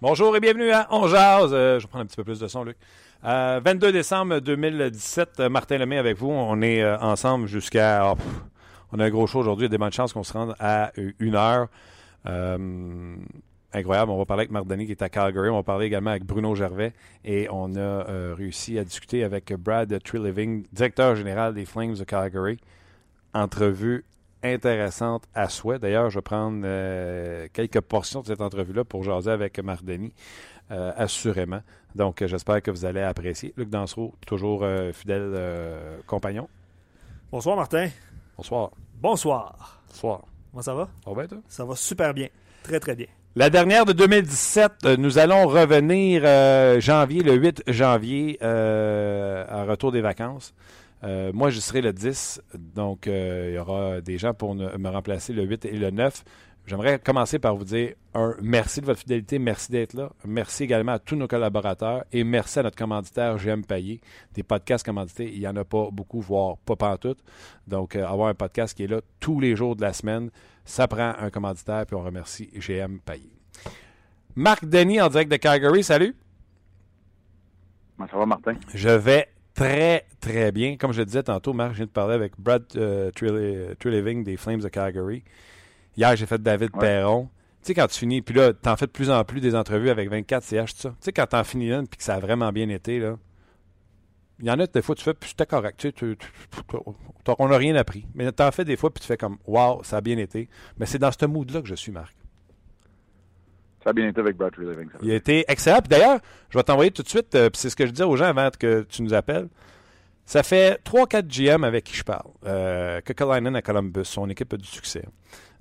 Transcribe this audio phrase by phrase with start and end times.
[0.00, 1.50] Bonjour et bienvenue à On Jazz.
[1.52, 2.76] Euh, je vais prendre un petit peu plus de son, Luc.
[3.24, 6.30] Euh, 22 décembre 2017, euh, Martin Lemay avec vous.
[6.30, 8.12] On est euh, ensemble jusqu'à.
[8.12, 8.16] oh,
[8.92, 9.64] on a un gros show aujourd'hui.
[9.64, 11.66] Il y a des bonnes chances qu'on se rende à euh, une heure.
[12.26, 13.16] Euh,
[13.72, 14.12] incroyable.
[14.12, 15.48] On va parler avec Marc Denis qui est à Calgary.
[15.48, 16.92] On va parler également avec Bruno Gervais.
[17.24, 22.04] Et on a euh, réussi à discuter avec Brad Treliving, directeur général des Flames de
[22.04, 22.58] Calgary.
[23.34, 24.04] Entrevue
[24.42, 25.78] intéressante à souhait.
[25.78, 30.12] D'ailleurs, je vais prendre euh, quelques portions de cette entrevue-là pour jaser avec Mardeni,
[30.70, 31.60] euh, assurément.
[31.94, 33.52] Donc, euh, j'espère que vous allez apprécier.
[33.56, 35.34] Luc Dansereau, toujours euh, fidèle
[36.06, 36.48] compagnon.
[37.30, 37.88] Bonsoir Martin.
[38.36, 38.70] Bonsoir.
[39.00, 39.82] Bonsoir.
[39.88, 40.22] Bonsoir.
[40.50, 40.88] Comment ça va?
[41.04, 41.38] Ça va bien, toi?
[41.48, 42.28] Ça va super bien.
[42.62, 43.06] Très très bien.
[43.36, 46.22] La dernière de 2017, euh, nous allons revenir
[46.80, 50.54] janvier, le 8 janvier, à retour des vacances.
[51.04, 54.76] Euh, moi, je serai le 10, donc euh, il y aura des gens pour ne-
[54.76, 56.24] me remplacer le 8 et le 9.
[56.66, 60.10] J'aimerais commencer par vous dire un merci de votre fidélité, merci d'être là.
[60.26, 64.02] Merci également à tous nos collaborateurs et merci à notre commanditaire GM Payé.
[64.34, 67.20] Des podcasts commandités, il n'y en a pas beaucoup, voire pas pantoute.
[67.66, 70.30] Donc, euh, avoir un podcast qui est là tous les jours de la semaine,
[70.66, 73.30] ça prend un commanditaire, puis on remercie GM Payé.
[74.34, 76.14] Marc Denis en direct de Calgary, salut.
[77.96, 78.54] Comment ça va, Martin?
[78.74, 80.76] Je vais très, très bien.
[80.76, 84.24] Comme je le disais tantôt, Marc, je viens de parler avec Brad euh, Treliving Treliving
[84.24, 85.22] des Flames de Calgary.
[85.96, 86.80] Hier, j'ai fait David Ouais.
[86.80, 87.28] Perron.
[87.62, 89.90] Tu sais, quand tu finis, puis là, t'en fais de plus en plus des entrevues
[89.90, 90.88] avec 24 CH, tout ça.
[90.90, 93.16] Tu sais, quand t'en finis une, puis que ça a vraiment bien été, là,
[94.38, 95.76] il y en a des fois, tu fais, puis c'était correct.
[95.80, 96.28] Tu sais, tu- tu-
[96.68, 98.06] tu- on n'a rien appris.
[98.14, 100.48] Mais t'en fais des fois, puis tu fais comme, wow, ça a bien été.
[100.78, 102.14] Mais c'est dans ce mood-là que je suis, Marc.
[103.88, 104.88] Ça a bien été avec Brad Living.
[105.02, 105.78] Il a été excellent.
[105.78, 106.18] Puis d'ailleurs,
[106.50, 108.26] je vais t'envoyer tout de suite, euh, puis c'est ce que je disais aux gens
[108.26, 109.48] avant que tu nous appelles.
[110.26, 112.28] Ça fait 3-4 GM avec qui je parle.
[112.44, 115.04] Euh, Kekalainen à Columbus, son équipe a du succès.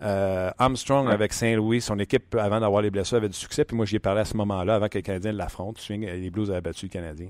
[0.03, 1.13] Euh, Armstrong Ouais.
[1.13, 3.63] avec Saint-Louis, son équipe, avant d'avoir les blessures, avait du succès.
[3.63, 5.75] Puis moi, j'y ai parlé à ce moment-là, avant que les Canadiens l'affrontent.
[5.79, 7.29] Tu souviens, les Blues avaient battu le Canadien.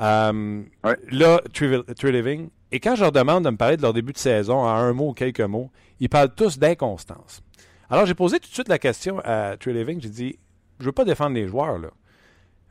[0.00, 0.96] Euh, Ouais.
[1.10, 2.50] Là, True Living.
[2.72, 4.92] Et quand je leur demande de me parler de leur début de saison en un
[4.92, 7.42] mot ou quelques mots, ils parlent tous d'inconstance.
[7.90, 10.00] Alors, j'ai posé tout de suite la question à True Living.
[10.00, 10.38] J'ai dit,
[10.78, 11.88] je veux pas défendre les joueurs, là.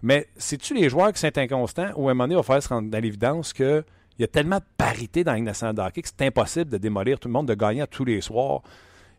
[0.02, 2.63] Mais c'est-tu les joueurs qui sont inconstants ou à un moment donné, il va falloir
[2.63, 3.84] se rendre dans l'évidence qu'il
[4.18, 7.34] y a tellement de parité dans la Ligue que c'est impossible de démolir tout le
[7.34, 8.62] monde, de gagner tous les soirs.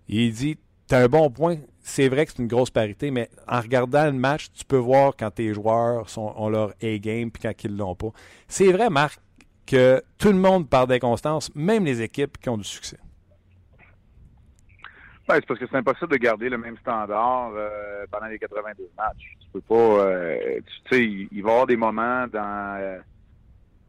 [0.08, 0.56] Il dit,
[0.88, 4.06] tu as un bon point, c'est vrai que c'est une grosse parité, mais en regardant
[4.06, 7.94] le match, tu peux voir quand tes joueurs ont leur A-game puis quand ils l'ont
[7.94, 8.08] pas.
[8.48, 9.20] C'est vrai, Marc,
[9.66, 12.96] que tout le monde parle d'inconstance, même les équipes qui ont du succès.
[15.30, 18.82] Ouais, c'est parce que c'est impossible de garder le même standard euh, pendant les 82
[18.98, 19.36] matchs.
[19.38, 19.74] Tu peux pas.
[19.76, 22.98] euh, tu sais, il, va y avoir des moments dans, euh,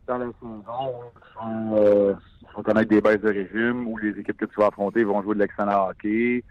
[0.06, 2.14] dans la saison où il faut, euh,
[2.44, 5.24] il faut connaître des baisses de régime, où les équipes que tu vas affronter vont
[5.24, 6.44] jouer de l'excellent hockey,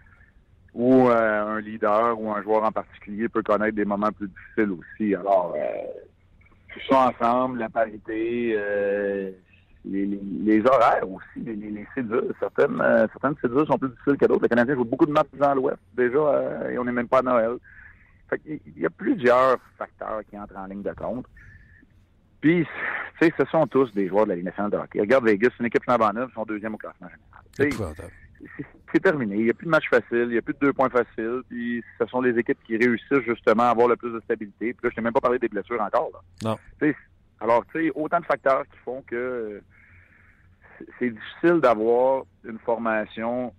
[0.73, 5.15] où un leader ou un joueur en particulier peut connaître des moments plus difficiles aussi.
[5.15, 5.55] Alors,
[6.73, 8.57] tout ça ensemble, la parité,
[9.85, 12.33] les, les, les horaires aussi, les, les, les cédules.
[12.39, 14.43] Certaines, euh, certaines cédules sont plus difficiles que d'autres.
[14.43, 17.19] Le Canadien joue beaucoup de matchs dans l'Ouest déjà euh, et on n'est même pas
[17.19, 17.57] à Noël.
[18.29, 21.25] Fait qu'il y a plusieurs facteurs qui entrent en ligne de compte.
[22.39, 22.65] Puis,
[23.19, 24.99] tu sais, ce sont tous des joueurs de la Ligue nationale de hockey.
[24.99, 27.43] Regarde Vegas, c'est une équipe flambant neuve, ils sont deuxième au classement général.
[27.55, 29.35] C'est- terminé.
[29.37, 31.41] Il n'y a plus de match facile, il n'y a plus de deux points faciles.
[31.49, 34.73] Puis ce sont les équipes qui réussissent justement à avoir le plus de stabilité.
[34.73, 36.09] Puis là, je t'ai même pas parlé des blessures encore.
[36.13, 36.49] Là.
[36.49, 36.57] Non.
[36.79, 36.95] Tu sais,
[37.41, 39.61] alors, tu sais, autant de facteurs qui font que euh,
[40.99, 43.53] c'est- difficile d'avoir une formation.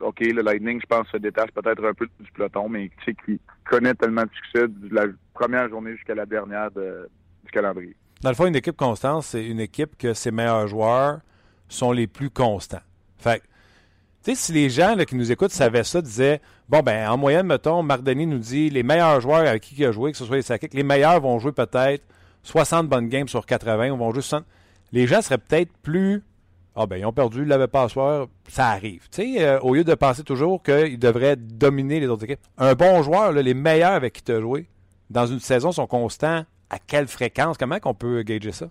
[0.00, 3.16] OK, le Lightning, je pense, se détache peut-être un peu du peloton, mais tu sais,
[3.24, 7.08] qui connaît tellement de succès de la première journée jusqu'à la dernière de-
[7.44, 7.94] du calendrier.
[8.22, 11.20] Dans le fond, une équipe constante, c'est une équipe que ses meilleurs joueurs
[11.68, 12.82] sont les plus constants.
[13.18, 13.40] Fait
[14.22, 17.46] tu sais, si les gens qui nous écoutent savaient ça, disaient Bon, ben, en moyenne,
[17.46, 20.24] mettons, Marc Denis nous dit les meilleurs joueurs avec qui il a joué, que ce
[20.24, 22.02] soit les Sakic, les meilleurs vont jouer peut-être
[22.44, 24.44] 60 bonnes games sur 80 ou vont 60.
[24.92, 26.22] Les gens seraient peut-être plus.
[26.76, 29.08] Ah, ben, ils ont perdu, ils l'avaient pas à soir, ça arrive.
[29.10, 32.40] Tu sais, euh, au lieu de penser toujours qu'ils devraient dominer les autres équipes.
[32.58, 34.66] Un bon joueur, les meilleurs avec qui tu as joué,
[35.10, 37.58] dans une saison sont constants à quelle fréquence?
[37.58, 38.70] Comment qu'on peut gager ça?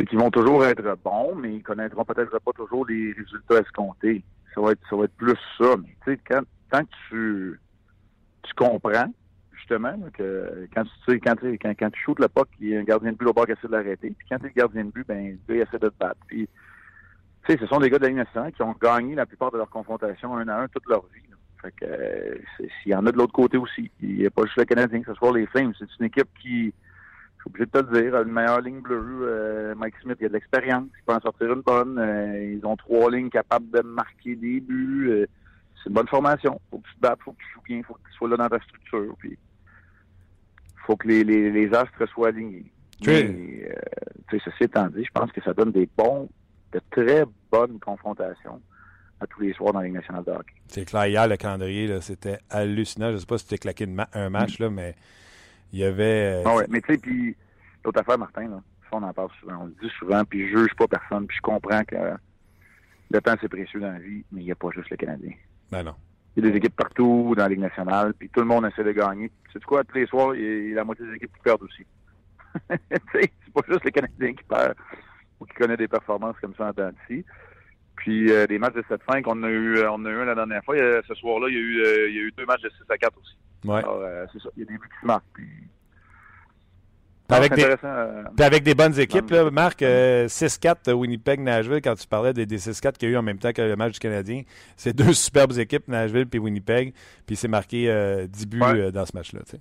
[0.00, 4.24] c'est qu'ils vont toujours être bons, mais ils connaîtront peut-être pas toujours les résultats escomptés.
[4.54, 5.76] Ça va être, ça va être plus ça.
[5.76, 6.40] Mais tu sais, quand,
[6.70, 7.60] tant que tu,
[8.44, 9.12] tu comprends,
[10.12, 11.34] que quand tu sais, quand,
[11.78, 13.52] quand, tu shootes le puck, il y a un gardien de but au bord qui
[13.52, 14.10] essaie de l'arrêter.
[14.10, 16.20] Puis quand tu es le gardien de but, ben, il essaie de te battre.
[16.26, 16.48] Puis,
[17.44, 19.70] tu sais, ce sont des gars de la qui ont gagné la plupart de leurs
[19.70, 21.28] confrontations un à un toute leur vie.
[21.30, 21.36] là.
[21.62, 22.34] Fait que, euh,
[22.82, 23.90] s'il y en a de l'autre côté aussi.
[24.00, 25.72] Il n'y a pas juste le Canadien, que ce soit les Flames.
[25.78, 28.80] C'est une équipe qui, je suis obligé de te le dire, a une meilleure ligne
[28.80, 29.20] bleue.
[29.22, 30.88] Euh, Mike Smith, il a de l'expérience.
[30.98, 31.98] Il peut en sortir une bonne.
[31.98, 35.26] Euh, ils ont trois lignes capables de marquer des buts.
[35.82, 36.60] C'est une bonne formation.
[36.70, 38.36] Faut que tu te battes, faut que tu joues bien, faut que tu sois là
[38.36, 39.14] dans ta structure.
[39.18, 39.38] Puis,
[40.90, 42.64] faut que les, les, les astres soient alignés.
[43.00, 46.28] Tu Mais, euh, ceci étant dit, je pense que ça donne des bons,
[46.72, 48.60] de très bonnes confrontations
[49.20, 50.54] à tous les soirs dans la Ligue nationale de hockey.
[50.66, 53.10] C'est clair, hier, le calendrier, c'était hallucinant.
[53.10, 54.96] Je ne sais pas si tu t'es claqué ma- un match, là, mais
[55.72, 56.42] il y avait.
[56.42, 57.36] euh, Ah ouais, mais tu sais, puis
[57.84, 58.60] l'autre affaire, Martin, là,
[58.90, 61.36] ça, on en parle souvent, on le dit souvent, puis je juge pas personne, puis
[61.36, 61.94] je comprends que
[63.12, 65.32] le temps, c'est précieux dans la vie, mais il n'y a pas juste le Canadien.
[65.70, 65.94] Ben non.
[66.40, 68.82] Il y a des équipes partout dans la Ligue nationale, puis tout le monde essaie
[68.84, 69.30] de gagner.
[69.52, 71.84] C'est quoi, tous les soirs, il y a la moitié des équipes qui perdent aussi.
[73.12, 74.74] c'est pas juste le Canadien qui perd
[75.38, 77.24] ou qui connaît des performances comme ça en d'ici.
[77.96, 80.34] Puis euh, des matchs de 7-5, on a eu euh, on a eu un la
[80.34, 80.74] dernière fois.
[80.76, 82.70] A- ce soir-là, il y a eu euh, il y a eu deux matchs de
[82.70, 83.36] 6 à 4 aussi.
[83.64, 83.78] Ouais.
[83.80, 84.48] Alors, euh, c'est ça.
[84.56, 85.24] Il y a des buts qui marquent.
[85.34, 85.48] Puis...
[87.30, 92.06] Avec des- euh, avec des bonnes équipes, là, Marc, euh, 6-4 de Winnipeg-Nashville, quand tu
[92.06, 93.98] parlais des, des 6-4 qu'il y a eu en même temps que le match du
[94.00, 94.42] Canadien,
[94.76, 96.92] c'est deux superbes équipes, Nashville puis Winnipeg,
[97.26, 98.80] puis c'est marqué euh, 10 buts Ouais.
[98.80, 99.40] euh, dans ce match-là.
[99.44, 99.60] tu sais.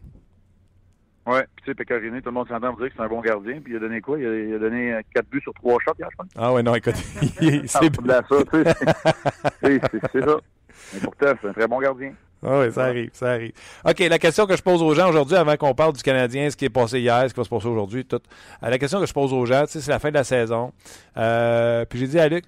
[1.27, 3.21] Ouais, puis tu sais, Pecorino, tout le monde s'entend pour dire que c'est un bon
[3.21, 4.17] gardien, puis il a donné quoi?
[4.17, 6.27] Il a, il a donné euh, quatre buts sur trois shots hier, je pense.
[6.35, 9.79] Ah ouais, non, écoute, Ah, c'est ça, tu sais.
[10.11, 10.37] C'est ça.
[10.93, 12.13] Mais pourtant, c'est un très bon gardien.
[12.45, 13.51] Ah oui, ça arrive, ça arrive.
[13.83, 16.55] OK, la question que je pose aux gens aujourd'hui, avant qu'on parle du Canadien, ce
[16.55, 18.21] qui est passé hier, ce qui va se passer aujourd'hui, tout.
[18.63, 20.71] euh, la question que je pose aux gens, c'est la fin de la saison.
[21.17, 22.45] Euh, puis j'ai dit à Luc,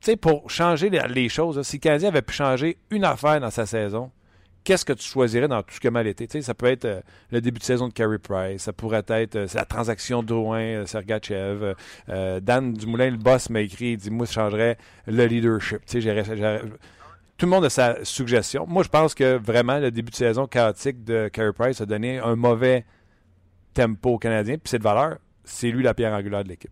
[0.00, 3.50] tu sais, pour changer les, choses, si le Canadien avait pu changer une affaire dans
[3.50, 4.10] sa saison,
[4.66, 7.00] qu'est-ce que tu choisirais dans tout ce que mal sais, ça peut être euh,
[7.30, 11.62] le début de saison de Carey Price, ça pourrait être la transaction Drouin-Sergachev.
[11.62, 11.74] Euh,
[12.08, 15.80] euh, Dan Dumoulin, le boss, m'a écrit, il dit, moi, je changerais le leadership.
[17.36, 18.66] Tout le monde a sa suggestion.
[18.66, 22.18] Moi, je pense que vraiment, le début de saison chaotique de Carey Price a donné
[22.18, 22.84] un mauvais
[23.74, 24.54] tempo au Canadien.
[24.56, 25.18] Puis c'est de valeur.
[25.44, 26.70] C'est lui la pierre angulaire de l'équipe.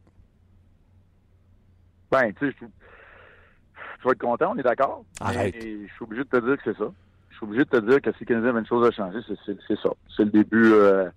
[2.11, 5.05] Ben, tu sais, je- tu vas être content, on est d'accord.
[5.21, 5.55] Arrête.
[5.61, 5.61] Je
[5.93, 6.91] suis obligé de te dire que c'est ça.
[7.31, 9.19] Je suis obligé de te dire que si le Canadien avait une chose à changer,
[9.27, 9.91] c'est- ça.
[10.17, 11.09] C'est le début euh,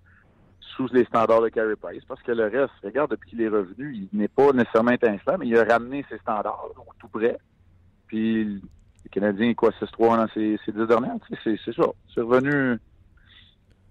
[0.60, 2.02] sous les standards de Carey Price.
[2.08, 5.46] Parce que le reste, regarde, depuis qu'il est revenu, il n'est pas nécessairement étincelant, mais
[5.46, 7.38] il a ramené ses standards au tout près.
[8.08, 8.60] Puis
[9.08, 11.16] le Canadien est quoi, 6-3 dans ses, ses dix dernières?
[11.26, 11.88] Tu sais, C'est c'est ça.
[12.14, 12.78] C'est revenu.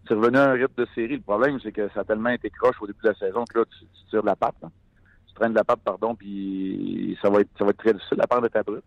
[0.10, 1.16] Revenu à un rythme de série.
[1.16, 3.60] Le problème, c'est que ça a tellement été croche au début de la saison que
[3.60, 4.56] là, tu, tu tires de la patte.
[4.62, 4.70] là.
[5.28, 8.22] Tu traînes de la patte, pardon, puis ça va être ça va être très difficile
[8.22, 8.84] à part de ta brute.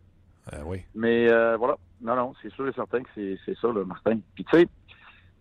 [0.55, 0.83] Euh, oui.
[0.95, 1.77] Mais euh, voilà.
[2.01, 4.19] Non, non, c'est sûr et certain que c'est c'est ça, là, Martin.
[4.35, 4.69] Puis tu sais,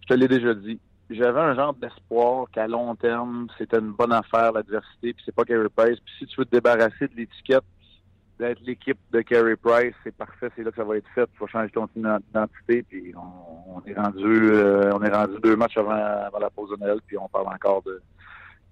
[0.01, 0.79] je te l'ai déjà dit.
[1.09, 5.43] J'avais un genre d'espoir qu'à long terme, c'était une bonne affaire, l'adversité, puis c'est pas
[5.43, 5.97] Carey Price.
[5.99, 7.63] Puis si tu veux te débarrasser de l'étiquette
[8.39, 11.25] d'être l'équipe de Carey Price, c'est parfait, c'est là que ça va être fait.
[11.33, 15.55] Tu vas changer ton identité, puis on, on est rendu euh, on est rendu deux
[15.55, 18.01] matchs avant, avant la pause de Noël, puis on parle encore de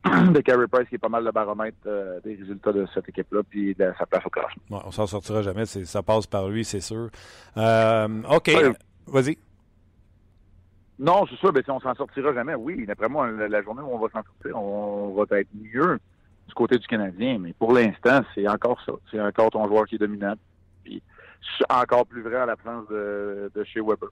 [0.33, 3.41] de Carey Price qui est pas mal le baromètre euh, des résultats de cette équipe-là,
[3.49, 4.81] puis de sa place au classement.
[4.85, 5.65] On s'en sortira jamais.
[5.65, 7.09] Ça passe par lui, c'est sûr.
[7.57, 8.47] Euh, OK.
[8.47, 8.71] Ouais.
[9.07, 9.37] Vas-y.
[10.99, 12.55] Non, c'est sûr, ben, si on s'en sortira jamais.
[12.55, 15.99] Oui, d'après moi, la journée où on va s'en sortir, on va être mieux
[16.47, 17.37] du côté du Canadien.
[17.39, 18.93] Mais pour l'instant, c'est encore ça.
[19.11, 20.33] C'est encore ton joueur qui est dominant.
[20.83, 21.01] Puis
[21.57, 24.09] c'est encore plus vrai à l'absence de, de chez Weber.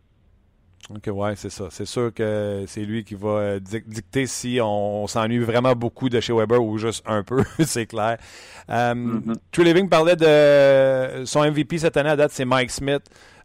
[0.94, 1.66] OK, ouais, c'est ça.
[1.72, 6.10] C'est sûr que c'est lui qui va euh, dic- dicter si on, s'ennuie vraiment beaucoup
[6.10, 8.18] de chez Weber ou juste un peu, c'est clair.
[8.70, 9.34] Euh, Mhm.
[9.52, 13.02] True Living parlait de son MVP cette année à date, c'est Mike Smith.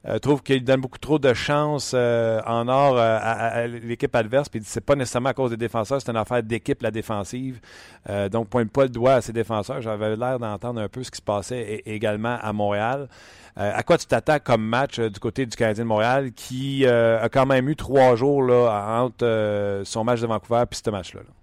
[0.08, 4.48] Euh, trouve qu'il donne beaucoup trop de chance euh, en or euh, à, l'équipe adverse.
[4.48, 7.60] Puis c'est pas nécessairement à cause des défenseurs, c'est une affaire d'équipe la défensive.
[8.08, 9.82] Euh, donc pointe pas le doigt à ses défenseurs.
[9.82, 13.08] J'avais l'air d'entendre un peu ce qui se passait également à Montréal.
[13.56, 17.44] À quoi tu t'attends comme match du côté du Canadien de Montréal qui a quand
[17.44, 21.20] même eu trois jours là, entre son match de Vancouver et ce match-là?
[21.20, 21.39] là?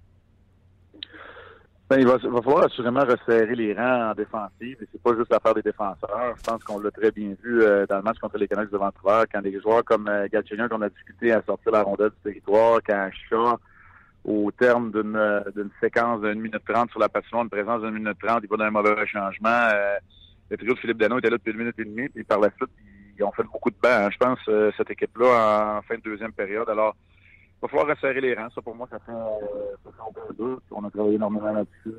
[1.89, 4.77] Ben, il va, va falloir assurément resserrer les rangs en défensive.
[4.81, 6.35] Et c'est pas juste l'affaire des défenseurs.
[6.37, 8.77] Je pense qu'on l'a très bien vu euh, dans le match contre les Canucks de
[8.77, 12.31] Vancouver, quand des joueurs comme euh, Galchenyuk, qu'on a discuté à sortir la rondelle du
[12.31, 13.57] territoire, quand Shaw,
[14.27, 15.41] au terme d'une euh,
[15.81, 18.65] séquence d'une minute trente sur la patinoire, une présence d'une minute trente, il va dans
[18.65, 19.69] un mauvais changement.
[19.73, 19.95] Euh,
[20.49, 22.49] le trio de Philippe Dano était là depuis une minute et demie, puis par la
[22.57, 22.69] suite,
[23.17, 26.01] ils ont fait beaucoup de bancs, hein, je pense, euh, cette équipe-là, en fin de
[26.01, 26.69] deuxième période.
[26.69, 26.95] Alors,
[27.57, 28.49] il va falloir resserrer les rangs.
[28.53, 30.57] Ça, pour moi, ça fait, euh, ça fait un peu deux.
[30.71, 31.97] On a travaillé énormément là-dessus.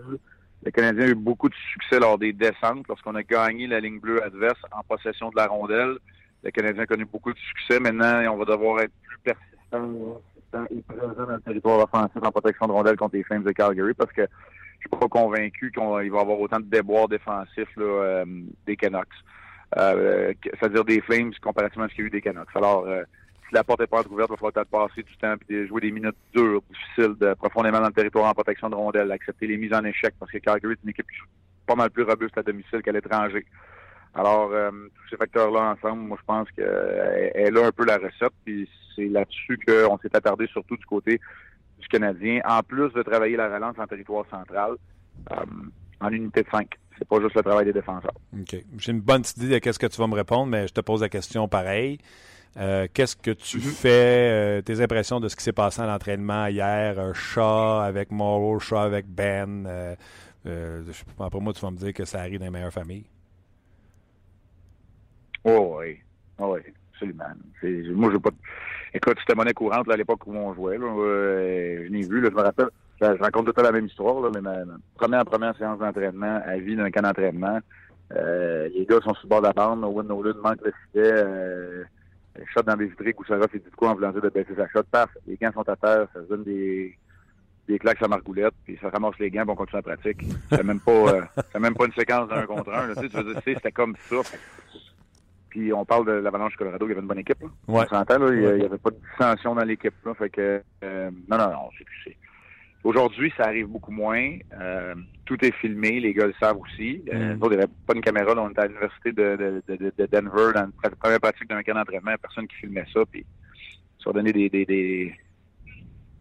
[0.64, 2.86] Le Canadien a eu beaucoup de succès lors des descentes.
[2.88, 5.98] Lorsqu'on a gagné la ligne bleue adverse en possession de la rondelle,
[6.44, 7.80] le Canadien a connu beaucoup de succès.
[7.80, 10.20] Maintenant, on va devoir être plus persistant
[10.70, 13.94] et présent dans le territoire offensif en protection de rondelle contre les Flames de Calgary
[13.94, 17.84] parce que je suis pas convaincu qu'il va y avoir autant de déboires défensifs là,
[17.84, 18.24] euh,
[18.66, 19.08] des Canucks.
[19.76, 22.48] Euh, c'est-à-dire des Flames comparativement à ce qu'il y a eu des Canucks.
[22.54, 23.02] Alors, euh,
[23.48, 25.80] si la porte est pas ouverte, il va falloir peut-être passer du temps et jouer
[25.80, 29.56] des minutes dures, difficiles, de, profondément dans le territoire en protection de rondelle, accepter les
[29.56, 31.06] mises en échec parce que Calgary est une équipe
[31.66, 33.44] pas mal plus robuste à domicile qu'à l'étranger.
[34.14, 38.32] Alors, euh, tous ces facteurs-là ensemble, moi, je pense qu'elle a un peu la recette,
[38.44, 41.20] puis c'est là-dessus qu'on s'est attardé surtout du côté
[41.78, 44.72] du Canadien, en plus de travailler la relance en territoire central,
[45.30, 45.44] euh,
[46.00, 46.68] en unité de 5.
[46.98, 48.14] C'est pas juste le travail des défenseurs.
[48.32, 48.56] OK.
[48.78, 51.02] J'ai une bonne idée de qu'est-ce que tu vas me répondre, mais je te pose
[51.02, 51.98] la question pareil.
[52.56, 53.80] Euh, qu'est-ce que tu mm-hmm.
[53.80, 58.58] fais, tes impressions de ce qui s'est passé à l'entraînement hier, un chat avec Morrow,
[58.58, 59.96] chat avec Ben?
[60.46, 60.82] Euh,
[61.18, 63.04] après moi, tu vas me dire que ça arrive dans les meilleures familles.
[65.44, 65.98] Oh oui.
[66.38, 66.60] Oh oui,
[66.92, 67.24] absolument.
[67.96, 68.30] Moi, je pas.
[68.94, 70.78] Écoute, c'était monnaie courante là, à l'époque où on jouait.
[70.78, 70.86] Là.
[70.86, 72.68] Euh, je l'ai vu, là, je me rappelle.
[73.00, 74.56] Je, raconte tout à la même histoire, là, mais ma,
[74.94, 77.60] première, première séance d'entraînement à vie d'un camp d'entraînement.
[78.16, 79.84] Euh, les gars sont sur le bord de la bande.
[79.84, 81.24] Owen Nolan manque le filet.
[82.46, 83.12] Shot dans les vitrines.
[83.12, 84.84] Goussara fait du coup en voulant dire de baisser sa shot.
[84.90, 86.06] Paf, les gants sont à terre.
[86.12, 86.96] Ça se donne des,
[87.66, 90.24] des claques à margoulette, puis ça ramasse les gants, puis on continue la pratique.
[90.50, 92.88] C'est même pas, euh, c'est même pas une séquence d'un contre un.
[92.88, 94.16] Là, tu sais, tu veux dire, c'était comme ça.
[95.50, 97.40] Puis on parle de l'Avalanche Colorado, il y avait une bonne équipe.
[97.40, 97.48] Là.
[97.68, 97.84] Ouais.
[97.86, 99.94] On s'entend, là, il n'y avait pas de dissension dans l'équipe.
[100.04, 101.68] Là, fait que euh, non, non, non,
[102.04, 102.16] c'est
[102.84, 104.38] Aujourd'hui, ça arrive beaucoup moins.
[104.58, 104.94] Euh,
[105.24, 107.02] tout est filmé, les gars le savent aussi.
[107.12, 107.38] Euh, mm.
[107.38, 108.34] Nous, il n'y avait pas une caméra.
[108.34, 111.62] Là, on était à l'université de, de, de, de, Denver, dans la première pratique d'un
[111.62, 113.00] camp d'entraînement, personne qui filmait ça.
[113.10, 113.26] Puis
[114.02, 115.14] ça a donné des, des, des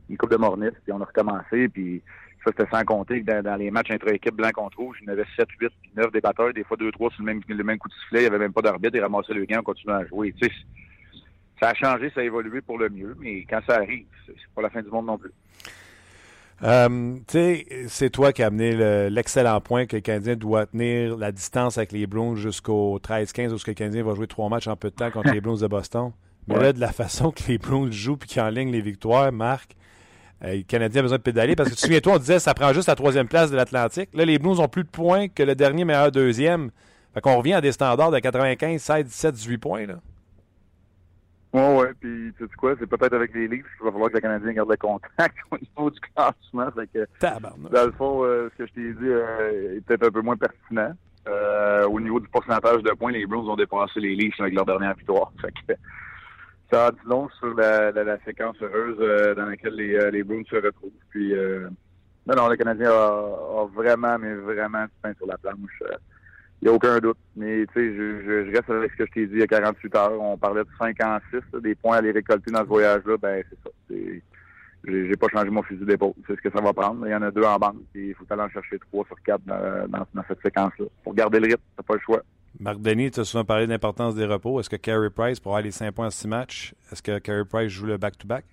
[0.09, 2.01] une coupe de mornif, puis on a recommencé, puis
[2.43, 5.13] ça, c'était sans compter que dans, les matchs intra-équipe blanc contre rouge, il y en
[5.13, 7.89] avait 7, 8, 9 débatteurs, des fois 2, 3 sur le même, le même coup
[7.89, 10.05] de sifflet, il n'y avait même pas d'arbitre, ils ramassaient le gain, on continuait à
[10.05, 10.33] jouer.
[10.33, 10.53] Tu sais,
[11.59, 14.61] ça a changé, ça a évolué pour le mieux, mais quand ça arrive, c'est pas
[14.61, 15.31] la fin du monde non plus.
[16.59, 16.65] Tu
[17.27, 21.77] sais, c'est toi qui as amené l'excellent point que le Canadien doit tenir la distance
[21.77, 24.95] avec les Blues jusqu'au 13-15 où le Canadien va jouer trois matchs en peu de
[24.95, 26.11] temps contre les Blues de Boston.
[26.47, 29.75] Mais là, de la façon que les Blues jouent et qui ligne les victoires, Marc,
[30.43, 32.41] euh, le Canadien a besoin de pédaler parce que tu te souviens-toi, on disait que
[32.41, 34.09] ça prend juste la troisième place de l'Atlantique.
[34.13, 36.71] Là, les Blues ont plus de points que le dernier meilleur deuxième.
[37.13, 39.85] Fait qu'on revient à des standards de 95, 16, 17, 18 points.
[39.85, 39.95] Là.
[41.53, 41.93] Ouais, ouais.
[41.99, 44.53] Puis, tu sais quoi, c'est peut-être avec les Leafs qu'il va falloir que le Canadien
[44.53, 46.71] garde le contact au niveau du classement.
[46.71, 50.11] Fait que, dans le fond, euh, ce que je t'ai dit euh, est peut-être un
[50.11, 50.93] peu moins pertinent.
[51.89, 54.93] au niveau du pourcentage de points, les Blues ont dépassé les Leafs avec leur dernière
[54.95, 55.31] victoire.
[55.41, 55.73] Fait que,
[56.71, 60.23] ça a dit long sur la, la, séquence heureuse euh, dans laquelle les, euh, les
[60.23, 60.91] Bruins se retrouvent.
[61.09, 61.69] Puis, euh,
[62.25, 65.83] non, non, le Canadien a, vraiment, mais vraiment du pain sur la planche.
[66.61, 67.17] Il n'y a aucun doute.
[67.35, 69.95] Mais, tu sais, je, reste avec ce que je t'ai dit il y a 48
[69.95, 70.21] heures.
[70.21, 73.17] On parlait de 5 en 6, des points à les récolter dans ce voyage-là.
[73.17, 73.75] Ben, c'est ça.
[73.89, 74.21] C'est,
[74.87, 76.13] j'ai, pas changé mon fusil d'épaule.
[76.25, 77.05] C'est ce que ça va prendre.
[77.05, 77.77] Il y en a deux en banque.
[77.93, 80.85] Il faut aller en chercher trois sur quatre dans, cette séquence-là.
[81.03, 82.21] Pour garder le rythme, t'as pas le choix.
[82.59, 84.59] Marc Denis, tu as souvent parlé de l'importance des repos.
[84.59, 87.69] Est-ce que Carey Price, pour les 5 points en 6 matchs, est-ce que Carey Price
[87.69, 88.45] joue le back-to-back?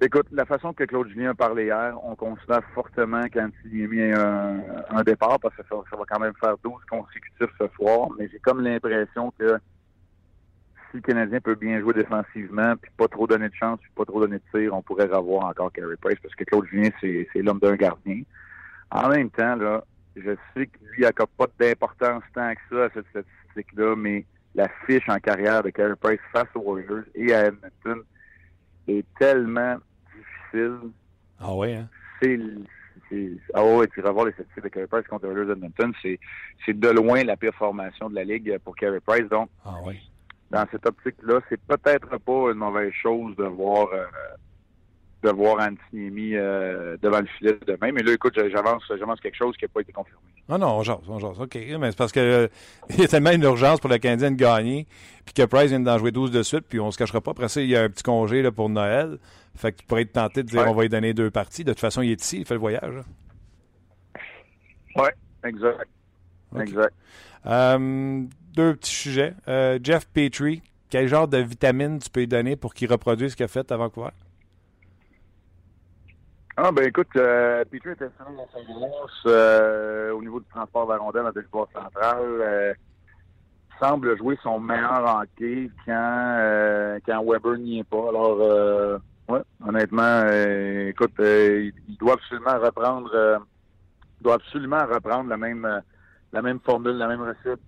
[0.00, 3.48] Écoute, la façon que Claude Julien a parlé hier, on considère fortement qu'il a
[3.88, 8.28] mis un, départ parce que ça, va quand même faire 12 consécutifs ce soir, mais
[8.30, 9.58] j'ai comme l'impression que
[10.90, 14.04] si le Canadien peut bien jouer défensivement, puis pas trop donner de chance, puis pas
[14.04, 17.42] trop donner de tir, on pourrait revoir encore Carey Price parce que Claude Julien, c'est
[17.42, 18.22] l'homme d'un gardien.
[18.92, 19.82] En même temps, là,
[20.14, 24.24] je sais que lui n'accorde pas d'importance tant que ça à cette statistique-là, mais
[24.54, 28.04] la fiche en carrière de Carey Price face aux Warriors et à Edmonton
[28.86, 29.76] est tellement
[31.40, 31.88] Ah ouais, hein?
[32.20, 32.38] C'est
[33.54, 36.18] ah ouais, tu vas voir les statistiques de Carey Price contre les Warriors Edmonton, c'est
[36.68, 39.28] de loin la pire formation de la Ligue pour Carey Price.
[39.30, 40.00] Donc, ah ouais.
[40.50, 44.04] dans cette optique-là, c'est peut-être pas une mauvaise chose de voir euh,
[45.22, 47.92] de voir Antiniemi euh, devant le filet demain.
[47.92, 50.20] Mais là, écoute, j'avance, j'avance quelque chose qui n'a pas été confirmé.
[50.48, 51.40] Ah non, on jase, on jase.
[51.40, 51.56] OK.
[51.56, 52.48] Mais c'est parce que euh,
[52.90, 54.86] il y a tellement une urgence pour le Canadien de gagner,
[55.24, 57.32] puis que Price vient d'en jouer 12 de suite, puis on se cachera pas.
[57.32, 59.18] Après ça, il y a un petit congé là, pour Noël.
[59.56, 61.64] Fait que tu pourrais être tenté de dire on va lui donner deux parties.
[61.64, 62.94] De toute façon, il est ici, il fait le voyage.
[64.94, 65.08] Oui,
[65.44, 65.88] exact.
[66.60, 66.94] Exact.
[67.46, 68.22] Euh,
[68.54, 69.34] deux petits sujets.
[69.82, 73.44] Jeff Petrie, quel genre de vitamine tu peux lui donner pour qu'il reproduise ce qu'il
[73.44, 74.10] a fait à Vancouver?
[76.60, 81.28] Ah, ben écoute, euh, Peter était dans sa euh, au niveau du transport rondelle dans
[81.28, 82.18] le territoire central.
[82.20, 82.74] Euh,
[83.78, 88.08] semble jouer son meilleur hockey quand, euh, quand Weber n'y est pas.
[88.08, 88.98] Alors, euh,
[89.28, 90.26] Ouais, honnêtement,
[90.88, 93.40] écoute, il, doit absolument reprendre,
[94.20, 95.82] doit absolument reprendre la même,
[96.32, 97.60] la même formule, la même recette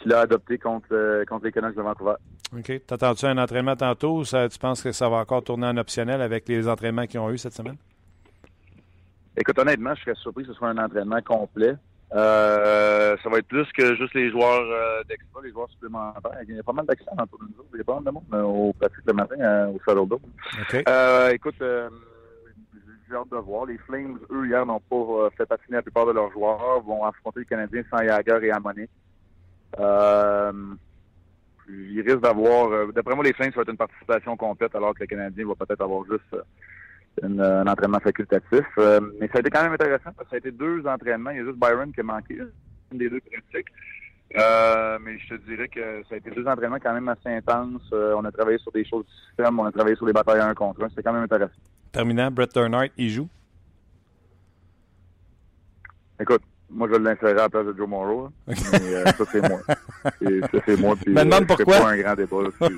[0.00, 2.14] qu'il a adoptée contre, contre les Canucks de Vancouver.
[2.56, 2.86] OK.
[2.86, 6.20] T'attends-tu un entraînement tantôt ou ça, tu penses que ça va encore tourner en optionnel
[6.20, 7.76] avec les entraînements qu'ils ont eu cette semaine?
[9.36, 11.74] Écoute, honnêtement, je serais surpris que ce soit un entraînement complet.
[12.12, 16.32] Euh, ça va être plus que juste les joueurs euh, d'extra, les joueurs supplémentaires.
[16.48, 17.68] Il y a pas mal d'accents autour de nous autres.
[17.74, 20.08] Il y a pas mal de monde euh, au pratique le matin euh, au Saddle
[20.08, 20.20] Dome.
[20.60, 20.82] OK.
[20.88, 23.66] Euh, écoute, j'ai hâte de voir.
[23.66, 26.80] Les Flames, eux, hier, n'ont pas fait patiner la plupart de leurs joueurs.
[26.80, 28.88] vont affronter les Canadiens sans Jagger et Ammoné.
[31.70, 32.70] Euh, ils risquent d'avoir...
[32.72, 35.46] euh, D'après moi, les Flames, ça va être une participation complète, alors que les Canadiens
[35.46, 36.42] vont peut-être avoir juste euh,
[37.22, 38.66] une- un entraînement facultatif.
[38.78, 41.30] Euh, mais ça a été quand même intéressant, parce que ça a été deux entraînements.
[41.30, 42.38] Il y a juste Byron qui a manqué,
[42.92, 43.68] une des deux pratiques.
[44.36, 47.82] Euh, mais je te dirais que ça a été deux entraînements quand même assez intenses.
[47.92, 50.40] Euh, on a travaillé sur des choses du système, on a travaillé sur des batailles
[50.40, 50.88] un contre un.
[50.88, 51.52] C'était quand même intéressant.
[51.90, 53.28] Terminant, Brett Turnart, il joue?
[56.20, 58.24] Écoute, moi je vais l'insérer à la place de Joe Morrow.
[58.46, 58.54] là.
[58.72, 59.60] Mais euh, ça c'est moi.
[60.22, 60.96] Et ça c'est moi.
[60.96, 61.78] Puis, Me demande euh, pourquoi.
[61.78, 62.42] pas un grand débat.
[62.42, 62.68] là.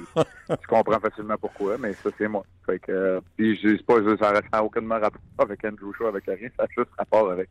[0.61, 2.45] Tu, comprends facilement pourquoi, mais ça c'est moi.
[2.67, 6.25] Fait que euh, puis je dis pas ça n'a aucunement rapport avec Andrew Shaw, avec
[6.27, 7.49] rien, ça a juste rapport avec.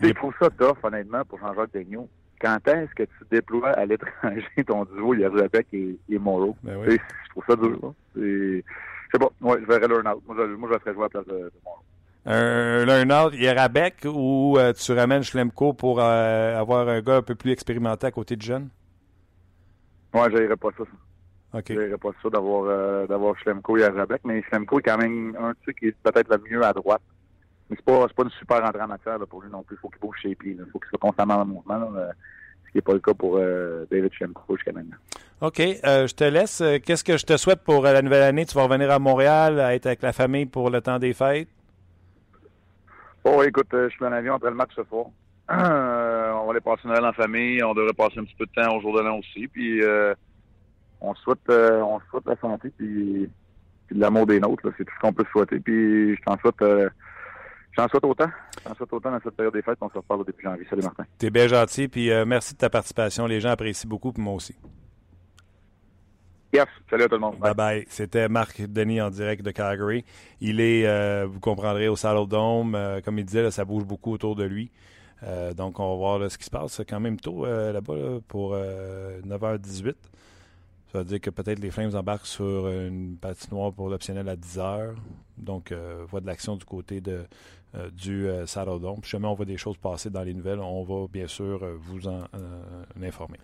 [0.00, 2.08] Sais, Je trouve ça tough, honnêtement, pour Jean-Jacques Daigneault.
[2.40, 6.56] Quand est-ce que tu déploies à l'étranger ton duo Yerjabek et, et Morrow?
[6.62, 6.92] Ben oui.
[6.92, 7.94] sais, Je trouve ça dur.
[8.14, 8.60] Je
[9.12, 10.22] sais pas, ouais, je verrais learn out.
[10.26, 11.82] Moi, je, moi, je ferais jouer à la place de, de Morrow.
[12.30, 17.34] Un learn-out, Yerabek ou euh, tu ramènes Schlemko pour euh, avoir un gars un peu
[17.34, 18.68] plus expérimenté à côté de jeune?
[20.12, 20.84] Ouais, j'aimerais pas ça.
[20.84, 21.58] ça.
[21.58, 21.64] OK.
[21.70, 25.54] Je pas ça d'avoir euh, d'avoir Schlemko et Arabek, mais Schlemko est quand même un
[25.62, 27.00] truc qui est peut-être le mieux à droite.
[27.70, 29.76] Mais c'est pas pas une super entrée en matière là, pour lui non plus.
[29.76, 30.54] Il faut qu'il bouge ses pieds.
[30.58, 31.78] Il faut qu'il soit constamment en mouvement.
[31.78, 32.10] là, euh,
[32.66, 33.38] ce qui n'est pas le cas pour
[33.90, 34.96] David Schlemko jusqu'à maintenant.
[35.40, 35.56] OK.
[35.56, 36.62] je te laisse.
[36.84, 38.44] Qu'est-ce que je te souhaite pour la nouvelle année?
[38.44, 41.48] Tu vas revenir à Montréal, à être avec la famille pour le temps des fêtes?
[43.24, 45.06] Ouais, écoute, euh, je suis en avion après le match ce soir.
[45.50, 47.64] Euh, on va aller passer Noël en famille.
[47.64, 49.48] On devrait passer un petit peu de temps au jour de l'an aussi.
[49.48, 50.14] Puis euh,
[51.00, 53.30] on souhaite on souhaite la santé puis,
[53.90, 54.68] de l'amour des nôtres.
[54.76, 55.58] C'est tout ce qu'on peut souhaiter.
[55.58, 58.28] Puis je t'en souhaite je t'en souhaite autant.
[58.76, 59.78] Souhaite autant dans cette période des fêtes.
[59.80, 60.66] On se reparle depuis janvier.
[60.68, 61.04] Salut Martin.
[61.16, 63.26] T'es bien gentil, puis merci de ta participation.
[63.26, 64.54] Les gens apprécient beaucoup, moi aussi.
[66.52, 66.66] Yes.
[66.88, 67.38] Salut à tout le monde.
[67.38, 67.54] Bye.
[67.54, 67.86] Bye bye.
[67.90, 70.04] C'était Marc Denis en direct de Calgary.
[70.40, 72.74] Il est, euh, vous comprendrez, au Saddle Dome.
[72.74, 74.70] Euh, comme il disait, là, ça bouge beaucoup autour de lui.
[75.24, 76.72] Euh, donc, on va voir là, ce qui se passe.
[76.72, 79.94] C'est quand même tôt euh, là-bas là, pour euh, 9h18.
[80.90, 84.94] Ça veut dire que peut-être les Flames embarquent sur une patinoire pour l'optionnel à 10h.
[85.36, 87.26] Donc, euh, voie de l'action du côté de,
[87.74, 89.00] euh, du euh, Saddle Dome.
[89.04, 92.08] Si jamais on voit des choses passer dans les nouvelles, on va bien sûr vous
[92.08, 93.38] en euh, informer.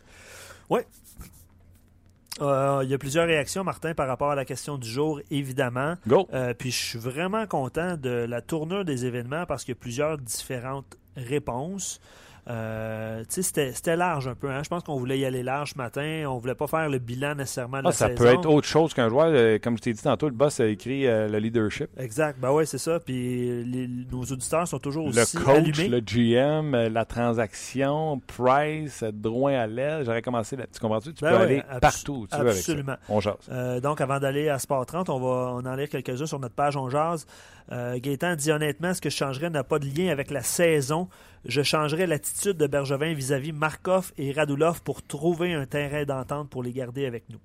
[2.41, 5.95] Euh, il y a plusieurs réactions, Martin, par rapport à la question du jour, évidemment.
[6.07, 6.29] Go!
[6.33, 9.81] Euh, puis je suis vraiment content de la tournure des événements parce qu'il y a
[9.81, 12.01] plusieurs différentes réponses.
[12.49, 14.51] Euh, tu sais, c'était, c'était large un peu.
[14.51, 14.63] Hein?
[14.63, 16.25] Je pense qu'on voulait y aller large ce matin.
[16.29, 18.19] On voulait pas faire le bilan nécessairement de Ah, la ça saison.
[18.19, 19.29] peut être autre chose qu'un joueur.
[19.29, 21.89] euh, comme je t'ai dit tantôt, le boss a écrit euh, le leadership.
[21.99, 22.39] Exact.
[22.39, 23.01] Ben ouais, c'est ça.
[23.01, 25.89] Puis les- nos auditeurs sont toujours aussi Le coach, allumés.
[25.89, 30.05] le GM, euh, la transaction, Price, Drouin à l'aile.
[30.05, 30.65] J'aurais commencé là.
[30.73, 31.15] Tu comprends-tu?
[31.15, 32.59] Tu Ben peux ouais, aller partout où tu veux avec ça.
[32.59, 32.97] Absolument.
[33.09, 33.35] On jase.
[33.51, 36.55] Euh, donc, avant d'aller à Sport 30, on va on en lire quelques-uns sur notre
[36.55, 37.27] page On Jase.
[37.73, 41.09] Euh, Gaétan dit honnêtement, ce que je changerais n'a pas de lien avec la saison.
[41.47, 46.63] Je changerais l'attitude de Bergevin vis-à-vis Markov et Radulov pour trouver un terrain d'entente pour
[46.63, 47.41] les garder avec nous.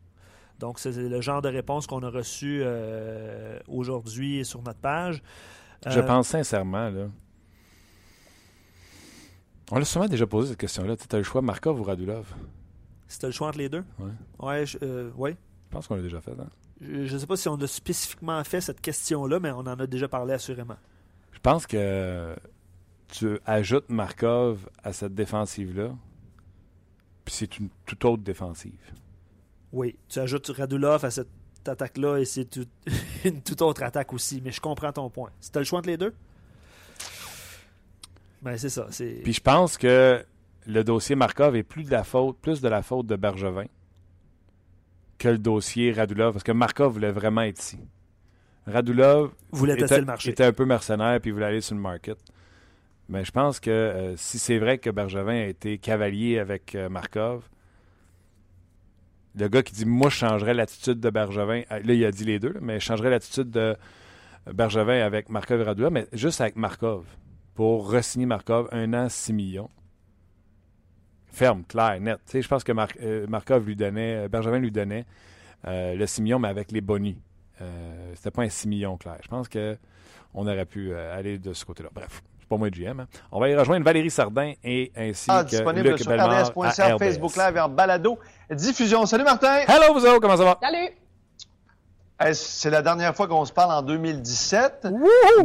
[0.59, 5.23] Donc, c'est le genre de réponse qu'on a reçu euh, aujourd'hui sur notre page.
[5.87, 7.07] Je Euh, pense sincèrement, là.
[9.71, 10.97] On l'a souvent déjà posé cette question-là.
[10.97, 12.25] Tu as le choix Markov ou Radulov?
[13.07, 13.83] C'était le choix entre les deux?
[13.99, 14.11] Ouais.
[14.39, 15.31] Ouais, je- euh, ouais.
[15.67, 16.31] Je pense qu'on l'a déjà fait.
[16.31, 16.47] Hein?
[16.81, 19.85] Je ne sais pas si on a spécifiquement fait cette question-là, mais on en a
[19.87, 20.77] déjà parlé assurément.
[21.31, 22.35] Je pense que
[23.09, 25.91] tu ajoutes Markov à cette défensive-là,
[27.25, 28.79] puis c'est une toute autre défensive.
[29.73, 31.27] Oui, tu ajoutes Radulov à cette
[31.67, 32.65] attaque-là et c'est tout-
[33.25, 35.31] une toute autre attaque aussi, mais je comprends ton point.
[35.41, 36.13] C'était le choix entre les deux?
[38.41, 38.87] Ben c'est ça.
[39.23, 40.23] Puis je pense que
[40.65, 43.65] le dossier Markov est plus de la faute, plus de la faute de Bergevin
[45.19, 47.79] que le dossier Radulov, parce que Markov voulait vraiment être ici.
[48.65, 50.29] Radulov voulait tester était, le marché.
[50.31, 52.17] était un peu mercenaire puis voulait aller sur le market.
[53.09, 56.89] Mais je pense que euh, si c'est vrai que Bergevin a été cavalier avec euh,
[56.89, 57.49] Markov,
[59.35, 61.61] le gars qui dit Moi, je changerais l'attitude de Bergevin.
[61.71, 63.75] euh, Là, il a dit les deux, là, mais je changerais l'attitude de
[64.53, 67.05] Bergevin avec Markov et Radulov, mais juste avec Markov.
[67.55, 69.69] Pour re-signer Markov, un an, 6 millions.
[71.31, 72.19] Ferme, clair, net.
[72.25, 75.05] Tu sais, je pense que Mar- euh, Markov lui donnait, euh, Bergevin lui donnait
[75.67, 77.15] euh, le 6 millions, mais avec les bonus.
[77.61, 79.17] Euh, C'était pas un 6 millions clair.
[79.21, 81.89] Je pense qu'on aurait pu euh, aller de ce côté-là.
[81.93, 82.99] Bref, c'est pas moi le GM.
[83.01, 83.07] hein.
[83.31, 86.99] On va y rejoindre Valérie Sardin et ainsi Ah, que disponible Luc sur RDS.ca, RDS.
[86.99, 88.17] Facebook Live et en balado.
[88.49, 89.05] Diffusion.
[89.05, 89.59] Salut Martin!
[89.67, 90.57] Hello, vous autres, comment ça va?
[90.61, 90.89] Salut!
[92.21, 94.87] Hey, C'est la dernière fois qu'on se parle en 2017,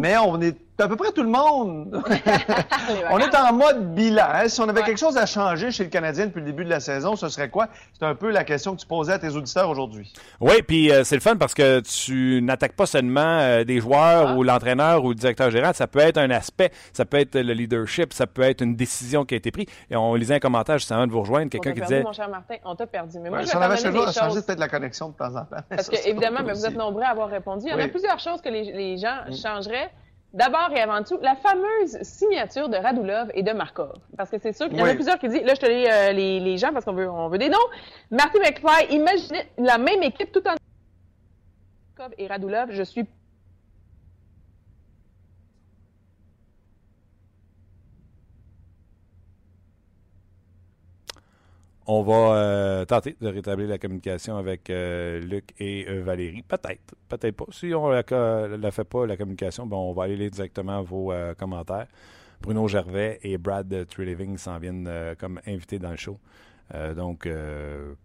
[0.01, 2.03] mais on est à peu près tout le monde.
[3.11, 4.25] on est en mode bilan.
[4.33, 4.49] hein.
[4.49, 4.87] Si on avait Ouais.
[4.87, 7.49] quelque chose à changer chez le Canadien depuis le début de la saison, ce serait
[7.49, 7.69] quoi?
[7.99, 10.13] C'est un peu la question que tu posais à tes auditeurs aujourd'hui.
[10.41, 14.29] Oui, puis euh, c'est le fun parce que tu n'attaques pas seulement euh, des joueurs
[14.31, 14.35] Ah.
[14.35, 15.75] ou l'entraîneur ou le directeur général.
[15.75, 19.25] Ça peut être un aspect, ça peut être le leadership, ça peut être une décision
[19.25, 19.67] qui a été prise.
[19.91, 21.95] Et on lisait un commentaire juste avant de vous rejoindre, On quelqu'un t'a qui perdu,
[21.95, 22.55] disait mon cher Martin.
[22.65, 23.19] On t'a perdu.
[23.21, 24.45] Mais moi, Ouais, je si on avait choses.
[24.45, 25.63] peut-être la connexion de temps en temps.
[25.71, 27.67] Parce que, évidemment, mais vous êtes nombreux à avoir répondu.
[27.67, 29.91] Il y en a plusieurs choses que les, les gens changeraient.
[30.35, 33.93] D'abord et avant tout, la fameuse signature de Radulov et de Markov.
[34.17, 35.87] Parce que c'est sûr qu'il y en a plusieurs qui disent, là, je te lis
[35.87, 37.57] euh, les, les gens parce qu'on veut, on veut des noms.
[38.11, 40.57] Martin McFly, imaginez la même équipe tout en.
[41.97, 43.07] Markov et Radulov, je suis
[51.87, 56.43] on va euh, tenter de rétablir la communication avec euh, Luc et euh, Valérie.
[56.43, 57.45] Peut-être, peut-être pas.
[57.51, 61.13] Si on ne la, fait pas, la communication, ben, on va aller lire directement vos
[61.39, 61.87] commentaires.
[62.41, 66.19] Bruno Gervais et Brad Treliving s'en viennent comme invités dans le show.
[66.97, 67.29] Donc,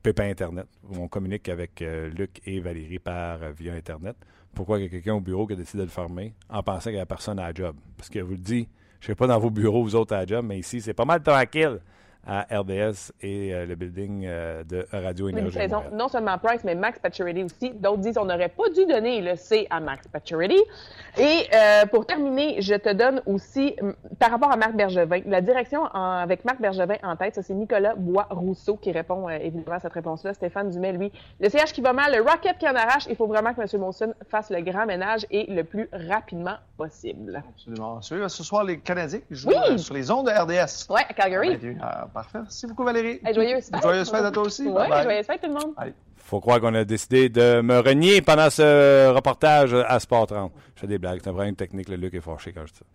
[0.01, 0.67] Pépin Internet.
[0.97, 1.83] On communique avec
[2.15, 4.15] Luc et Valérie par via Internet.
[4.53, 6.89] Pourquoi il y a quelqu'un au bureau qui a décidé de le fermer en pensant
[6.89, 7.75] qu'il y a personne à la job?
[7.97, 8.67] Parce que vous le dis,
[9.01, 10.93] je ne sais pas dans vos bureaux, vous autres à la job, mais ici, c'est
[10.93, 11.79] pas mal tranquille
[12.27, 15.55] à RDS et euh, le building euh, de Radio Oui, Énergie.
[15.57, 17.71] une saison, non seulement Price, mais Max Pacioretty aussi.
[17.71, 20.59] D'autres disent qu'on n'aurait pas dû donner le C à Max Pacioretty.
[21.17, 23.75] Et euh, pour terminer, je te donne aussi,
[24.19, 27.53] par rapport à Marc Bergevin, la direction en- avec Marc Bergevin en tête, ça c'est
[27.53, 30.33] Nicolas Bois-Rousseau qui répond euh, évidemment à cette réponse-là.
[30.33, 33.07] Stéphane Dumais, lui, le CH qui va mal, le Rocket qui en arrache.
[33.09, 33.81] Il faut vraiment que M.
[33.81, 37.41] Monson fasse le grand ménage et le plus rapidement possible.
[37.49, 38.01] Absolument.
[38.01, 39.79] Ce soir, les Canadiens qui jouent Oui.
[39.79, 40.87] sur les ondes de RDS.
[40.93, 41.57] Ouais, à Calgary.
[41.81, 42.39] Ah, parfait.
[42.41, 43.19] Merci beaucoup, Valérie.
[43.25, 43.81] Hey, joyeuse fête.
[43.81, 44.65] Joyeuse fête à toi aussi.
[44.71, 45.03] Bye bye.
[45.03, 45.73] joyeuse fête tout le monde.
[46.17, 50.51] faut croire qu'on a décidé de me renier pendant ce reportage à Sport 30.
[50.75, 51.19] Je fais des blagues.
[51.23, 51.89] C'est un problème technique.
[51.89, 52.85] Le Luc est fâché quand je dis ça.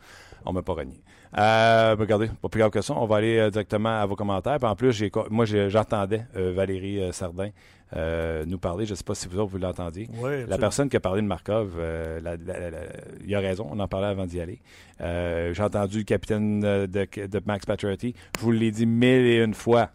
[0.46, 1.00] On m'a pas renié.
[1.37, 2.94] Euh, regardez, pas plus grave que ça.
[2.94, 4.58] On va aller euh, directement à vos commentaires.
[4.58, 7.48] Puis en plus, moi, j'ai- j'entendais euh, Valérie euh, Sardin
[7.96, 8.87] euh, nous parler.
[8.87, 10.09] Je ne sais pas si vous autres, vous l'entendiez.
[10.18, 12.78] Oui, La personne qui a parlé de Markov, euh, la- la- la- la-
[13.24, 14.61] il a raison, on en parlait avant d'y aller.
[15.00, 18.14] Euh, J'ai entendu le capitaine de, de Max Pacioretty.
[18.37, 19.90] Je vous l'ai dit mille et une fois.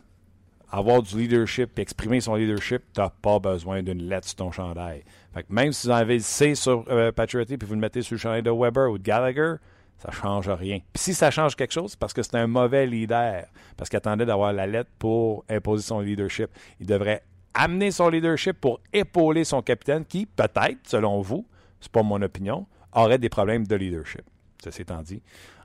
[0.72, 4.52] Avoir du leadership et exprimer son leadership, tu n'as pas besoin d'une lettre sur ton
[4.52, 5.04] chandail.
[5.34, 6.86] Fait que même si vous en avez le C sur
[7.16, 9.56] Pacioretty puis vous le mettez sur le chandail de Weber ou de Gallagher,
[9.98, 10.78] ça change rien.
[10.94, 13.46] Puis si ça change quelque chose, c'est parce que c'est un mauvais leader.
[13.78, 16.52] Parce qu'il attendait d'avoir la lettre pour imposer son leadership.
[16.80, 17.24] Il devrait
[17.60, 21.46] amener son leadership pour épauler son capitaine qui, peut-être, selon vous,
[21.82, 24.22] c'est pas mon opinion, aurait des problèmes de leadership.
[24.64, 25.22] Ceci étant dit,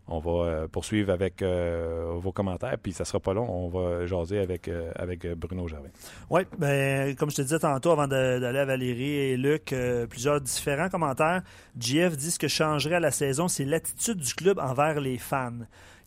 [0.07, 4.05] on va euh, poursuivre avec euh, vos commentaires, puis ça sera pas long, on va
[4.05, 5.91] jaser avec, euh, avec Bruno Gervais.
[6.29, 9.75] Oui, ben, comme je te disais tantôt, avant d'aller à Valérie et Luc,
[10.11, 11.43] plusieurs différents commentaires.
[11.79, 15.53] JF dit ce que changerait la saison, c'est l'attitude du club envers les fans.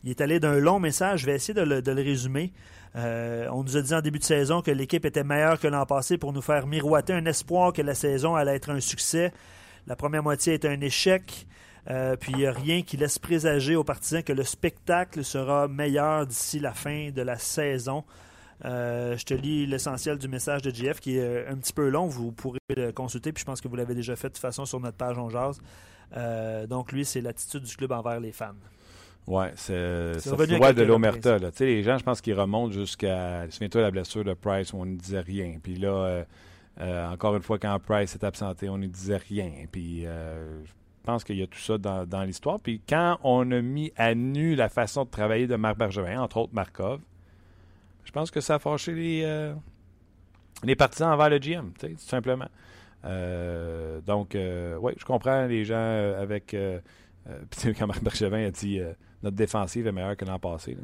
[0.04, 2.52] Il est allé d'un long message, je vais essayer de le, résumer.
[2.94, 6.18] On nous a dit en début de saison que l'équipe était meilleure que l'an passé
[6.18, 9.32] pour nous faire miroiter un espoir que la saison allait être un succès.
[9.88, 11.46] La première moitié est un échec.
[11.90, 15.68] Euh, puis il n'y a rien qui laisse présager aux partisans que le spectacle sera
[15.68, 18.04] meilleur d'ici la fin de la saison.
[18.64, 21.88] Euh, je te lis l'essentiel du message de JF qui est euh, un petit peu
[21.88, 22.06] long.
[22.06, 24.64] Vous pourrez le consulter, puis je pense que vous l'avez déjà fait de toute façon
[24.64, 25.60] sur notre page On Jase.
[26.16, 28.54] Euh, donc, lui, c'est l'attitude du club envers les fans.
[29.26, 31.36] Ouais, c'est ça froid de l'omerta.
[31.60, 33.48] les gens, je pense qu'ils remontent jusqu'à.
[33.50, 35.58] Souviens-toi la blessure de Price où on ne disait rien.
[35.62, 36.24] Puis là,
[36.80, 39.52] euh, encore une fois, quand Price s'est absenté, on ne disait rien.
[39.70, 40.06] Puis
[41.08, 42.60] pense qu'il y a tout ça dans, dans l'histoire.
[42.60, 46.36] Puis quand on a mis à nu la façon de travailler de Marc Bergevin, entre
[46.36, 47.00] autres Markov,
[48.04, 49.54] je pense que ça a fâché les, euh,
[50.64, 52.48] les partisans envers le GM, tout simplement.
[53.04, 56.52] Euh, donc, oui, je comprends les gens euh, avec.
[56.54, 56.80] euh,
[57.28, 58.92] euh, quand Marc Bergevin a dit euh,
[59.22, 60.76] notre défensive est meilleure que l'an passé.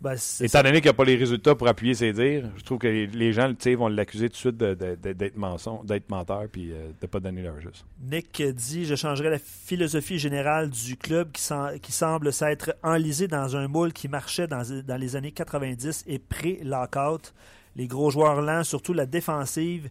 [0.00, 2.78] Ben, Étant donné qu'il n'y a pas les résultats pour appuyer ses dires, je trouve
[2.78, 6.88] que les, les gens vont l'accuser tout de suite d'être mensonge, d'être menteur puis euh,
[6.88, 7.86] de ne pas donner leur juste.
[8.02, 13.28] Nick dit Je changerais la philosophie générale du club qui, sem- qui semble s'être enlisé
[13.28, 17.32] dans un moule qui marchait dans, dans les années 90 et pré-lockout.
[17.76, 19.88] Les gros joueurs lents, surtout la défensive,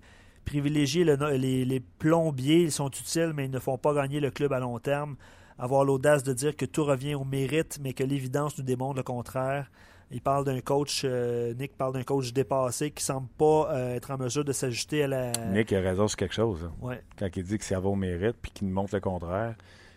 [0.53, 4.29] le no- les, les plombiers, ils sont utiles, mais ils ne font pas gagner le
[4.31, 5.15] club à long terme.
[5.57, 9.03] avoir l'audace de dire que tout revient au mérite, mais que l'évidence nous démontre le
[9.03, 9.69] contraire.
[10.13, 14.11] Il parle d'un coach, euh, Nick parle d'un coach dépassé qui semble pas euh, être
[14.11, 15.31] en mesure de s'ajuster à la.
[15.51, 16.63] Nick a raison sur quelque chose.
[16.63, 16.73] hein.
[16.81, 17.01] Ouais.
[17.17, 19.55] Quand il dit que ça va au mérite puis qu'il nous montre le contraire.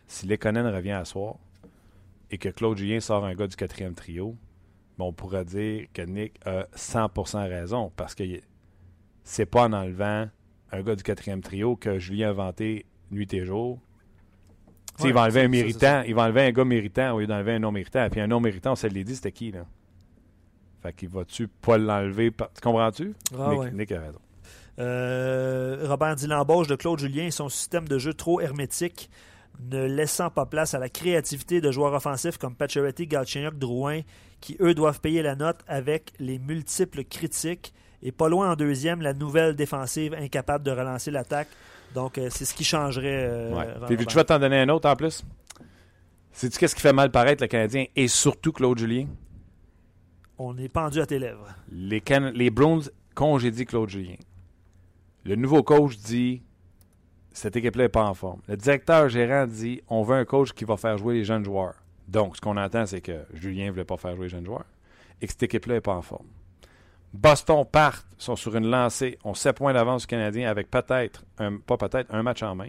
[0.09, 1.35] Si Lekonen revient à soir
[2.31, 4.37] et que Claude Julien sort un gars du quatrième trio,
[4.99, 8.25] ben, on pourrait dire que Nick a 100% raison parce que
[9.23, 10.29] c'est pas en enlevant
[10.73, 13.79] un gars du quatrième trio que Julien a inventé nuit et jour.
[15.01, 17.53] Ouais, il va enlever un méritant, il va enlever un gars méritant au lieu d'enlever
[17.53, 18.09] un non méritant.
[18.09, 19.67] Puis un non méritant, on se l'est dit, c'était qui, là?
[20.83, 22.31] Fait qu'il va-tu pas l'enlever?
[22.31, 23.15] par- Tu comprends-tu?
[23.39, 23.71] Ah, Nick, ouais.
[23.73, 24.19] Nick a raison.
[24.79, 29.09] Euh, Robert dit l'embauche de Claude Julien et son système de jeu trop hermétique,
[29.71, 34.03] ne laissant pas place à la créativité de joueurs offensifs comme Pacioretty, Galchenyuk, Drouin,
[34.41, 37.73] qui eux doivent payer la note avec les multiples critiques.
[38.03, 41.49] Et pas loin en deuxième, la nouvelle défensive incapable de relancer l'attaque.
[41.95, 43.25] Donc, euh, c'est ce qui changerait.
[43.27, 43.97] euh, Ouais.
[43.97, 45.25] Puis, tu vas t'en donner un autre en plus?
[46.33, 49.07] Sais-tu qu'est-ce qui fait mal paraître le Canadien et surtout Claude Julien?
[50.39, 51.49] On est pendu à tes lèvres.
[51.71, 52.83] Les, Can- les Browns
[53.15, 54.17] congédient Claude Julien.
[55.25, 56.43] Le nouveau coach dit
[57.33, 58.41] cette équipe-là n'est pas en forme.
[58.49, 61.75] Le directeur gérant dit on veut un coach qui va faire jouer les jeunes joueurs.
[62.09, 64.65] Donc, ce qu'on entend, c'est que Julien ne voulait pas faire jouer les jeunes joueurs
[65.21, 66.27] et que cette équipe-là n'est pas en forme.
[67.13, 71.25] Boston part, sont sur une lancée, ont 7 points d'avance du Canadien avec peut-être,
[71.67, 72.69] pas peut-être, un match en main.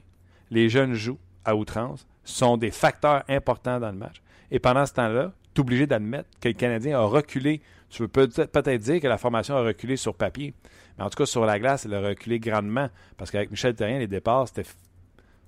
[0.50, 4.22] Les jeunes jouent à outrance, sont des facteurs importants dans le match.
[4.50, 7.62] Et pendant ce temps-là, obligé d'admettre que le Canadien a reculé.
[7.90, 10.54] Tu peux peut-être dire que la formation a reculé sur papier,
[10.98, 12.90] mais en tout cas, sur la glace, elle a reculé grandement.
[13.18, 14.70] Parce qu'avec Michel Terrien, les départs, c'était, je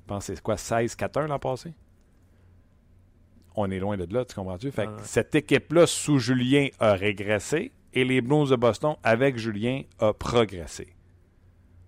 [0.08, 1.74] pense, c'est quoi, 16-4-1 l'an passé?
[3.56, 4.72] On est loin de là, tu comprends-tu?
[4.72, 5.02] Fait que Ah ouais.
[5.04, 10.94] cette équipe-là, sous Julien, a régressé et les Blues de Boston, avec Julien, a progressé.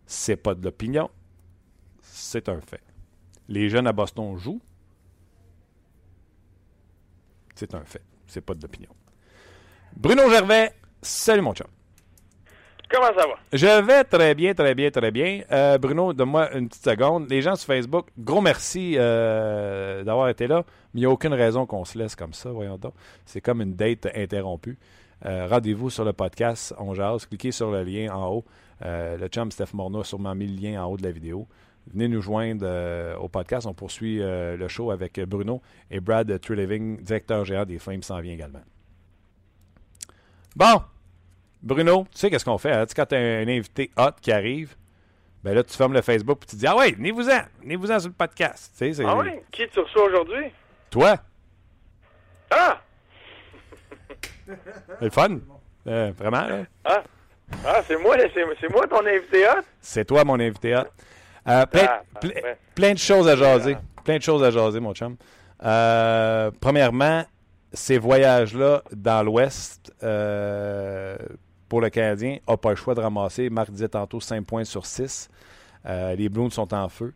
[0.05, 1.09] C'est pas de l'opinion,
[2.01, 2.81] c'est un fait.
[3.47, 4.61] Les jeunes à Boston jouent.
[7.55, 8.01] C'est un fait.
[8.31, 8.91] C'est pas de l'opinion.
[9.93, 11.67] Bruno Gervais, salut mon chum.
[12.89, 13.35] Comment ça va?
[13.51, 15.41] Je vais très bien, très bien, très bien.
[15.51, 17.29] Euh, Bruno, donne-moi une petite seconde.
[17.29, 20.63] Les gens sur Facebook, gros merci euh, d'avoir été là.
[20.93, 22.93] Mais il n'y a aucune raison qu'on se laisse comme ça, voyons donc.
[23.25, 24.79] C'est comme une date interrompue.
[25.25, 27.25] Euh, Rendez-vous sur le podcast On Jase.
[27.25, 28.45] Cliquez sur le lien en haut.
[28.79, 31.47] Le chum Steph Morneau a sûrement mis le lien en haut de la vidéo.
[31.93, 33.67] Venez nous joindre euh, au podcast.
[33.67, 38.19] On poursuit euh, le show avec Bruno et Brad Treliving, directeur géant des Flames, s'en
[38.21, 38.61] vient également.
[40.55, 40.81] Bon,
[41.61, 42.71] Bruno, tu sais qu'est-ce qu'on fait?
[42.71, 42.85] hein?
[42.85, 44.75] Tu sais, quand tu as un invité hot qui arrive,
[45.43, 48.15] ben là, tu fermes le Facebook et tu dis Ah ouais, venez-vous-en, venez-vous-en sur le
[48.15, 48.73] podcast.
[48.77, 49.29] Tu sais, Ah oui?
[49.51, 50.45] Qui tu reçois aujourd'hui?
[50.89, 51.15] toi,
[52.51, 52.81] Ah!
[54.47, 55.39] c'est le fun.
[55.87, 56.63] Euh, vraiment, là.
[56.85, 57.03] Ah!
[57.65, 59.61] Ah, c'est moi, c'est, c'est moi ton invité hot?
[59.81, 60.83] C'est toi mon invité hot.
[61.47, 62.57] Euh, plein, Ah, ple- parfait.
[62.75, 63.77] plein de choses à jaser.
[64.03, 65.15] Plein de choses à jaser, mon chum.
[65.63, 67.23] Euh, premièrement,
[67.73, 71.17] ces voyages-là dans l'Ouest euh,
[71.69, 73.49] pour le Canadien n'a pas le choix de ramasser.
[73.49, 75.29] Marc disait tantôt 5 points sur 6.
[75.85, 77.13] Euh, les Blues sont en feu.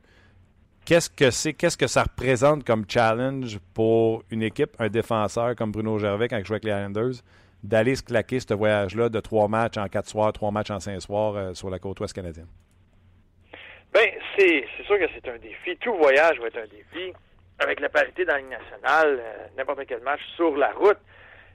[0.86, 5.72] Qu'est-ce que c'est, qu'est-ce que ça représente comme challenge pour une équipe, un défenseur comme
[5.72, 7.16] Bruno Gervais quand il joue avec les Islanders,
[7.64, 11.00] d'aller se claquer ce voyage-là de trois matchs en quatre soirs, trois matchs en cinq
[11.02, 12.46] soirs sur la côte ouest canadienne?
[13.96, 15.78] Ben, c'est, sûr que c'est un défi.
[15.78, 17.14] Tout voyage va être un défi.
[17.60, 20.98] Avec la parité dans la nationale, euh, n'importe quel match sur la route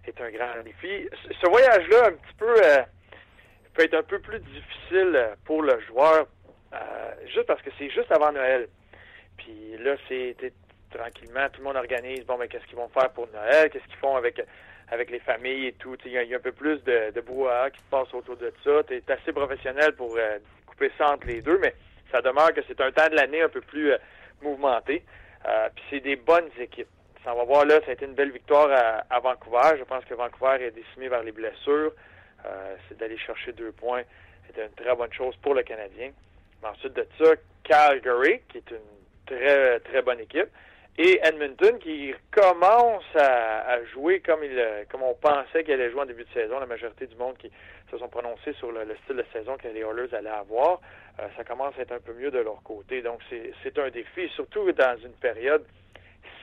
[0.06, 1.06] est un grand défi.
[1.38, 2.78] Ce, voyage-là, un petit peu, euh,
[3.74, 6.28] peut être un peu plus difficile euh, pour le joueur,
[7.26, 8.68] juste parce que c'est juste avant Noël.
[9.36, 10.34] Puis là, c'est
[10.90, 14.00] tranquillement, tout le monde organise, bon, ben, qu'est-ce qu'ils vont faire pour Noël, qu'est-ce qu'ils
[14.00, 14.42] font avec
[14.88, 15.94] avec les familles et tout?
[16.06, 18.82] Il y, a- un peu plus de, de brouhaha qui se passe autour de ça.
[18.88, 20.18] Tu es assez professionnel pour
[20.66, 21.74] couper ça entre les deux, mais
[22.10, 23.98] ça demeure que c'est un temps de l'année un peu plus euh,
[24.42, 25.02] mouvementé.
[25.46, 26.88] Euh, Puis c'est des bonnes équipes.
[27.24, 28.70] Ça, on va voir là, ça a été une belle victoire
[29.10, 29.76] à, Vancouver.
[29.78, 31.92] Je pense que Vancouver est décimé vers les blessures.
[32.46, 34.02] Euh, c'est d'aller chercher deux points.
[34.46, 36.12] C'était une très bonne chose pour le Canadien.
[36.62, 37.32] Ensuite de ça,
[37.64, 40.48] Calgary, qui est une très, très bonne équipe.
[40.98, 46.06] Et Edmonton qui commence à, jouer comme, il, comme on pensait qu'il allait jouer en
[46.06, 46.58] début de saison.
[46.58, 47.50] La majorité du monde qui
[47.90, 50.80] se sont prononcés sur le, le style de saison que les Oilers allaient avoir,
[51.18, 53.02] euh, ça commence à être un peu mieux de leur côté.
[53.02, 55.64] Donc c'est un défi, surtout dans une période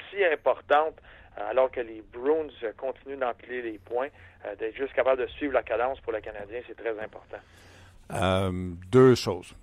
[0.09, 0.95] si importante,
[1.37, 4.09] euh, alors que les Bruins continuent d'empiler les points,
[4.45, 7.37] euh, d'être juste capable de suivre la cadence pour le Canadien, c'est très important.
[8.91, 9.53] Deux choses.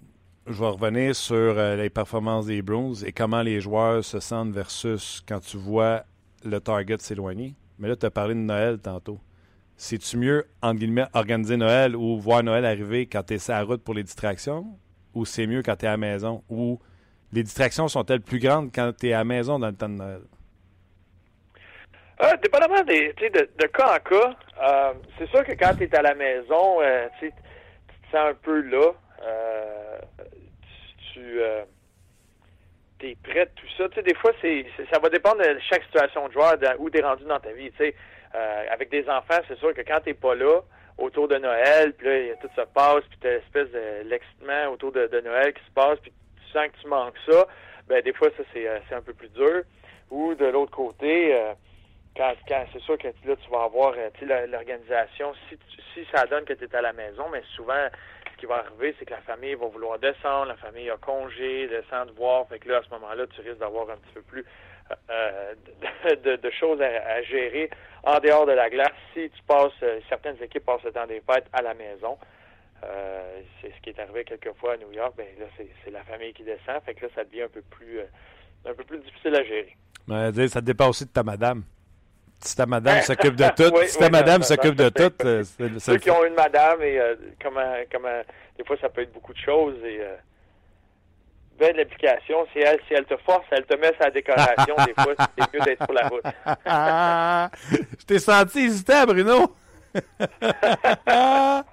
[0.47, 5.25] Je vais revenir sur les performances des Bruins et comment les joueurs se sentent versus
[5.27, 6.05] quand tu vois
[6.44, 7.55] le target s'éloigner.
[7.79, 9.18] Mais là, tu as parlé de Noël tantôt.
[9.76, 13.62] C'est-tu mieux, entre guillemets, organiser Noël ou voir Noël arriver quand tu es sur la
[13.62, 14.66] route pour les distractions?
[15.14, 16.44] Ou c'est mieux quand tu es à la maison?
[16.48, 16.80] Ou
[17.32, 19.94] les distractions sont-elles plus grandes quand tu es à la maison dans le temps de
[19.94, 20.20] Noël?
[22.18, 25.96] Ah, dépendamment des, de, de cas en cas, euh, c'est sûr que quand tu es
[25.96, 28.92] à la maison, euh, tu te sens un peu là.
[29.22, 29.98] Euh,
[31.12, 31.64] tu euh,
[33.00, 33.88] es prêt, tout ça.
[33.88, 36.88] Tu sais, des fois, c'est, ça va dépendre de chaque situation de joueur, de, où
[36.88, 37.70] tu rendu dans ta vie.
[38.35, 40.61] Euh, avec des enfants, c'est sûr que quand tu pas là,
[40.99, 44.09] autour de Noël, puis là, y a tout se passe, puis tu as l'espèce de
[44.09, 47.47] l'excitement autour de, Noël qui se passe, puis tu sens que tu manques ça,
[47.88, 49.62] ben des fois, ça, c'est, euh, un peu plus dur.
[50.11, 51.55] Ou de l'autre côté, euh,
[52.16, 55.59] quand, quand c'est sûr que là, tu vas avoir euh, l'organisation, si,
[55.92, 57.88] si ça donne que tu es à la maison, mais souvent,
[58.33, 61.68] ce qui va arriver, c'est que la famille va vouloir descendre, la famille a congé,
[61.68, 64.44] descendre voir, fait que là, à ce moment-là, tu risques d'avoir un petit peu plus
[65.11, 65.55] euh,
[66.37, 67.70] de, choses à, à gérer
[68.03, 71.20] en dehors de la glace si tu passes, euh, certaines équipes passent le temps des
[71.20, 72.18] fêtes à la maison.
[72.85, 76.35] Euh, c'est ce qui est arrivé quelquefois à New York, ben là, c'est la famille
[76.35, 78.05] qui descend, fait que là, ça devient un peu plus, euh,
[78.66, 79.75] un peu plus difficile à gérer.
[80.07, 81.62] Mais, ça dépend aussi de ta madame.
[82.40, 85.79] Si ta madame s'occupe de tout, Oui, si ta oui, madame s'occupe de tout, c'est-
[85.79, 88.20] Ceux qui ont une madame et euh, comment, comment,
[88.59, 90.01] des fois, ça peut être beaucoup de choses et
[91.55, 92.47] euh, ben de l'application.
[92.53, 95.61] Si elle, si elle te force, elle te met sa décoration, des fois, c'est mieux
[95.61, 96.25] d'être sur la route.
[98.01, 99.55] Je t'ai senti hésitant, Bruno.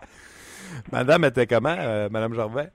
[0.92, 2.70] Madame était comment, euh, Madame Gervais?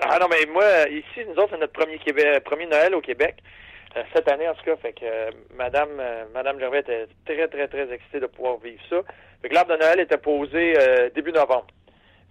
[0.00, 3.00] Ah non, mais moi, euh, ici, nous autres, c'est notre premier, Québec, premier Noël au
[3.00, 3.36] Québec.
[3.96, 7.46] Euh, cette année, en tout cas, fait que euh, Madame, euh, Madame Gervais était très,
[7.48, 8.96] très, très excitée de pouvoir vivre ça.
[9.40, 11.66] Fait que l'arbre de Noël était posé euh, début novembre.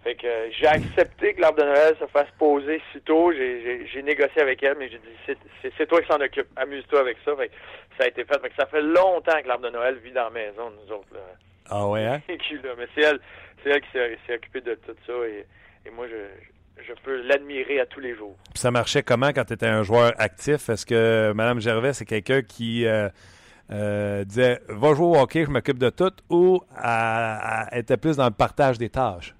[0.04, 3.32] Fait que euh, j'ai accepté que l'arbre de Noël se fasse poser si tôt.
[3.32, 5.36] J'ai- négocié avec elle, mais j'ai dit
[5.76, 6.48] c'est- toi qui s'en occupe.
[6.56, 7.36] Amuse-toi avec ça.
[7.36, 7.52] Fait que
[7.98, 8.40] ça a été fait.
[8.40, 11.06] Fait que ça fait longtemps que l'arbre de Noël vit dans la maison, nous autres.
[11.12, 11.20] Là.
[11.70, 12.20] Ah ouais, hein?
[12.28, 12.38] Mais
[12.94, 13.20] c'est elle,
[13.62, 13.88] c'est elle qui
[14.26, 15.46] s'est occupée de tout ça et,
[15.86, 18.36] et moi je, je peux l'admirer à tous les jours.
[18.52, 20.68] Puis ça marchait comment quand tu étais un joueur actif?
[20.68, 23.08] Est-ce que Mme Gervais, c'est quelqu'un qui euh,
[23.70, 28.26] euh, disait Va jouer au hockey, je m'occupe de tout ou elle était plus dans
[28.26, 29.34] le partage des tâches?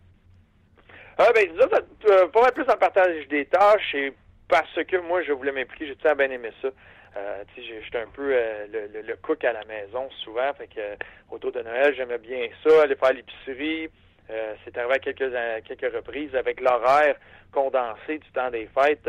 [1.19, 4.13] Ah ben autres, euh, pas mal plus le partage des tâches et
[4.49, 6.69] parce que moi je voulais m'impliquer, j'ai temps bien aimé ça.
[7.17, 10.95] Euh, j'étais un peu euh, le, le- cook à la maison souvent, fait que euh,
[11.31, 13.91] autour de Noël, j'aimais bien ça, aller faire l'épicerie.
[14.31, 17.17] Euh, c'est arrivé à quelques, à quelques reprises avec l'horaire
[17.53, 19.07] condensé du temps des fêtes.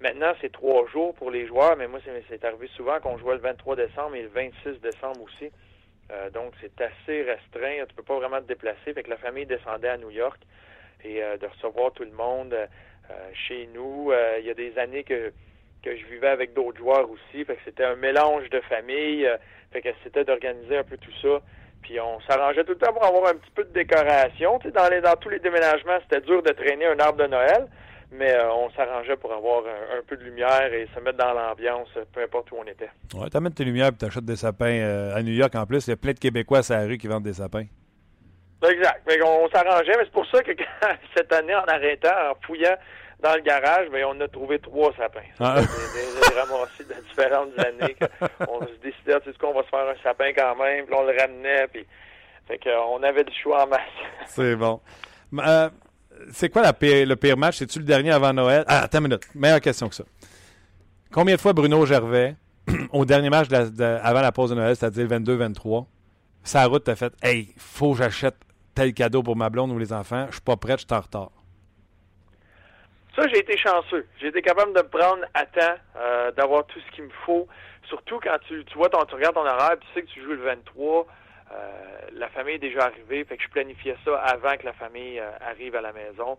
[0.00, 3.40] Maintenant, c'est trois jours pour les joueurs, mais moi, c'est arrivé souvent qu'on jouait le
[3.42, 5.52] 23 décembre et le 26 décembre aussi.
[6.32, 7.84] Donc, c'est assez restreint.
[7.88, 8.92] Tu peux pas vraiment te déplacer.
[8.94, 10.40] Fait que la famille descendait à New York
[11.04, 14.10] et euh, de recevoir tout le monde euh, chez nous.
[14.12, 15.32] Euh, il y a des années que
[15.82, 17.42] que je vivais avec d'autres joueurs aussi.
[17.44, 19.26] Fait que c'était un mélange de famille.
[19.26, 19.36] euh,
[19.72, 21.40] fait que c'était d'organiser un peu tout ça.
[21.82, 24.58] Puis on s'arrangeait tout le temps pour avoir un petit peu de décoration.
[24.74, 27.66] Dans, les, dans tous les déménagements, c'était dur de traîner un arbre de Noël,
[28.12, 31.32] mais euh, on s'arrangeait pour avoir un, un peu de lumière et se mettre dans
[31.32, 32.90] l'ambiance, euh, peu importe où on était.
[33.14, 35.86] Ouais, t'amènes tes lumières et t'achètes des sapins euh, à New York en plus.
[35.86, 37.64] Il y a plein de Québécois à la rue qui vendent des sapins.
[38.68, 39.02] Exact.
[39.08, 42.76] Fait qu'on s'arrangeait, mais c'est pour ça que quand- cette année, en arrêtant, en fouillant
[43.22, 45.20] dans le garage, ben, on a trouvé trois sapins.
[45.38, 45.60] Ah.
[45.60, 47.96] Des, des, des ramassis de différentes années.
[48.48, 50.94] on se décidait, tu sais ce qu'on va se faire un sapin quand même, puis
[50.94, 51.86] on le ramenait, puis
[52.48, 53.80] fait qu'on avait du choix en masse.
[54.26, 54.80] C'est bon.
[55.32, 55.68] Mais, euh,
[56.32, 57.56] c'est quoi la pire- le pire match?
[57.56, 58.64] C'est-tu le dernier avant Noël?
[58.66, 59.26] Ah, attends une minute.
[59.34, 60.04] Meilleure question que ça.
[61.12, 62.34] Combien de fois Bruno Gervais,
[62.92, 65.86] au dernier match de la- de- avant la pause de Noël, c'est-à-dire le 22-23,
[66.42, 68.34] sa route t'a fait Hey, faut que j'achète
[68.80, 71.00] tel cadeau pour ma blonde ou les enfants, je suis pas prêt, je suis en
[71.00, 71.30] retard.
[73.14, 74.06] Ça, j'ai été chanceux.
[74.18, 77.46] J'ai été capable de me prendre à temps, euh, d'avoir tout ce qu'il me faut.
[77.88, 80.44] Surtout quand tu, tu vois tu regardes ton horaire, tu sais que tu joues le
[80.44, 81.06] 23.
[81.52, 81.56] euh,
[82.14, 85.30] la famille est déjà arrivée, fait que je planifiais ça avant que la famille euh,
[85.42, 86.38] arrive à la maison,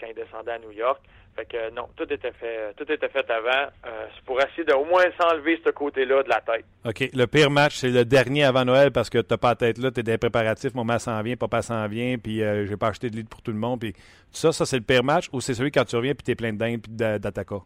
[0.00, 1.02] quand ils descendaient à New York.
[1.36, 3.68] Fait que non, tout était fait, tout était fait avant.
[3.86, 6.64] Euh, c'est pour essayer de au moins s'enlever ce côté-là de la tête.
[6.86, 7.10] OK.
[7.12, 9.90] Le pire match, c'est le dernier avant Noël parce que t'as pas la tête là,
[9.90, 13.16] t'es des préparatifs, maman s'en vient, papa s'en vient, puis euh, j'ai pas acheté de
[13.16, 13.80] lit pour tout le monde.
[13.80, 13.92] Puis
[14.32, 16.54] ça, ça c'est le pire match ou c'est celui quand tu reviens puis t'es plein
[16.54, 17.56] de dingue puis d'a- d'attaka?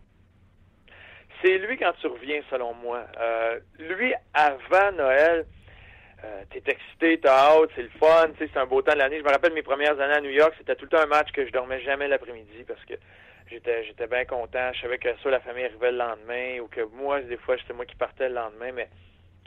[1.43, 3.03] C'est lui quand tu reviens, selon moi.
[3.19, 5.47] Euh, lui, avant Noël,
[6.23, 9.19] euh, t'es excité, t'as hâte, c'est le fun, c'est un beau temps de l'année.
[9.21, 11.31] Je me rappelle mes premières années à New York, c'était tout le temps un match
[11.33, 12.93] que je dormais jamais l'après-midi parce que
[13.51, 14.73] j'étais j'étais bien content.
[14.73, 17.75] Je savais que ça, la famille arrivait le lendemain ou que moi, des fois, c'était
[17.75, 18.89] moi qui partais le lendemain, mais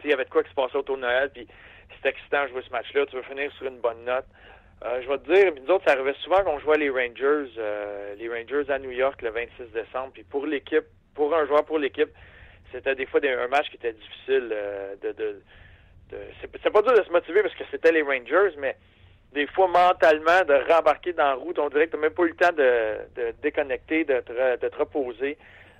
[0.03, 1.47] il y avait de quoi qui se passait autour de Noël, puis
[1.95, 3.05] c'était excitant de jouer ce match-là.
[3.05, 4.25] Tu veux finir sur une bonne note.
[4.83, 8.15] Euh, je vais te dire, nous autres, ça arrivait souvent qu'on jouait les Rangers, euh,
[8.15, 10.11] les Rangers à New York le 26 décembre.
[10.13, 10.83] Puis pour l'équipe,
[11.15, 12.09] pour un joueur pour l'équipe,
[12.71, 15.41] c'était des fois des, un match qui était difficile euh, de,
[16.41, 18.75] c'est pas dur de se motiver parce que c'était les Rangers, mais
[19.33, 22.29] des fois mentalement de rembarquer dans la route, on dirait que t'as même pas eu
[22.29, 25.37] le temps de, de déconnecter, de te, de te reposer.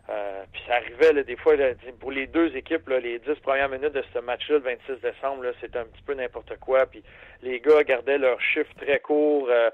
[0.10, 1.54] Euh, puis ça arrivait là, des fois
[2.00, 5.46] pour les deux équipes, là, les dix premières minutes de ce match-là, le 26 décembre,
[5.62, 6.86] c'était un petit peu n'importe quoi.
[6.86, 7.04] Puis
[7.42, 9.48] les gars gardaient leur chiffre très court.
[9.50, 9.70] Euh,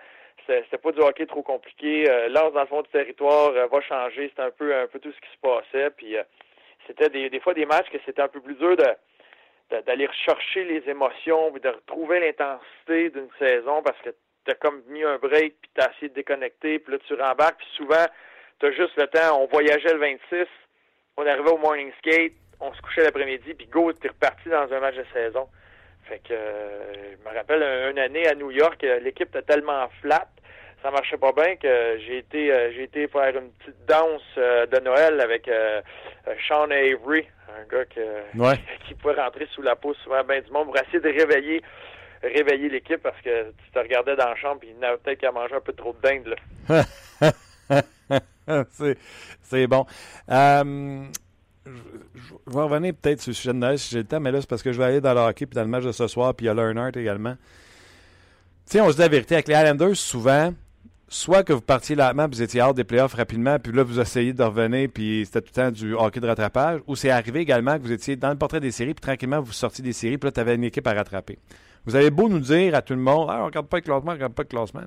[0.47, 2.09] c'était pas du hockey trop compliqué.
[2.09, 4.29] Euh, lance dans le fond du territoire, euh, va changer.
[4.29, 5.89] C'était un peu un peu tout ce qui se passait.
[5.91, 6.15] Puis
[6.85, 8.85] c'était des, des fois des matchs que c'était un peu plus dur de
[9.69, 14.09] d'aller rechercher les émotions, puis de retrouver l'intensité d'une saison parce que
[14.45, 17.67] t'as comme mis un break, puis t'as essayé de déconnecter, puis là tu rembarques, puis
[17.75, 18.05] souvent
[18.59, 19.41] t'as juste le temps.
[19.41, 20.45] On voyageait le 26,
[21.17, 24.79] on arrivait au morning skate, on se couchait l'après-midi, puis go, t'es reparti dans un
[24.79, 25.47] match de saison.
[26.05, 27.61] Fait que euh, je me rappelle
[27.91, 30.27] une année à New York, l'équipe était tellement flat,
[30.81, 34.79] ça marchait pas bien que j'ai été euh, j'ai été faire une petite danse de
[34.79, 35.49] Noël avec
[36.47, 37.85] Sean Avery, un gars
[38.87, 41.61] qui pouvait rentrer sous la peau souvent bien du monde pour essayer de réveiller
[42.21, 45.31] réveiller l'équipe parce que tu te regardais dans la chambre et il n'avait peut-être qu'à
[45.31, 46.35] manger un peu trop de dinde
[46.69, 46.83] là.
[49.41, 49.85] c'est bon.
[50.29, 51.03] Euh,
[51.65, 51.71] je,
[52.47, 54.49] vais revenir peut-être sur le sujet de Noël si j'ai le temps, mais là, c'est
[54.49, 56.33] parce que je vais aller dans le hockey puis dans le match de ce soir,
[56.33, 57.35] puis il y a Leonard également.
[58.65, 60.53] Tu sais, on se dit la vérité, avec les Islanders, souvent,
[61.09, 64.31] soit que vous partiez lentement, vous étiez hors des playoffs rapidement, puis là, vous essayez
[64.31, 67.77] de revenir, puis c'était tout le temps du hockey de rattrapage, ou c'est arrivé également
[67.77, 70.27] que vous étiez dans le portrait des séries, puis tranquillement, vous sortiez des séries, puis
[70.27, 71.39] là, tu avais une équipe à rattraper.
[71.85, 74.11] Vous avez beau nous dire à tout le monde, ah, on regarde pas le classement,
[74.11, 74.81] on regarde pas le classement.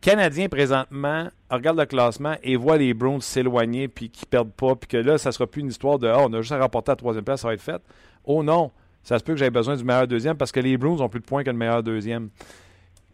[0.00, 4.88] Canadien, présentement, regarde le classement et voit les Browns s'éloigner puis qu'ils perdent pas, puis
[4.88, 6.96] que là, ça sera plus une histoire de oh, on a juste à remporter la
[6.96, 7.80] troisième place, ça va être fait.
[8.24, 8.70] Oh non,
[9.02, 11.20] ça se peut que j'aie besoin du meilleur deuxième parce que les Browns ont plus
[11.20, 12.30] de points que le meilleur deuxième.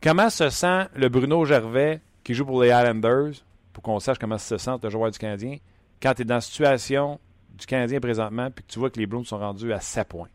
[0.02, 3.42] Comment se sent le Bruno Gervais qui joue pour les Islanders,
[3.72, 5.56] pour qu'on sache comment se sent le joueur du Canadien,
[6.02, 9.06] quand tu es dans la situation du Canadien présentement puis que tu vois que les
[9.06, 10.28] Browns sont rendus à 7 points?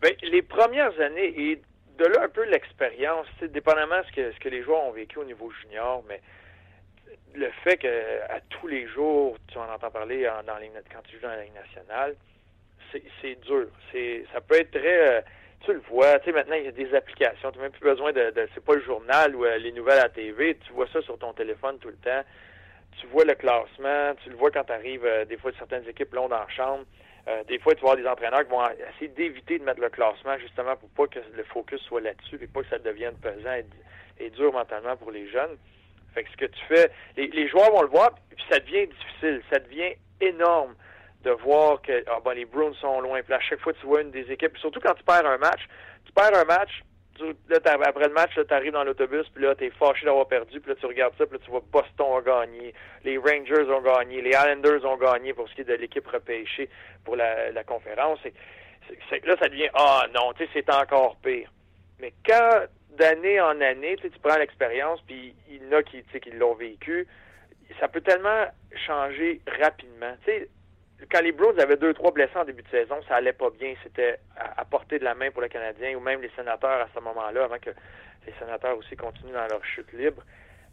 [0.00, 1.62] Bien, les premières années, et
[1.98, 5.18] de là un peu l'expérience, dépendamment de ce que, ce que les joueurs ont vécu
[5.18, 6.20] au niveau junior, mais
[7.34, 11.16] le fait que à tous les jours, tu en entends parler dans les, quand tu
[11.16, 12.14] joues dans la Ligue nationale,
[12.92, 13.66] c'est dur.
[14.32, 15.20] Ça peut être très euh,
[15.60, 17.88] tu le vois, tu sais maintenant il y a des applications, tu n'as même plus
[17.88, 21.00] besoin de, c'est pas le journal ou euh, les nouvelles à TV, tu vois ça
[21.02, 22.22] sur ton téléphone tout le temps.
[23.00, 26.14] Tu vois le classement, tu le vois quand tu arrives euh, des fois certaines équipes
[26.14, 26.84] longues dans la chambre.
[27.28, 28.62] Euh, des fois, tu avoir des entraîneurs qui vont
[28.94, 32.46] essayer d'éviter de mettre le classement justement pour pas que le focus soit là-dessus et
[32.46, 33.60] pas que ça devienne pesant
[34.18, 35.58] et, dur mentalement pour les jeunes.
[36.14, 39.42] Fait que ce que tu fais, les, joueurs vont le voir, puis ça devient difficile,
[39.50, 40.74] ça devient énorme
[41.26, 43.20] de voir que ah, ben, les Bruins sont loin.
[43.22, 45.66] Puis à chaque fois, tu vois une des équipes, surtout quand tu perds un match,
[46.04, 46.82] tu perds un match,
[47.64, 50.70] après le match, tu arrives dans l'autobus, puis là, tu es fâché d'avoir perdu, puis
[50.70, 52.74] là, tu regardes ça, puis là, tu vois Boston a gagné,
[53.04, 56.68] les Rangers ont gagné, les Islanders ont gagné pour ce qui est de l'équipe repêchée
[57.04, 58.18] pour la, la conférence.
[58.24, 61.50] Là, ça devient, ah non, tu sais, c'est encore pire.
[62.00, 62.66] Mais quand,
[62.98, 67.06] d'année en année, tu prends l'expérience, puis il y en a qui, qui l'ont vécu,
[67.80, 68.46] ça peut tellement
[68.86, 70.14] changer rapidement.
[71.10, 73.74] Quand les Browns avaient deux, trois blessés en début de saison, ça allait pas bien.
[73.82, 77.00] C'était à, portée de la main pour le Canadien ou même les sénateurs à ce
[77.00, 77.70] moment-là, avant que
[78.26, 80.22] les sénateurs aussi continuent dans leur chute libre.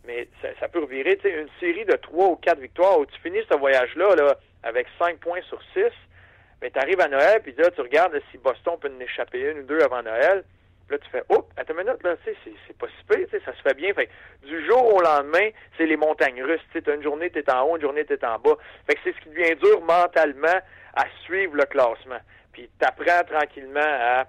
[0.06, 0.28] Mais
[0.60, 1.18] ça, peut revirer.
[1.18, 4.38] Tu sais, une série de trois ou quatre victoires où tu finis ce voyage-là là,
[4.64, 5.92] avec cinq points sur six,
[6.62, 9.60] mais tu arrives à Noël, puis là, tu regardes si Boston peut en échapper une
[9.60, 10.44] ou deux avant Noël.
[10.88, 13.54] Puis là, tu fais, oups, attends une minute, là, c'est, c'est pas si pire, ça
[13.56, 13.94] se fait bien.
[13.94, 14.10] Fait
[14.44, 16.62] du jour au lendemain, c'est les montagnes russes.
[16.72, 18.58] Tu sais, une journée, tu es en haut, une journée, tu es en bas.
[18.88, 20.60] Fait que c'est ce qui devient dur mentalement
[20.96, 22.20] à suivre le classement.
[22.52, 24.26] Puis tu apprends tranquillement à,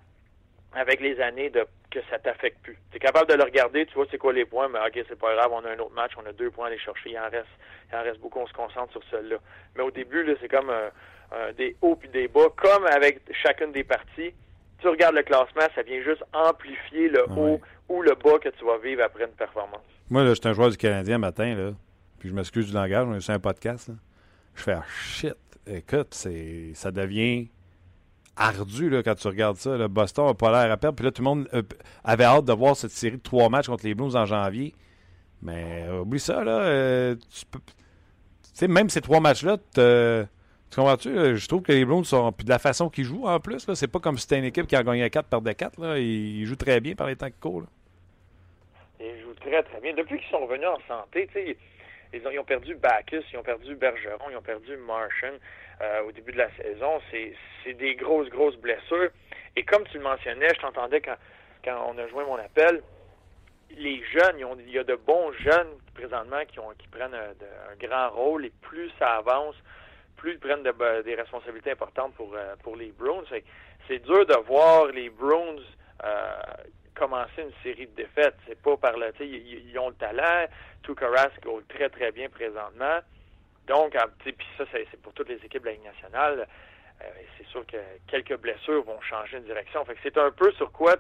[0.75, 1.51] avec les années,
[1.91, 2.79] que ça t'affecte plus.
[2.91, 5.19] Tu es capable de le regarder, tu vois c'est quoi les points, mais ok, c'est
[5.19, 7.19] pas grave, on a un autre match, on a deux points à aller chercher, il
[7.19, 7.47] en reste,
[7.93, 9.37] il en reste beaucoup, on se concentre sur celle-là.
[9.77, 10.73] Mais au début, là, c'est comme
[11.57, 14.35] des hauts puis des bas, comme avec chacune des parties
[14.85, 17.59] tu regardes le classement, ça vient juste amplifier le haut
[17.89, 19.81] ou le bas que tu vas vivre après une performance.
[20.11, 21.71] Moi, là, j'étais un joueur du Canadien matin, là,
[22.19, 23.91] puis je m'excuse du langage, on est sur un podcast.
[24.55, 27.49] Je fais ah, shit, écoute, c'est ça devient
[28.37, 29.79] ardu là, quand tu regardes ça.
[29.79, 30.97] Le Boston n'a pas l'air à perdre.
[30.97, 31.63] Puis là, tout le monde euh,
[32.03, 34.75] avait hâte de voir cette série de trois matchs contre les Blues en janvier.
[35.41, 36.59] Mais euh, oublie ça, là.
[36.59, 37.59] Euh, tu
[38.53, 39.57] sais, même ces trois matchs-là,
[40.71, 41.09] tu comprends-tu?
[41.09, 42.33] Euh, je trouve que les Browns sont.
[42.33, 44.67] Puis de la façon qu'ils jouent en plus, c'est pas comme si c'était une équipe
[44.67, 45.81] qui a gagné 4, perdait 4.
[45.81, 45.99] Là.
[45.99, 47.65] Ils jouent très bien par les temps qui courent.
[49.01, 49.95] Ils jouent très, très bien.
[49.95, 51.29] Depuis qu'ils sont revenus en santé,
[52.13, 55.35] ils ont, ils ont perdu Bacchus, ils ont perdu Bergeron, ils ont perdu Martian
[55.81, 57.01] euh, au début de la saison.
[57.11, 59.11] C'est des grosses, grosses blessures.
[59.57, 61.17] Et comme tu le mentionnais, je t'entendais quand,
[61.65, 62.83] quand on a joint mon appel,
[63.77, 68.11] les jeunes, il y a de bons jeunes présentement qui, ont, qui prennent un grand
[68.11, 69.55] rôle et plus ça avance,
[70.25, 73.27] plus ils prennent des responsabilités importantes pour, euh, pour les Browns.
[73.87, 75.61] C'est dur de voir les Browns
[76.03, 76.33] euh,
[76.95, 78.37] commencer une série de défaites.
[78.49, 80.47] C'est pas par le, ils, ils ont le talent.
[80.83, 83.01] Tuukka Rask très très bien présentement.
[83.67, 86.47] Donc, puis ça, c'est pour toutes les équipes de la Ligue nationale.
[87.37, 89.85] c'est sûr que quelques blessures vont changer de direction.
[90.03, 90.97] C'est un peu sur quoi,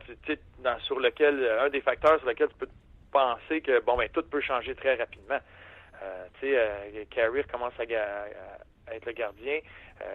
[0.59, 2.68] dans, sur lequel, un des facteurs sur lequel tu peux
[3.11, 5.39] penser que, bon, ben, tout peut changer très rapidement.
[6.41, 7.85] tu sais, Carrier commence à,
[8.93, 9.59] être le gardien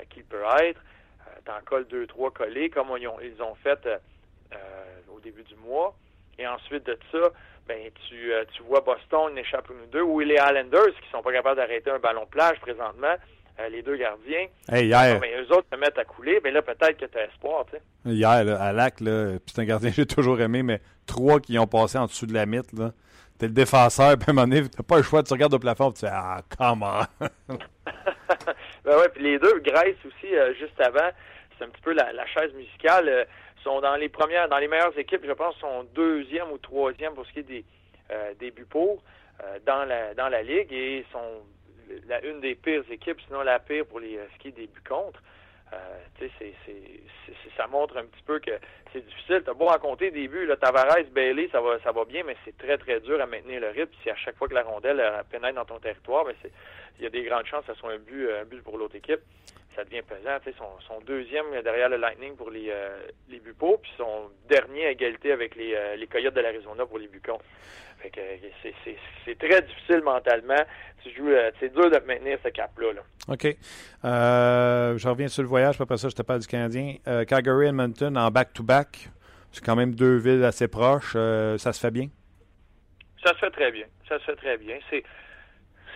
[0.10, 0.82] qu'il peut être.
[1.46, 3.88] T'en colles deux, trois collés, comme ils ont, ils ont fait
[5.10, 5.96] au début du mois.
[6.40, 7.30] Et ensuite de ça,
[7.68, 11.34] ben tu, euh, tu vois Boston échappe ou deux, ou les Islanders qui sont pas
[11.34, 13.14] capables d'arrêter un ballon plage présentement,
[13.60, 14.48] euh, les deux gardiens.
[14.72, 15.20] Hey, hier.
[15.20, 17.78] Ben, eux autres se mettent à couler, mais là peut-être que tu as espoir, tu
[17.78, 17.82] sais.
[18.06, 21.68] Hier, là, à Lac, c'est un gardien que j'ai toujours aimé, mais trois qui ont
[21.68, 22.92] passé en dessous de la mythe, là.
[23.38, 25.60] T'es le défenseur, puis à un moment donné, t'as pas le choix, tu regardes au
[25.60, 27.02] plafond, tu dis Ah, comment?
[28.90, 31.12] ben ouais, puis les deux, Grace aussi, euh, juste avant,
[31.58, 33.28] c'est un petit peu la, chaise musicale
[33.64, 37.24] sont dans les premières, dans les meilleures équipes, je pense, sont deuxième ou troisième pour
[37.28, 37.66] ce qui est des,
[38.10, 39.04] euh, buts pour
[39.44, 41.44] euh, dans la dans la ligue et sont
[42.08, 44.66] la une des pires équipes, sinon la pire pour les euh, ce qui est des
[44.66, 45.22] buts contre.
[45.74, 46.54] Euh, c'est,
[47.58, 48.52] ça montre un petit peu que
[48.92, 49.44] c'est difficile.
[49.46, 52.58] T'as beau raconter des buts, là, Tavares, Bailey, ça va, ça va bien, mais c'est
[52.58, 53.92] très, très dur à maintenir le rythme.
[54.02, 56.52] Si à chaque fois que la rondelle pénètre dans ton territoire, ben c'est,
[56.98, 58.96] il y a des grandes chances que ce soit un but, un but pour l'autre
[58.96, 59.22] équipe
[59.80, 60.38] ça devient pesant.
[60.58, 63.00] Son, son deuxième derrière le Lightning pour les, euh,
[63.30, 67.00] les Bupos, puis son dernier à égalité avec les, euh, les Coyotes de l'Arizona pour
[67.00, 67.40] les Bucons.
[68.02, 68.22] Fait que
[69.26, 70.64] c'est très difficile mentalement.
[71.04, 72.94] Tu joues, euh, c'est dur de maintenir ce cap-là.
[72.94, 73.02] Là.
[73.28, 73.46] OK.
[74.06, 76.96] Euh, je reviens sur le voyage, puis après ça, je te parle du Canadien.
[77.28, 79.10] Calgary Edmonton en back-to-back.
[79.52, 81.14] C'est quand même deux villes assez proches.
[81.14, 82.08] ça se fait bien?
[83.24, 83.86] Ça se fait très bien.
[84.08, 84.78] Ça se fait très bien.
[84.90, 85.04] C'est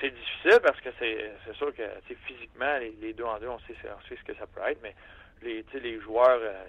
[0.04, 1.84] c'est difficile parce que c'est sûr que
[2.26, 3.76] physiquement, les, deux en deux, on sait,
[4.10, 4.93] ce que ça peut être, mais
[5.41, 6.66] les, les joueurs, euh,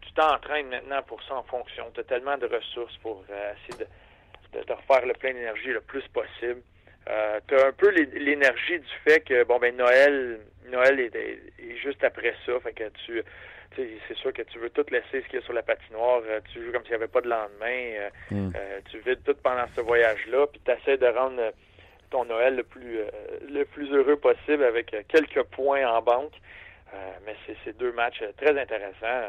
[0.00, 1.90] tu t'entraînes maintenant pour ça en fonction.
[1.94, 3.90] Tu as tellement de ressources pour euh, essayer de,
[4.64, 6.62] de, refaire le plein d'énergie le plus possible.
[7.08, 12.02] Euh, tu as un peu l'énergie du fait que bon ben Noël Noël est, juste
[12.02, 12.58] après ça.
[12.60, 13.22] Fait que tu
[13.76, 16.22] c'est sûr que tu veux tout laisser ce qu'il y a sur la patinoire.
[16.52, 18.08] tu joues comme s'il n'y avait pas de lendemain.
[18.30, 18.50] Mm.
[18.90, 21.52] tu vides tout pendant ce voyage-là, puis tu essaies de rendre
[22.10, 23.10] ton Noël le plus, euh,
[23.48, 26.34] le plus heureux possible avec euh, quelques points en banque.
[26.94, 27.34] Euh, mais
[27.64, 29.24] c'est deux matchs très intéressants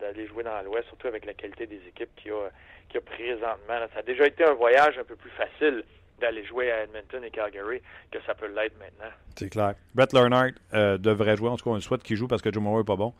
[0.00, 2.50] d'aller jouer dans l'Ouest, surtout avec la qualité des équipes qu'il y a,
[2.92, 3.88] qui a présentement.
[3.92, 5.82] Ça a déjà été un voyage un peu plus facile
[6.20, 7.80] d'aller jouer à Edmonton et Calgary
[8.12, 9.12] que ça peut l'être maintenant.
[9.36, 9.74] C'est clair.
[9.94, 10.52] Brett Leonard
[10.98, 13.12] devrait jouer, en tout cas on souhaite qu'il joue parce que Joe n'est pas bon.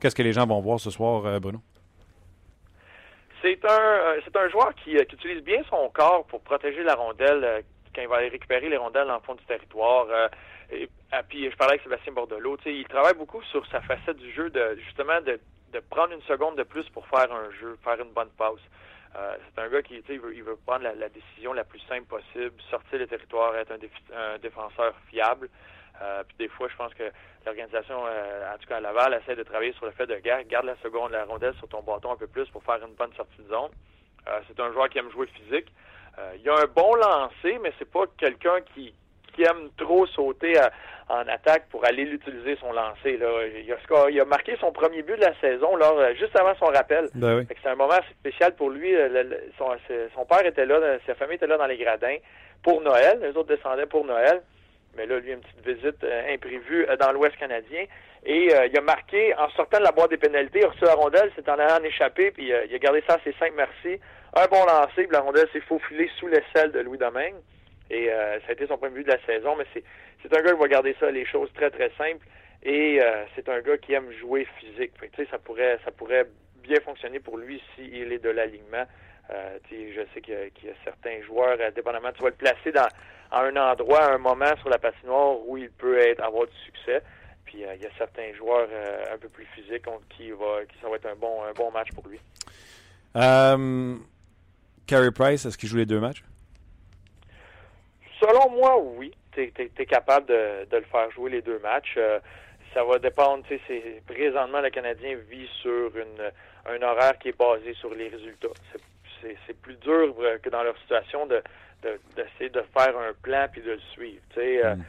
[0.00, 1.60] Qu'est-ce que les gens vont voir ce soir, Bruno?
[3.42, 7.62] C'est un, c'est un joueur qui, qui, utilise bien son corps pour protéger la rondelle,
[7.94, 10.06] quand il va aller récupérer les rondelles dans le fond du territoire.
[10.10, 10.28] Euh,
[10.72, 14.30] et, ah, puis je parlais avec Sébastien Bordelot, il travaille beaucoup sur sa facette du
[14.32, 15.40] jeu de justement de,
[15.72, 18.60] de prendre une seconde de plus pour faire un jeu, faire une bonne passe.
[19.16, 22.06] Euh, c'est un gars qui il veut, il veut prendre la, décision la plus simple
[22.06, 25.48] possible, sortir le territoire, être un, défenseur fiable.
[26.00, 27.10] Euh, puis des fois, je pense que
[27.44, 30.66] l'organisation, en tout cas à Laval, essaie de travailler sur le fait de garde, garde
[30.66, 33.42] la seconde, la rondelle sur ton bâton un peu plus pour faire une bonne sortie
[33.42, 33.70] de zone.
[34.46, 35.72] c'est un joueur qui aime jouer physique.
[36.18, 38.94] Euh, il a un bon lancer, mais c'est pas quelqu'un qui,
[39.40, 40.54] qui aime trop sauter
[41.08, 43.16] en attaque pour aller l'utiliser son lancer.
[43.16, 43.28] Là.
[43.46, 46.66] Il, a, il a marqué son premier but de la saison euh, juste avant son
[46.66, 47.08] rappel.
[47.14, 48.94] Ben C'est un moment spécial pour lui.
[48.94, 49.24] Euh,
[49.58, 49.70] son,
[50.14, 52.16] son, père était là, sa famille était là dans les gradins
[52.62, 53.18] pour Noël.
[53.22, 54.42] Les autres descendaient pour Noël.
[54.96, 57.84] Mais là, lui, une petite visite imprévue dans l'Ouest canadien.
[58.26, 60.94] Et il a marqué en sortant de la boîte des pénalités, il a reçu la
[60.94, 64.00] rondelle, c'est en allant en échapper, puis il a gardé ça à ses cinq merci
[64.34, 67.36] un bon lancer, puis la rondelle s'est faufilée sous l'aisselle de Louis Domingue.
[67.90, 69.82] Et euh, ça a été son premier but de la saison, mais c'est,
[70.32, 72.24] un gars qui va garder ça, les choses très, très simples.
[72.62, 74.92] Et euh, c'est un gars qui aime jouer physique.
[75.30, 76.26] Ça pourrait ça pourrait
[76.62, 78.84] bien fonctionner pour lui s'il est de l'alignement.
[79.30, 82.88] Euh, je sais qu'il y, a, certains joueurs, dépendamment, tu vas le placer dans
[83.32, 86.56] à un endroit, à un moment sur la patinoire où il peut être avoir du
[86.64, 87.00] succès.
[87.44, 88.68] Puis il y a certains joueurs
[89.12, 91.88] un peu plus physiques qui va qui ça va être un bon un bon match
[91.92, 92.20] pour lui.
[94.86, 96.22] Carey Price, est-ce qu'il joue les deux matchs?
[98.20, 99.12] Selon moi, oui.
[99.32, 101.94] Tu es, capable de, le faire jouer les deux matchs.
[101.96, 102.20] Euh,
[102.74, 103.44] ça va dépendre.
[103.48, 106.30] C'est, présentement, le Canadien vit sur une,
[106.66, 108.48] un horaire qui est basé sur les résultats.
[109.22, 111.42] C'est, plus dur euh, que dans leur situation de,
[112.16, 114.22] d'essayer de, faire un plan puis de le suivre.
[114.36, 114.84] Euh, mm.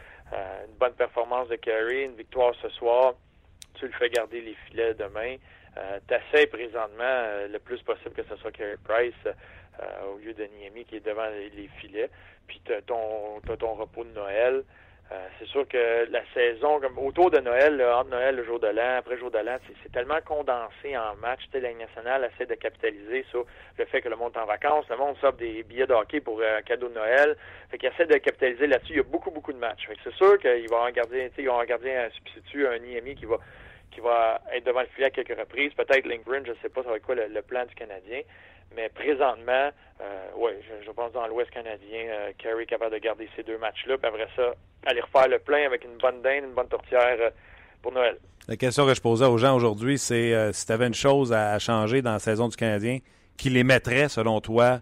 [0.68, 3.14] une bonne performance de Carey, une victoire ce soir,
[3.76, 5.36] tu le fais garder les filets demain.
[6.08, 9.36] tu essaies présentement le plus possible que ce soit Carey Price
[9.80, 12.10] euh, au lieu de Niemi qui est devant les, filets.
[12.48, 14.64] Puis tu ton, repos de Noël.
[15.12, 18.68] Euh, c'est sûr que la saison, comme autour de Noël, entre Noël, le jour de
[18.68, 21.42] l'an, après le jour de l'an, c'est, tellement condensé en match.
[21.52, 23.46] Tu la nationale essaie de capitaliser sur
[23.78, 24.86] le fait que le monde est en vacances.
[24.90, 27.36] Le monde s'offre des billets de hockey pour euh, un cadeau de Noël.
[27.70, 28.94] Fait qu'il essaie de capitaliser là-dessus.
[28.94, 29.88] Il y a beaucoup, beaucoup de matchs.
[30.04, 31.66] C'est sûr qu'il va y avoir un gardien, tu sais, il va y avoir un
[31.66, 33.38] gardien un substitut, un IMI qui va
[33.92, 35.74] qui va être devant le filet à quelques reprises.
[35.74, 38.22] Peut-être Lindgren, je ne sais pas ça va être quoi le, plan du Canadien.
[38.76, 39.70] Mais présentement,
[40.02, 40.52] euh, oui,
[40.86, 44.08] je, pense dans l'Ouest canadien, euh, Kerry est capable de garder ces deux matchs-là, puis
[44.08, 44.54] après ça,
[44.86, 47.30] aller refaire le plein avec une bonne dinde, une bonne tourtière euh,
[47.82, 48.18] pour Noël.
[48.48, 51.34] La question que je posais aux gens aujourd'hui, c'est euh, si tu avais une chose
[51.34, 53.00] à, changer dans la saison du Canadien
[53.36, 54.80] qui les mettrait, selon toi,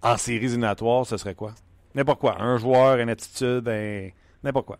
[0.00, 1.54] en séries éliminatoires, ce serait quoi?
[1.96, 2.40] N'importe quoi.
[2.40, 3.68] Un joueur, une attitude,
[4.44, 4.78] n'importe quoi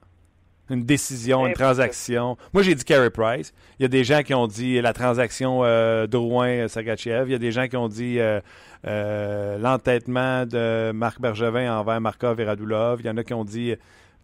[0.71, 2.37] une décision, une transaction.
[2.53, 3.53] Moi, j'ai dit Carey Price.
[3.79, 7.29] Il y a des gens qui ont dit la transaction euh, Drouin-Sergachev.
[7.29, 8.41] Il y a des gens qui ont dit euh,
[8.87, 13.01] euh, l'entêtement de Marc Bergevin envers Markov et Radulov.
[13.01, 13.75] Il y en a qui ont dit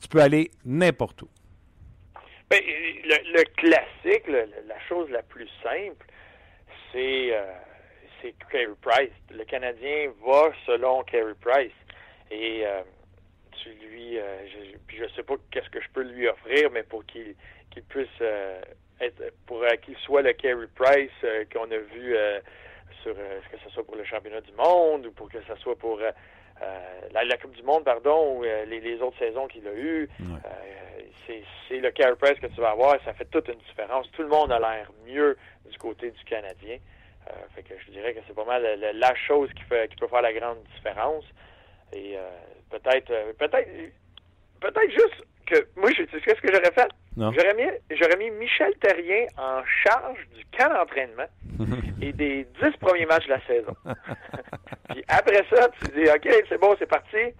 [0.01, 1.29] tu peux aller n'importe où.
[2.51, 2.61] Ben,
[3.05, 6.07] le, le, classique, le, la chose la plus simple,
[6.93, 7.33] c'est
[8.21, 9.11] c'est Carey Price.
[9.31, 11.73] Le Canadien va selon Carey Price.
[12.31, 12.65] Et
[13.63, 16.83] tu lui, euh, je, puis je sais pas qu'est-ce que je peux lui offrir, mais
[16.83, 17.35] pour qu'il
[17.71, 18.61] qu'il puisse euh,
[19.01, 21.11] être, pour euh, qu'il soit le Carey Price
[21.53, 22.17] qu'on a vu
[23.03, 25.99] sur, que ce soit pour le championnat du monde ou pour que ce soit pour
[25.99, 30.09] la, la, Coupe du Monde, pardon, ou les, les, autres saisons qu'il a eues.
[30.21, 31.43] Ouais.
[31.69, 34.11] c'est le Carey Price que tu vas avoir, ça fait toute une différence.
[34.13, 35.37] Tout le monde a l'air mieux
[35.69, 36.79] du côté du Canadien.
[37.55, 40.09] fait que je dirais que c'est pas mal la, la chose qui, fait, qui peut
[40.09, 41.25] faire la grande différence.
[41.95, 42.21] Et euh,
[42.79, 43.13] peut-être,
[44.61, 46.89] peut-être juste que moi, je sais ce que j'aurais fait?
[47.17, 51.27] J'aurais mis, j'aurais mis Michel Terrien en charge du camp d'entraînement
[52.03, 53.75] et des dix premiers matchs de la saison.
[54.91, 57.33] Puis après ça, tu dis, OK, c'est bon, c'est parti.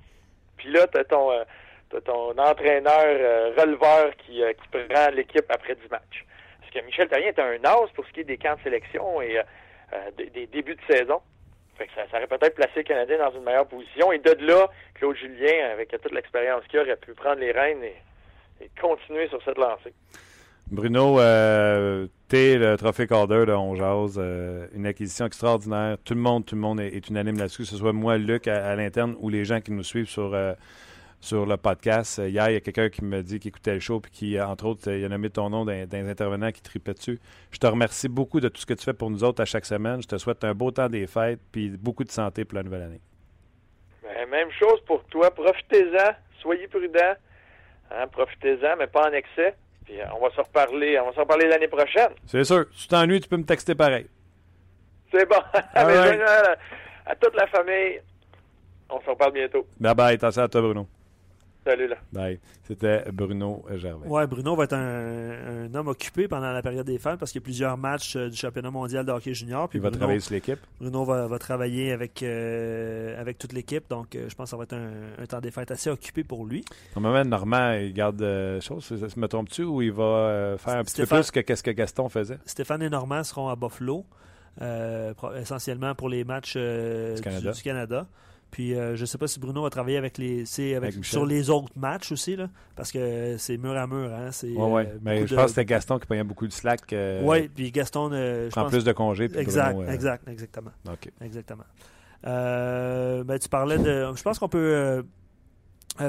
[0.57, 1.45] Puis là, tu as ton, euh,
[1.91, 6.25] t'as ton entraîneur euh, releveur qui, euh, qui prend l'équipe après dix matchs.
[6.61, 9.21] Parce que Michel Terrien est un as pour ce qui est des camps de sélection
[9.21, 9.41] et
[10.17, 11.21] des, des débuts de saison.
[11.77, 14.13] Fait que ça, aurait peut-être placé le Canadien dans une meilleure position.
[14.13, 17.95] Et de là, Claude Julien, avec toute l'expérience qu'il aurait pu prendre les rênes et,
[18.81, 19.93] continuer sur cette lancée.
[20.71, 23.77] Bruno, euh, t'es le trophée Calder de On
[24.17, 25.99] euh, une acquisition extraordinaire.
[26.05, 28.71] Tout le monde, tout le monde est, unanime là-dessus, que ce soit moi, Luc, à,
[28.71, 30.55] à l'interne, ou les gens qui nous suivent sur euh,
[31.25, 32.19] sur le podcast.
[32.19, 34.39] Euh, hier, il y a quelqu'un qui me dit qu'il écoutait le show puis qui,
[34.39, 37.19] euh, entre autres, il a nommé ton nom d'un, intervenant qui tripait dessus.
[37.51, 39.65] Je te remercie beaucoup de tout ce que tu fais pour nous autres à chaque
[39.65, 40.03] semaine.
[40.03, 42.83] Je te souhaite un beau temps des fêtes puis beaucoup de santé pour la nouvelle
[42.83, 43.01] année.
[44.03, 45.31] Ben, même chose pour toi.
[45.31, 46.13] Profitez-en.
[46.41, 47.17] Soyez prudents.
[47.91, 49.55] Hein, profitez-en, mais pas en excès.
[49.87, 52.11] Puis euh, on va se reparler, on va se reparler l'année prochaine.
[52.27, 52.67] C'est sûr.
[52.73, 54.07] Si tu t'ennuies, tu peux me texter pareil.
[55.11, 55.41] C'est bon.
[55.75, 56.21] right.
[57.07, 58.01] à toute la famille,
[58.91, 59.67] on se reparle bientôt.
[59.81, 60.15] Bye bye.
[60.15, 60.87] Attention à toi, Bruno.
[61.65, 61.97] Salut là.
[62.13, 62.39] Bye.
[62.65, 64.07] C'était Bruno Gervais.
[64.07, 67.41] Ouais, Bruno va être un, un, homme occupé pendant la période des fêtes parce qu'il
[67.41, 69.69] y a plusieurs matchs euh, du championnat mondial de hockey junior.
[69.69, 70.59] Puis Il va Bruno, travailler sur l'équipe.
[70.79, 73.89] Bruno va, va travailler avec, euh, avec toute l'équipe.
[73.89, 76.23] Donc, euh, je pense que ça va être un, un, temps des fêtes assez occupé
[76.23, 76.65] pour lui.
[76.95, 78.91] Normalement, Normand, il garde euh, chose.
[79.17, 81.71] Me trompes-tu ou il va euh, faire un petit Stéphane, peu plus que qu'est-ce que
[81.71, 82.39] Gaston faisait?
[82.45, 84.05] Stéphane et Normand seront à Buffalo,
[85.37, 87.51] essentiellement pour les matchs du Canada.
[87.51, 88.07] Du, du Canada.
[88.55, 90.45] Puis euh, je ne sais pas si Bruno va travailler avec les
[90.77, 94.15] avec, avec sur les autres matchs aussi, là, parce que c'est mur à mur.
[94.15, 94.87] Hein, oui, ouais.
[94.87, 95.35] euh, mais je de...
[95.35, 96.93] pense que c'était Gaston qui payait beaucoup de slack.
[96.93, 98.11] Euh, oui, puis Gaston.
[98.13, 98.71] Euh, prend pense...
[98.71, 99.25] plus de congés.
[99.37, 100.71] Exact, Bruno, exact, exactement.
[100.89, 101.11] OK.
[101.21, 101.65] Exactement.
[102.23, 104.07] ben, tu parlais de.
[104.15, 105.05] Je pense qu'on peut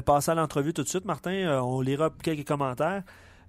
[0.06, 1.64] passer à l'entrevue tout de suite, Martin.
[1.64, 3.02] on lira quelques commentaires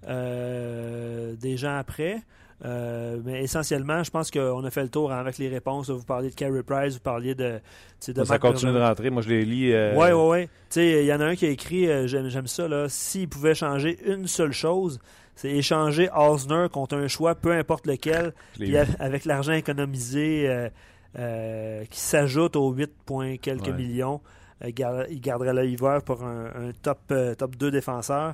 [0.07, 2.23] des gens après.
[2.65, 5.89] Euh, mais essentiellement, je pense qu'on a fait le tour hein, avec les réponses.
[5.89, 7.59] Vous parliez de Carey Price, vous parliez de.
[8.07, 9.09] de ça continue de rentrer.
[9.09, 9.73] Moi, je les lis.
[9.73, 9.93] Euh...
[9.95, 10.81] Oui, oui, oui.
[10.83, 12.67] Il y en a un qui a écrit euh, J'aime ça.
[12.67, 14.99] là S'il pouvait changer une seule chose,
[15.35, 20.69] c'est échanger Osner contre un choix, peu importe lequel, puis avec l'argent économisé
[21.17, 23.73] euh, qui s'ajoute aux 8 points quelques ouais.
[23.73, 24.19] millions.
[24.65, 28.33] il garderait l'œil pour un, un top, top 2 défenseur.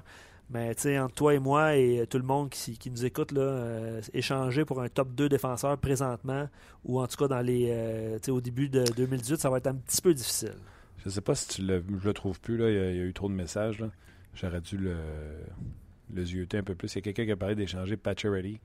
[0.50, 3.42] Mais tu sais, entre toi et moi et tout le monde qui, nous écoute, là,
[3.42, 6.48] euh, échanger pour un top 2 défenseur présentement,
[6.84, 9.76] ou en tout cas dans les euh, au début de 2018, ça va être un
[9.76, 10.56] petit peu difficile.
[11.04, 12.70] Je sais pas si tu le, le trouve plus, là.
[12.70, 13.84] Il, y a, eu trop de messages.
[14.36, 14.96] J'aurais dû le,
[16.14, 16.94] le un peu plus.
[16.94, 18.60] Il y a quelqu'un qui a parlé d'échanger Pacioretty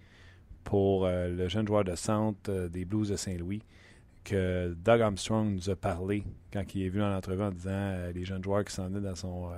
[0.64, 3.62] pour euh, le jeune joueur de centre euh, des Blues de Saint-Louis
[4.24, 8.12] que Doug Armstrong nous a parlé quand il est venu dans l'entrevue en disant euh,
[8.12, 9.50] les jeunes joueurs qui s'en venaient dans son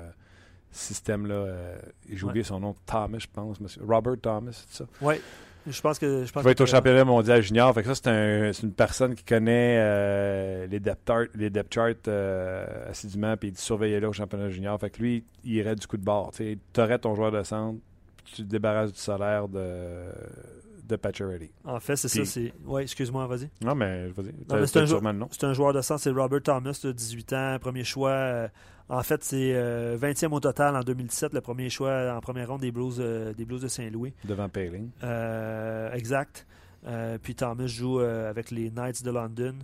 [0.70, 1.34] système-là.
[1.34, 2.44] Euh, J'ai oublié ouais.
[2.48, 3.60] son nom, Thomas, je pense.
[3.60, 3.82] Monsieur.
[3.86, 4.84] Robert Thomas, c'est ça?
[5.00, 5.14] Oui.
[5.66, 6.24] Je pense que.
[6.24, 7.72] Je pense Il va être au championnat mondial junior.
[7.74, 11.50] Fait que ça, c'est un- c'est une personne qui connaît euh, les depth, chart- les
[11.50, 14.80] depth charts euh, assidûment, puis il surveillait là au championnat junior.
[14.80, 16.30] Fait que lui, il irait du coup de bord.
[16.34, 17.78] Tu aurais ton joueur de centre,
[18.24, 20.06] puis tu te débarrasses du salaire de,
[20.88, 21.50] de Pacioretty.
[21.66, 22.24] En fait, c'est ça.
[22.24, 23.50] c'est Oui, excuse-moi, vas-y.
[23.62, 24.32] Non, mais vas-y.
[24.66, 25.00] C'est un, jou-
[25.42, 28.48] un joueur de centre, c'est Robert Thomas, de 18 ans, premier choix.
[28.90, 32.48] Euh, en fait, c'est euh, 20e au total en 2017, le premier choix en première
[32.48, 34.12] ronde des Blues, euh, des Blues de Saint-Louis.
[34.24, 34.90] Devant Paling.
[35.04, 36.46] Euh, exact.
[36.86, 39.54] Euh, puis Thomas joue euh, avec les Knights de London.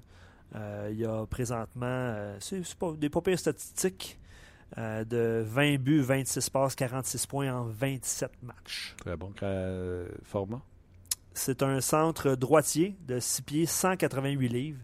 [0.55, 4.19] Euh, il y a présentement euh, c'est, c'est pas, des pas pires statistiques
[4.79, 8.95] euh, de 20 buts, 26 passes, 46 points en 27 matchs.
[8.99, 9.33] Très bon.
[9.43, 10.61] Euh, format.
[11.35, 14.81] C'est un centre droitier de 6 pieds, 188 livres.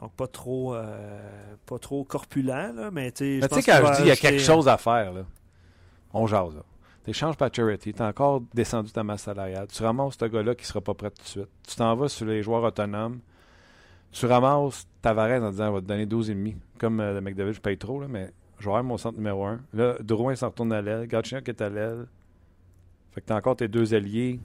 [0.00, 1.18] Donc pas trop euh,
[1.64, 4.10] pas trop corpulent, là, mais tu sais, tu sais, quand qu'il je dis il y
[4.10, 5.22] a quelque chose à faire, là,
[6.12, 6.54] on jase.
[7.04, 9.68] Tu échanges Pacioretty, tu as encore descendu ta masse salariale.
[9.68, 11.48] Tu ramasses ce gars-là qui ne sera pas prêt tout de suite.
[11.66, 13.20] Tu t'en vas sur les joueurs autonomes.
[14.10, 16.56] Tu ramasses Tavares en disant on va te donner 12,5.
[16.78, 19.44] Comme euh, le McDavid, je paye trop, là, mais je vais avoir mon centre numéro
[19.44, 19.60] 1.
[19.72, 21.06] Là, Drouin s'en retourne à l'aile.
[21.06, 22.06] Galchenyuk est à l'aile.
[23.12, 24.40] Fait que tu as encore tes deux alliés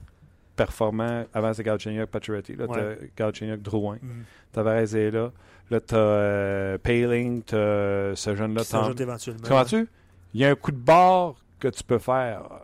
[0.66, 2.56] performants avant c'est Galchenyuk, Pacioretty.
[2.56, 2.98] Là, Ouais.
[3.00, 3.98] tu Galchenyuk, Drouin.
[4.02, 4.24] Mhm.
[4.52, 5.32] Tavares est là.
[5.70, 8.62] Là, tu as Paling, tu ce jeune-là.
[8.64, 9.42] Qui éventuellement.
[9.42, 9.88] tu comprends-tu?
[10.34, 12.56] Il y a un coup de barre que tu peux faire euh,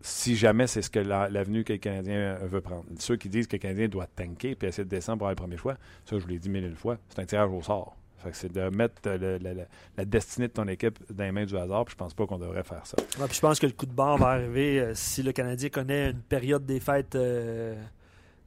[0.00, 2.84] si jamais c'est ce que la- l'avenue que le Canadien euh, veut prendre.
[2.98, 5.36] Ceux qui disent que le Canadien doit tanker puis essayer de descendre pour avoir le
[5.36, 5.74] premier choix,
[6.04, 7.96] ça, je vous l'ai dit mille et une fois, c'est un tirage au sort.
[8.34, 9.64] C'est de mettre euh, le-
[9.96, 12.38] la, destinée de ton équipe dans les mains du hasard, puis je pense pas qu'on
[12.38, 12.96] devrait faire ça.
[13.20, 15.68] Ouais, puis je pense que le coup de barre va arriver euh, si le Canadien
[15.68, 17.74] connaît une période des fêtes euh,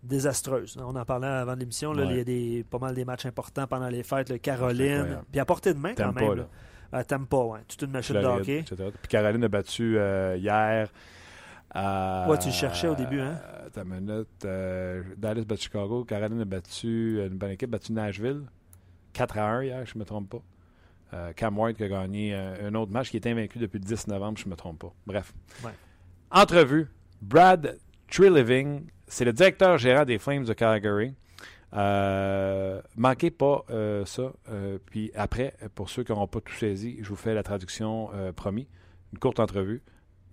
[0.03, 0.77] désastreuse.
[0.80, 1.91] On en parlait avant l'émission.
[1.91, 2.05] Ouais.
[2.09, 4.30] Il y a des, pas mal des matchs importants pendant les fêtes.
[4.30, 5.19] Le Caroline.
[5.32, 6.27] Puis à portée de main quand même.
[6.27, 6.47] pas, là.
[6.91, 7.03] là.
[7.03, 7.59] T'aimes pas, ouais.
[7.67, 8.59] Toute une machine de Floride, hockey.
[8.59, 8.75] etc.
[9.01, 10.89] Puis Caroline a battu euh, hier.
[11.75, 13.39] Ouais, tu le cherchais au début, hein?
[13.73, 14.27] T'as une minute.
[14.45, 16.03] euh, Dallas a battu Chicago.
[16.03, 18.41] Caroline a battu une bonne équipe, battu Nashville.
[19.14, 20.41] 4 à 1 hier, je ne me trompe pas.
[21.14, 23.86] Euh, Cam White qui a gagné euh, un autre match qui était invaincu depuis le
[23.86, 24.93] 10 novembre, je ne me trompe pas.
[25.07, 25.34] Bref.
[25.64, 25.72] Ouais.
[26.32, 26.88] Entrevue.
[27.22, 27.78] Brad
[28.10, 31.14] Treliving, c'est le directeur gérant des Flames de Calgary.
[31.74, 34.32] Euh, manquez pas euh, ça.
[34.49, 38.10] Euh, puis après, pour ceux qui n'auront pas tout saisi, je vous fais la traduction
[38.14, 38.68] euh, promis.
[39.14, 39.82] Une courte entrevue.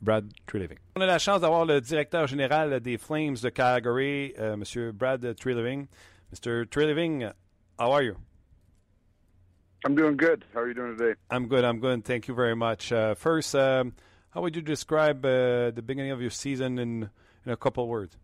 [0.03, 0.79] Brad Treliving.
[0.97, 4.93] On a la chance d'avoir le directeur général des Flames de Calgary, euh, M.
[4.93, 5.87] Brad Treliving.
[6.33, 6.67] Mr.
[6.69, 7.31] Treliving,
[7.79, 8.15] how are you?
[9.87, 10.45] I'm doing good.
[10.53, 11.15] How are you doing today?
[11.31, 11.65] I'm good.
[11.65, 12.05] I'm good.
[12.05, 12.91] Thank you very much.
[12.91, 13.93] Uh, first, um,
[14.31, 17.09] how would you describe uh, the beginning of your season in,
[17.45, 18.17] in a couple words?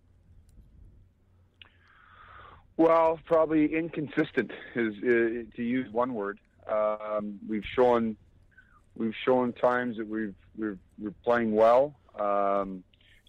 [2.76, 6.40] Well, probably inconsistent is uh, to use one word.
[6.68, 8.16] Um, we've shown
[8.96, 11.94] we've shown times that we've we're, we're playing well.
[12.18, 12.82] Um,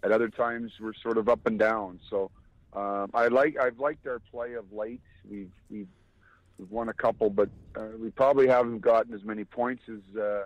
[0.04, 2.00] at other times, we're sort of up and down.
[2.10, 2.32] So
[2.74, 5.02] um, I like I've liked our play of late.
[5.30, 5.88] We've we've
[6.64, 10.44] we've won a couple, but uh, we probably haven't gotten as many points as uh,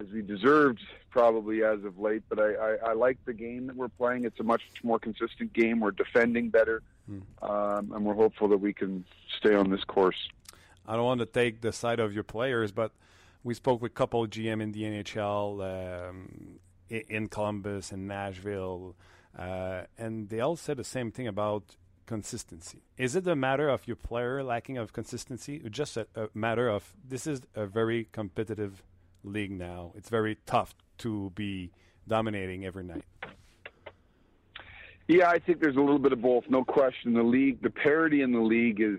[0.00, 2.22] as we deserved probably as of late.
[2.28, 4.24] But I, I, I like the game that we're playing.
[4.24, 5.80] It's a much more consistent game.
[5.80, 6.82] We're defending better,
[7.42, 9.04] um, and we're hopeful that we can
[9.38, 10.28] stay on this course.
[10.86, 12.92] I don't want to take the side of your players, but
[13.44, 16.58] we spoke with a couple GM in the NHL um,
[16.88, 18.96] in Columbus and Nashville,
[19.38, 22.82] uh, and they all said the same thing about consistency.
[22.96, 26.68] Is it a matter of your player lacking of consistency, or just a, a matter
[26.68, 28.82] of this is a very competitive
[29.24, 29.92] league now?
[29.96, 31.70] It's very tough to be
[32.06, 33.04] dominating every night.
[35.08, 37.12] Yeah, I think there's a little bit of both, no question.
[37.14, 38.98] The league, the parity in the league is.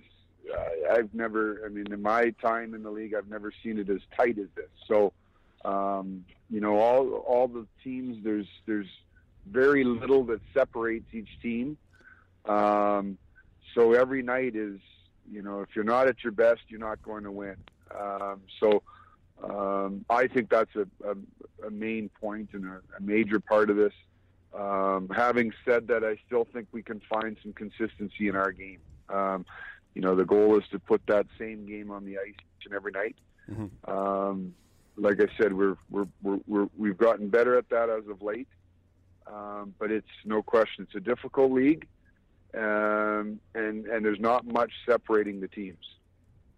[0.54, 3.90] Uh, I've never, I mean, in my time in the league, I've never seen it
[3.90, 4.70] as tight as this.
[4.88, 5.14] So,
[5.64, 8.90] um, you know, all all the teams, there's there's
[9.48, 11.78] very little that separates each team.
[12.46, 13.18] Um,
[13.74, 14.80] so every night is,
[15.32, 17.56] you know, if you're not at your best, you're not going to win.
[18.00, 18.84] Um, so
[19.44, 23.78] um, I think that's a, a, a main point and a, a major part of
[23.78, 23.94] this.
[24.54, 28.80] Um, having said that, I still think we can find some consistency in our game.
[29.10, 29.46] Um,
[29.96, 32.74] you know, the goal is to put that same game on the ice each and
[32.74, 33.16] every night.
[33.50, 33.70] Mhm.
[33.88, 34.54] Um,
[34.96, 38.48] like I said, we're, we're, we're, we're, we've gotten better at that as of late.
[39.26, 41.88] Um, but it's no question, it's a difficult league.
[42.56, 45.84] Um, and, and there's not much separating the teams.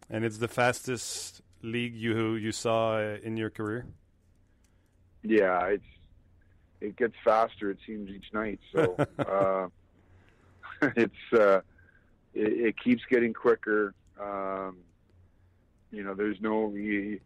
[0.09, 3.85] And it's the fastest league you you saw uh, in your career.
[5.23, 5.83] Yeah, it's
[6.81, 7.71] it gets faster.
[7.71, 8.59] It seems each night.
[8.71, 9.67] So uh,
[10.95, 11.61] it's uh,
[12.33, 13.93] it, it keeps getting quicker.
[14.21, 14.77] Um,
[15.91, 16.71] you know, there's no.
[16.73, 17.19] You,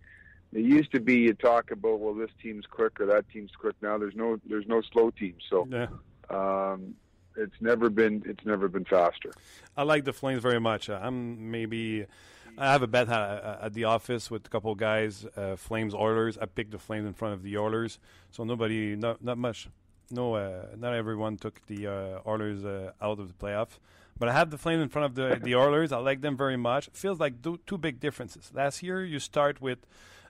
[0.53, 3.75] it used to be you talk about well, this team's quick or that team's quick.
[3.81, 5.35] Now there's no there's no slow team.
[5.49, 5.87] So Yeah.
[6.29, 6.95] um,
[7.39, 9.31] it's never been it's never been faster.
[9.75, 10.89] I like the Flames very much.
[10.89, 12.05] Uh, I'm maybe
[12.57, 15.25] I have a bet at, at the office with a couple guys.
[15.35, 16.37] Uh, Flames Oilers.
[16.37, 17.99] I picked the Flames in front of the Oilers,
[18.31, 19.69] so nobody, not not much,
[20.11, 23.79] no, uh, not everyone took the uh, Oilers uh, out of the playoff.
[24.17, 25.91] But I have the Flames in front of the the Oilers.
[25.91, 26.89] I like them very much.
[26.93, 27.35] feels like
[27.65, 28.51] two big differences.
[28.53, 29.79] Last year you start with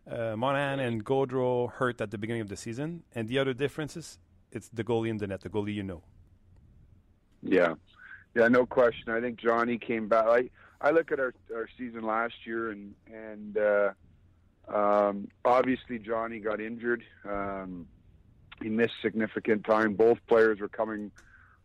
[0.10, 4.20] uh, Monahan and Gaudreau hurt at the beginning of the season, and the other differences
[4.52, 6.02] it's the goalie in the net, the goalie you know.
[7.42, 7.76] Yeah,
[8.36, 9.10] yeah, no question.
[9.10, 10.26] I think Johnny came back.
[10.26, 10.50] I
[10.82, 13.92] I look at our our season last year, and and uh,
[14.74, 17.04] um, obviously Johnny got injured.
[17.26, 17.88] Um,
[18.62, 19.94] he missed significant time.
[19.94, 21.12] Both players were coming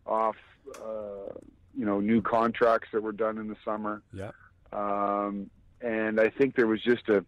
[0.07, 0.37] off,
[0.77, 1.33] uh,
[1.77, 4.03] you know, new contracts that were done in the summer.
[4.13, 4.31] Yeah.
[4.73, 5.51] Um,
[5.81, 7.25] and I think there was just a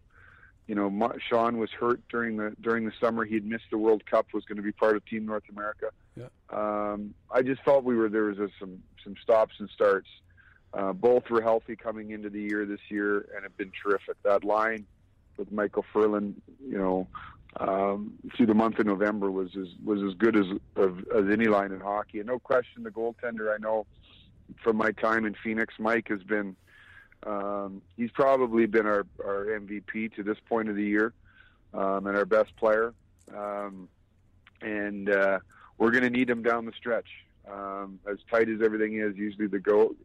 [0.67, 3.23] you know, Sean was hurt during the during the summer.
[3.23, 4.27] He'd missed the World Cup.
[4.33, 5.91] Was going to be part of Team North America.
[6.15, 6.27] Yeah.
[6.49, 10.09] Um, I just felt we were there was a, some some stops and starts.
[10.73, 14.21] Uh, both were healthy coming into the year this year and have been terrific.
[14.23, 14.85] That line
[15.37, 17.07] with Michael Ferland, you know,
[17.55, 20.45] um, through the month of November was as was as good as
[20.75, 22.19] of, as any line in hockey.
[22.19, 23.85] And no question, the goaltender I know
[24.61, 26.57] from my time in Phoenix, Mike has been
[27.25, 31.13] um, he's probably been our, our MVP to this point of the year
[31.73, 32.93] um, and our best player.
[33.35, 33.89] Um,
[34.61, 35.39] and uh,
[35.77, 37.07] we're going to need him down the stretch.
[37.51, 39.95] Um, as tight as everything is, usually the goal,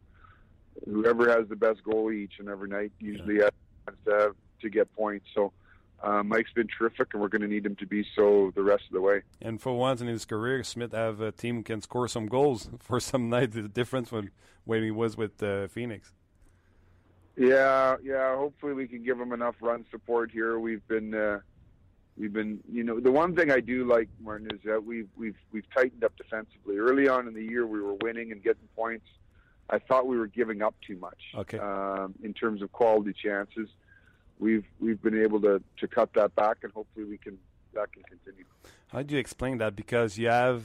[0.88, 3.50] whoever has the best goal each and every night usually yeah.
[3.86, 5.26] has to, to get points.
[5.34, 5.52] So
[6.02, 8.84] uh, Mike's been terrific, and we're going to need him to be so the rest
[8.86, 9.22] of the way.
[9.40, 13.00] And for once in his career, Smith have a team can score some goals for
[13.00, 13.52] some night.
[13.52, 14.30] The difference when
[14.64, 16.12] when he was with uh, Phoenix.
[17.36, 18.36] Yeah, yeah.
[18.36, 20.58] Hopefully, we can give them enough run support here.
[20.58, 21.40] We've been, uh,
[22.16, 25.36] we've been, you know, the one thing I do like, Martin, is that we've we've
[25.50, 26.76] we've tightened up defensively.
[26.76, 29.06] Early on in the year, we were winning and getting points.
[29.70, 31.20] I thought we were giving up too much.
[31.34, 31.58] Okay.
[31.58, 33.68] Um, in terms of quality chances,
[34.38, 37.38] we've we've been able to to cut that back, and hopefully we can
[37.72, 38.44] that can continue.
[38.88, 39.74] How do you explain that?
[39.74, 40.64] Because you have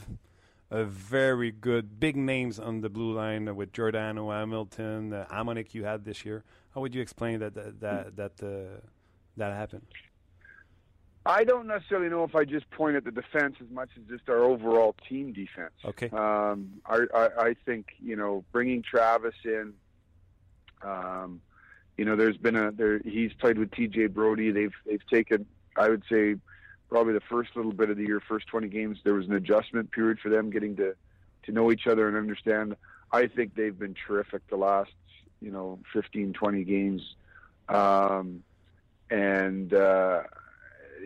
[0.70, 5.84] a very good big names on the blue line with Giordano, Hamilton, uh, Hamonic you
[5.84, 6.44] had this year.
[6.74, 8.80] How would you explain that that that that, uh,
[9.36, 9.86] that happened?
[11.24, 14.28] I don't necessarily know if I just point at the defense as much as just
[14.28, 15.74] our overall team defense.
[15.84, 16.08] Okay.
[16.10, 19.74] Um, I, I, I think you know bringing Travis in.
[20.82, 21.40] Um,
[21.96, 23.00] you know, there's been a there.
[23.00, 24.06] He's played with T.J.
[24.06, 24.52] Brody.
[24.52, 25.46] They've they've taken,
[25.76, 26.36] I would say,
[26.88, 29.90] probably the first little bit of the year, first 20 games, there was an adjustment
[29.90, 30.94] period for them getting to
[31.44, 32.76] to know each other and understand.
[33.12, 34.90] I think they've been terrific the last
[35.40, 37.02] you know 15, 20 games,
[37.68, 38.42] um,
[39.10, 40.22] and uh,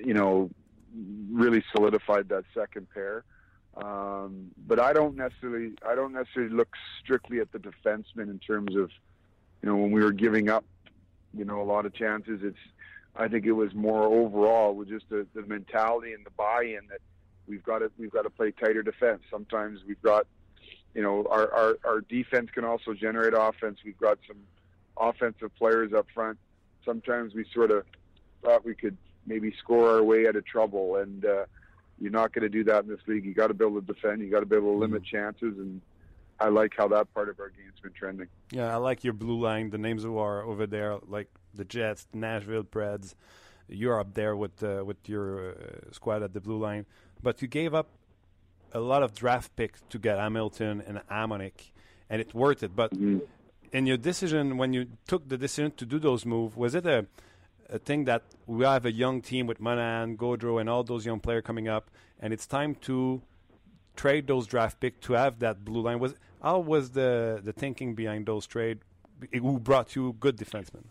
[0.05, 0.51] you know
[1.31, 3.25] really solidified that second pair.
[3.77, 8.77] Um, but I don't necessarily I don't necessarily look strictly at the defensemen in terms
[8.77, 8.91] of
[9.63, 10.65] you know when we were giving up
[11.33, 12.41] you know a lot of chances.
[12.43, 12.59] It's
[13.17, 17.01] I think it was more overall with just the, the mentality and the buy-in that
[17.47, 19.23] we've got to we've got to play tighter defense.
[19.31, 20.27] Sometimes we've got
[20.95, 23.79] you know, our, our, our defense can also generate offense.
[23.85, 24.39] We've got some
[24.97, 26.39] offensive players up front.
[26.85, 27.85] Sometimes we sort of
[28.43, 28.97] thought we could
[29.27, 31.45] maybe score our way out of trouble, and uh,
[31.99, 33.25] you're not going to do that in this league.
[33.25, 34.21] You got to be able to defend.
[34.21, 35.17] You got to be able to limit mm-hmm.
[35.17, 35.81] chances, and
[36.41, 38.29] I like how that part of our game's been trending.
[38.51, 39.71] Yeah, I like your blue line.
[39.71, 43.15] The names who are over there, like the Jets, Nashville Preds.
[43.69, 46.87] You're up there with uh, with your uh, squad at the blue line,
[47.23, 47.89] but you gave up
[48.73, 51.73] a lot of draft picks to get Hamilton and Hamonic,
[52.11, 52.75] and it's worth it.
[52.75, 53.19] But mm-hmm.
[53.73, 57.07] in your decision, when you took the decision to do those moves, was it a
[57.71, 61.21] a thing that we have a young team with Monahan, Gaudreau, and all those young
[61.21, 61.91] players coming up,
[62.21, 63.23] and it's time to
[63.97, 65.99] trade those draft picks to have that blue line?
[65.99, 68.81] Was how was the the thinking behind those trade?
[69.33, 70.85] Who brought you good defensemen?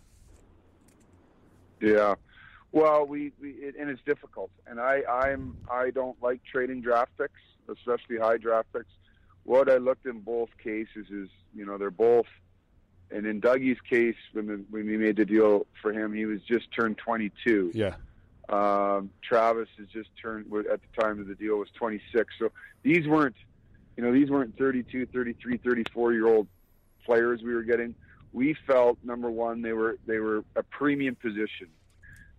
[1.81, 2.15] Yeah.
[2.71, 7.11] Well, we, we it, and it's difficult, and I I'm I don't like trading draft
[7.17, 8.91] picks especially high draft picks.
[9.43, 12.27] What I looked in both cases is, you know, they're both,
[13.09, 16.41] and in Dougie's case, when the, when we made the deal for him, he was
[16.41, 17.71] just turned 22.
[17.73, 17.95] Yeah.
[18.49, 22.33] Um, Travis has just turned at the time of the deal was 26.
[22.37, 22.51] So
[22.83, 23.35] these weren't,
[23.97, 26.47] you know, these weren't 32, 33, 34 year old
[27.05, 27.95] players we were getting.
[28.33, 31.67] We felt number one, they were they were a premium position.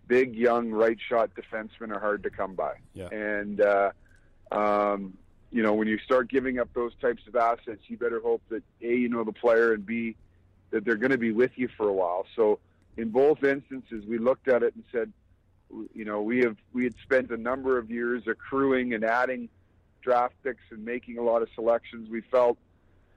[0.07, 2.75] Big, young, right shot defensemen are hard to come by.
[2.93, 3.07] Yeah.
[3.07, 3.91] And uh,
[4.51, 5.17] um,
[5.51, 8.63] you know, when you start giving up those types of assets, you better hope that
[8.81, 10.15] A, you know the player, and B,
[10.71, 12.25] that they're going to be with you for a while.
[12.35, 12.59] So
[12.97, 15.11] in both instances, we looked at it and said,
[15.93, 19.49] you know, we have we had spent a number of years accruing and adding
[20.01, 22.09] draft picks and making a lot of selections.
[22.09, 22.57] We felt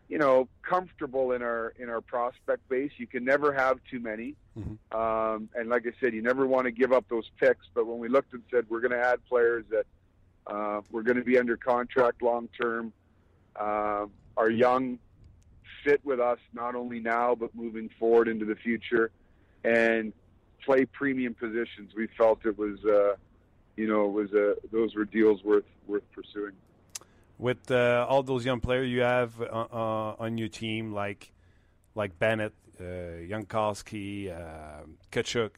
[0.09, 2.93] you know, comfortable in our in our prospect base.
[2.97, 4.79] You can never have too many, Mhm.
[4.95, 7.67] um, and like I said, you never want to give up those picks.
[7.75, 9.87] But when we looked and said we're going to add players that
[10.47, 12.93] uh, we're going to be under contract long term,
[13.57, 14.99] uh, are young,
[15.83, 19.11] fit with us not only now but moving forward into the future,
[19.65, 20.13] and
[20.65, 23.15] play premium positions, we felt it was, uh,
[23.77, 26.53] you know, it was uh, those were deals worth worth pursuing.
[27.39, 31.33] With uh, all those young players you have uh, uh, on your team, like
[31.95, 32.83] like Bennett, uh,
[33.31, 35.51] Jankowski, uh, Kachuk,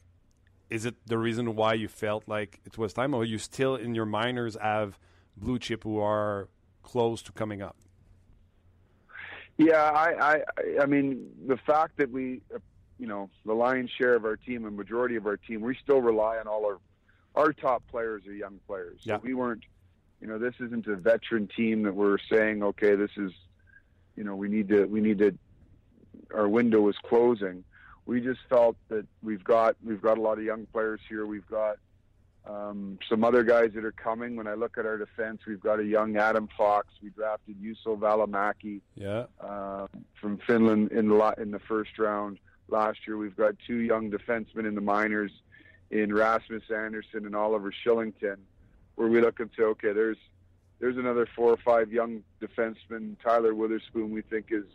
[0.69, 3.95] is it the reason why you felt like it was time, or you still in
[3.95, 4.99] your minors have
[5.37, 6.49] blue chip who are
[6.83, 7.75] close to coming up?
[9.57, 10.41] Yeah, I, I,
[10.81, 12.41] I mean, the fact that we,
[12.97, 16.01] you know, the lion's share of our team, a majority of our team, we still
[16.01, 16.77] rely on all our,
[17.35, 19.01] our top players are young players.
[19.03, 19.17] So Yeah.
[19.21, 19.63] we weren't,
[20.21, 23.31] you know, this isn't a veteran team that we're saying, okay, this is,
[24.15, 25.37] you know, we need to, we need to,
[26.33, 27.63] our window is closing.
[28.05, 31.25] We just felt that we've got, we've got a lot of young players here.
[31.25, 31.77] We've got,
[32.49, 34.35] um, some other guys that are coming.
[34.35, 36.87] When I look at our defense, we've got a young Adam Fox.
[37.01, 39.87] We drafted Juuso Välimäki Yeah, um,
[40.19, 43.17] from Finland in the in the first round last year.
[43.17, 45.31] We've got two young defensemen in the minors
[45.91, 48.37] in Rasmus Anderson and Oliver Shillington,
[48.99, 50.17] where we look and say, okay, there's
[50.79, 53.15] there's another four or five young defensemen.
[53.23, 54.65] Tyler Witherspoon, we think, is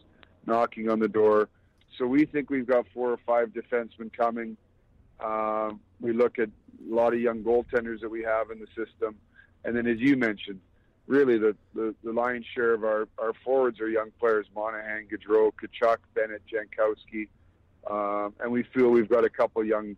[0.47, 1.51] knocking on the door.
[1.99, 4.57] So we think we've got four or five defensemen coming.
[5.23, 9.15] Um, we look at a lot of young goaltenders that we have in the system,
[9.63, 10.61] and then as you mentioned,
[11.07, 15.53] really the, the, the lion's share of our, our forwards are young players: Monahan, Gaudreau,
[15.53, 17.29] Kachuk, Bennett, Jankowski,
[17.91, 19.97] um, and we feel we've got a couple young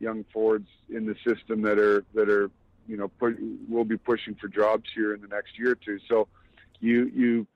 [0.00, 2.50] young forwards in the system that are that are
[2.88, 3.36] you know put,
[3.68, 5.98] will be pushing for jobs here in the next year or two.
[6.08, 6.26] So
[6.80, 7.46] you you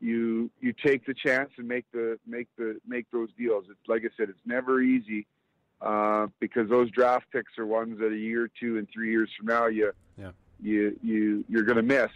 [0.00, 3.66] you you take the chance and make the make the make those deals.
[3.70, 5.26] It's like I said, it's never easy
[5.80, 9.46] uh, because those draft picks are ones that a year, two, and three years from
[9.46, 10.32] now you Yeah.
[10.60, 12.10] you you you're going to miss.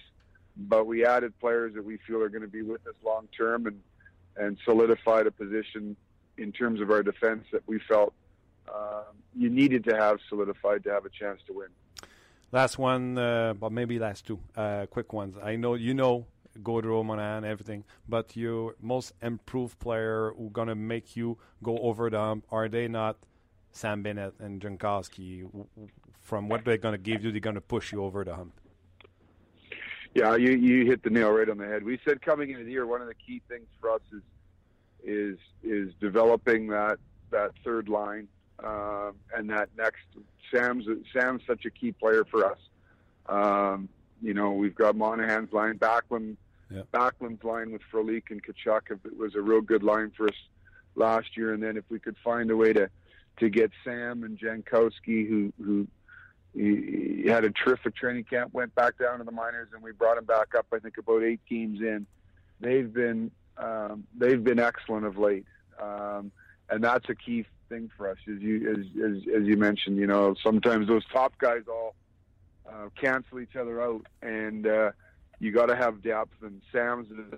[0.56, 3.66] But we added players that we feel are going to be with us long term
[3.66, 3.80] and
[4.36, 5.96] and solidified a position
[6.38, 8.14] in terms of our defense that we felt
[8.74, 11.68] um, you needed to have solidified to have a chance to win.
[12.52, 15.36] Last one, uh, but maybe last two, uh, quick ones.
[15.42, 16.26] I know you know
[16.58, 22.18] Gaudreau, Monahan, everything, but your most improved player who gonna make you go over the
[22.18, 23.16] hump, are they not
[23.72, 25.48] Sam Bennett and Jankowski?
[26.20, 28.52] From what they're gonna give you, they're gonna push you over the hump.
[30.14, 31.82] Yeah, you you hit the nail right on the head.
[31.82, 34.22] We said coming into the year, one of the key things for us is
[35.02, 36.98] is is developing that
[37.30, 38.28] that third line
[38.64, 40.02] um, and that next.
[40.52, 42.58] Sam's Sam's such a key player for us.
[43.26, 43.88] Um,
[44.20, 46.36] you know, we've got Monahan's line, Backlund,
[46.70, 46.82] Yeah.
[46.92, 48.90] Backlund's line with Frolik and Kachuk.
[48.90, 50.34] It was a real good line for us
[50.94, 52.88] last year, and then if we could find a way to
[53.38, 55.86] to get Sam and Jankowski, who who
[56.54, 59.92] he, he had a terrific training camp, went back down to the minors, and we
[59.92, 60.66] brought him back up.
[60.72, 62.06] I think about eight games in.
[62.60, 65.46] They've been um, they've been excellent of late,
[65.80, 66.30] um,
[66.72, 68.16] and that's a key thing for us.
[68.22, 71.94] As you as, as as you mentioned, you know, sometimes those top guys all
[72.68, 74.90] uh, cancel each other out, and uh,
[75.38, 76.34] you got to have depth.
[76.42, 77.36] And Sam's a,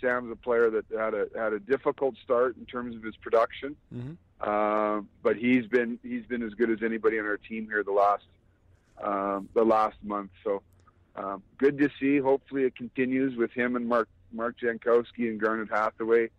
[0.00, 3.76] Sam's a player that had a had a difficult start in terms of his production.
[3.94, 4.16] Mhm.
[4.40, 7.92] Uh, but he's been he's been as good as anybody on our team here the
[7.92, 8.24] last
[9.02, 10.30] um, the last month.
[10.42, 10.62] So
[11.16, 12.18] um, good to see.
[12.18, 16.30] Hopefully it continues with him and Mark Mark Jankowski and Garnet Hathaway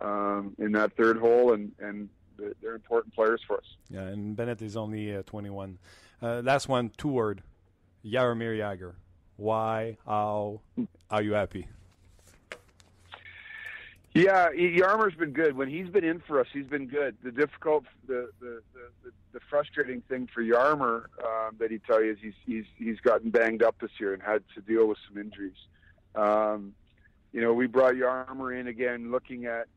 [0.00, 3.76] um, in that third hole, and and they're- important players for us.
[3.90, 5.78] Yeah, and Bennett is only uh, 21.
[6.22, 7.42] Uh, last one, two word.
[8.04, 8.94] Yaromir Yager.
[9.36, 9.96] Why?
[10.06, 10.60] How?
[11.10, 11.66] Are you happy?
[14.14, 15.56] Yeah, Yarmer's been good.
[15.56, 17.16] When he's been in for us, he's been good.
[17.22, 22.02] The difficult, the the the, the, the frustrating thing for Yarmer um, that he tell
[22.02, 24.98] you is he's he's he's gotten banged up this year and had to deal with
[25.08, 25.54] some injuries.
[26.16, 26.74] Um,
[27.32, 29.68] you know, we brought Yarmer in again, looking at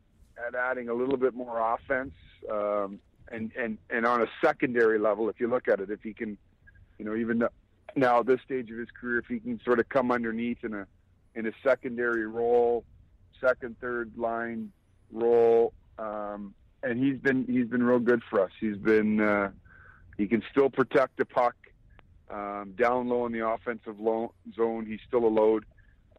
[0.48, 2.14] at adding a little bit more offense,
[2.52, 3.00] um,
[3.32, 6.38] and and and on a secondary level, if you look at it, if he can,
[6.98, 7.44] you know, even
[7.96, 10.74] now at this stage of his career, if he can sort of come underneath in
[10.74, 10.88] a
[11.36, 12.84] in a secondary role
[13.44, 14.72] second, third line
[15.12, 18.52] role, um, and he's been he's been real good for us.
[18.60, 19.52] He's been uh,
[20.18, 21.56] he can still protect the puck
[22.30, 24.86] um, down low in the offensive lo- zone.
[24.86, 25.66] He's still a load.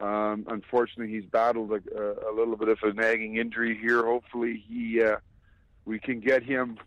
[0.01, 4.05] Um, unfortunately, he's battled a, a, little bit of a nagging injury here.
[4.05, 5.16] Hopefully, he uh,
[5.84, 6.78] we can get him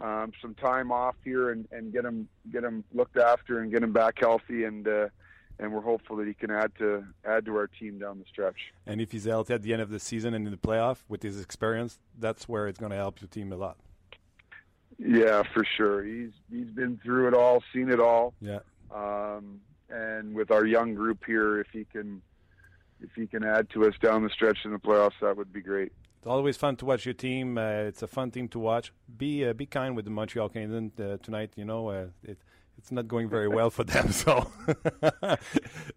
[0.00, 3.82] um, some time off here and, and get him get him looked after and get
[3.82, 5.08] him back healthy and uh,
[5.58, 8.72] and we're hopeful that he can add to add to our team down the stretch.
[8.86, 11.22] And if he's healthy at the end of the season and in the playoff with
[11.22, 13.76] his experience, that's where it's going to help your team a lot.
[14.98, 16.04] Yeah, for sure.
[16.04, 18.34] He's he's been through it all, seen it all.
[18.40, 18.60] Yeah.
[18.92, 19.60] Um,
[19.90, 22.22] and with our young group here, if he can
[23.00, 25.60] if he can add to us down the stretch in the playoffs, that would be
[25.60, 25.92] great.
[26.18, 27.58] It's always fun to watch your team.
[27.58, 28.92] Uh, it's a fun team to watch.
[29.18, 31.52] Be uh, be kind with the Montreal Canadiens uh, tonight.
[31.56, 32.38] You know, uh, it,
[32.78, 34.08] it's not going very well for them.
[34.12, 34.50] So,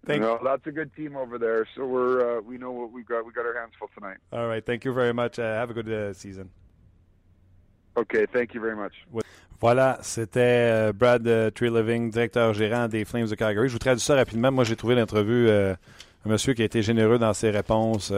[0.06, 1.66] thank no, that's a good team over there.
[1.76, 3.26] So we're uh, we know what we've got.
[3.26, 4.18] We got our hands full tonight.
[4.34, 4.66] All right.
[4.66, 5.40] Thank you very much.
[5.40, 6.50] Uh, have a good season.
[7.96, 8.26] Okay.
[8.26, 8.94] Thank you very much.
[9.60, 13.68] Voilà, c'était Brad Treliving, directeur gérant des Flames de Calgary.
[13.68, 14.51] Je vous traduis ça rapidement.
[14.51, 15.76] Moi, j'ai trouvé l'entrevue un
[16.26, 18.14] monsieur qui a été généreux dans ses réponses.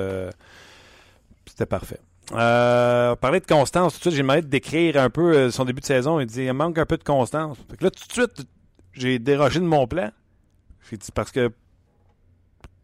[1.45, 1.99] C'était parfait.
[2.33, 5.65] Euh, parler de constance, tout de suite, j'ai demandé de décrire un peu euh, son
[5.65, 6.19] début de saison.
[6.19, 7.57] Il dit il manque un peu de constance.
[7.81, 8.47] là, tout de suite,
[8.93, 10.11] j'ai dérogé de mon plan.
[10.89, 11.51] J'ai dit parce que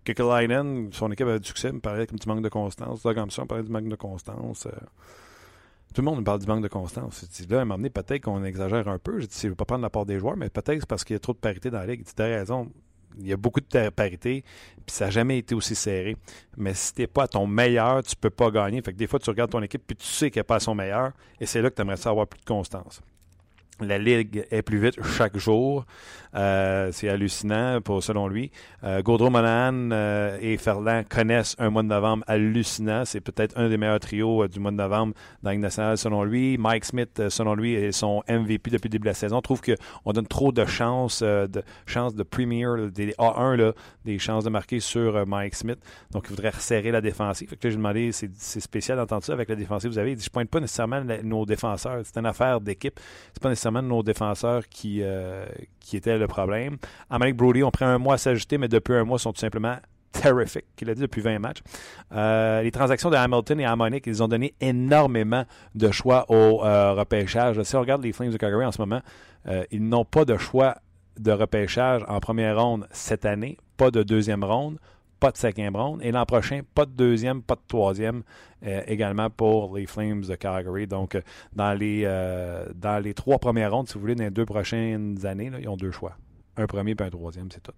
[0.04, 3.04] Kekalainen, son équipe avait du succès, me parlait comme du manque de constance.
[3.06, 4.68] Là, comme ça, on parlait du manque de constance.
[5.96, 7.26] Tout le monde parle du manque de constance.
[7.50, 9.22] Là, à un moment donné, peut-être qu'on exagère un peu.
[9.22, 11.06] Je dis, je ne veux pas prendre la part des joueurs, mais peut-être c'est parce
[11.06, 12.04] qu'il y a trop de parité dans la ligue.
[12.04, 12.70] Tu as raison
[13.18, 14.44] il y a beaucoup de parité,
[14.86, 16.18] puis ça n'a jamais été aussi serré.
[16.58, 18.82] Mais si tu n'es pas à ton meilleur, tu ne peux pas gagner.
[18.82, 20.60] Fait que des fois, tu regardes ton équipe, puis tu sais qu'elle n'est pas à
[20.60, 23.02] son meilleur, et c'est là que tu aimerais avoir plus de constance.
[23.82, 25.86] La ligue est plus vite chaque jour.
[26.36, 28.52] Euh, c'est hallucinant, pour, selon lui.
[28.84, 33.06] Euh, Gaudreau Monahan euh, et Ferland connaissent un mois de novembre hallucinant.
[33.06, 35.14] C'est peut-être un des meilleurs trios du mois de novembre
[35.44, 36.58] dans la nationale, selon lui.
[36.58, 39.42] Mike Smith, selon lui, est son MVP depuis le début de la saison.
[39.42, 43.74] trouve qu'on donne trop de chances, de chances de premier, des A1, là,
[44.04, 45.80] des chances de marquer sur Mike Smith.
[46.12, 47.50] Donc, il voudrait resserrer la défensive.
[47.50, 50.16] Fait que j'ai demandé, c'est spécial d'entendre ça avec la défensive vous avez.
[50.16, 52.02] Dit, je pointe pas nécessairement nos défenseurs.
[52.04, 53.00] C'est une affaire d'équipe.
[53.34, 55.02] C'est pas nécessairement nos défenseurs qui,
[55.80, 56.78] qui étaient le problème.
[57.10, 59.78] Amérique Brody ont pris un mois à s'ajuster, mais depuis un mois, sont tout simplement
[60.22, 61.62] terrific, qu'il a dit depuis 20 matchs.
[62.14, 65.46] Euh, les transactions de Hamilton et Harmonic, ils ont donné énormément
[65.76, 67.62] de choix au euh, repêchage.
[67.64, 69.02] Si on regarde les Flames de Calgary en ce moment,
[69.48, 70.76] euh, ils n'ont pas de choix
[71.20, 74.80] de repêchage en première ronde cette année, pas de deuxième ronde,
[75.20, 76.02] pas de cinquième ronde.
[76.04, 78.24] Et l'an prochain, pas de deuxième, pas de troisième
[78.66, 80.88] euh, également pour les Flames de Calgary.
[80.88, 81.22] Donc, euh,
[81.54, 85.26] dans, les, euh, dans les trois premières rondes, si vous voulez, dans les deux prochaines
[85.26, 86.18] années, ils ont deux choix.
[86.58, 87.74] Un premier et un troisième, c'est tout.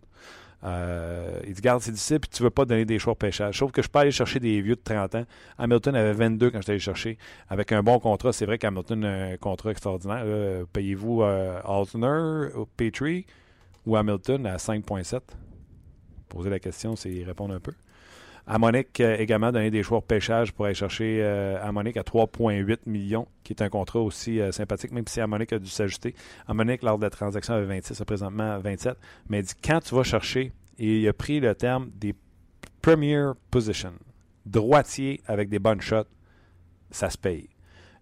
[1.47, 3.57] il dit Garde, c'est difficile, puis tu veux pas donner des choix de pêchage.
[3.57, 5.25] Sauf que je peux aller chercher des vieux de 30 ans.
[5.57, 7.17] Hamilton avait 22 quand j'étais allé chercher.
[7.49, 10.65] Avec un bon contrat, c'est vrai qu'Hamilton a un contrat extraordinaire.
[10.73, 13.25] Payez-vous Altner, Petrie
[13.87, 15.21] ou Hamilton à 5,7
[16.27, 17.73] poser la question, c'est répondre un peu.
[18.47, 22.79] Monique euh, également donné des choix de pêchage pour aller chercher euh, Monique à 3,8
[22.85, 26.15] millions, qui est un contrat aussi euh, sympathique, même si Monique a dû s'ajuster.
[26.47, 28.97] Monique, lors de la transaction, avait 26, présentement 27.
[29.29, 32.15] Mais il dit quand tu vas chercher, et il a pris le terme des
[32.81, 33.91] premier position,
[34.45, 36.07] droitier avec des bonnes shots,
[36.89, 37.49] ça se paye.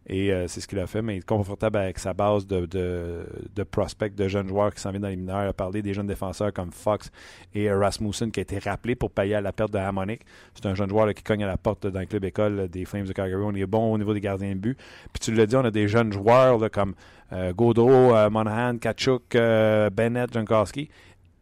[0.07, 2.65] Et euh, c'est ce qu'il a fait, mais il est confortable avec sa base de,
[2.67, 5.43] de, prospects, de jeunes joueurs qui s'en viennent dans les mineurs.
[5.43, 7.09] Il a parlé des jeunes défenseurs comme Fox
[7.55, 10.21] et Rasmussen qui a été rappelé pour payer à la perte de Harmonic.
[10.53, 13.13] C'est un jeune joueur qui cogne à la porte d'un club école des Flames de
[13.13, 13.41] Calgary.
[13.43, 14.77] On est bon au niveau des gardiens de but.
[15.11, 16.93] Puis tu l'as dit, on a des jeunes joueurs comme
[17.33, 20.87] euh, Gaudreau, euh, Monahan, Kachuk, Bennett, Jankowski.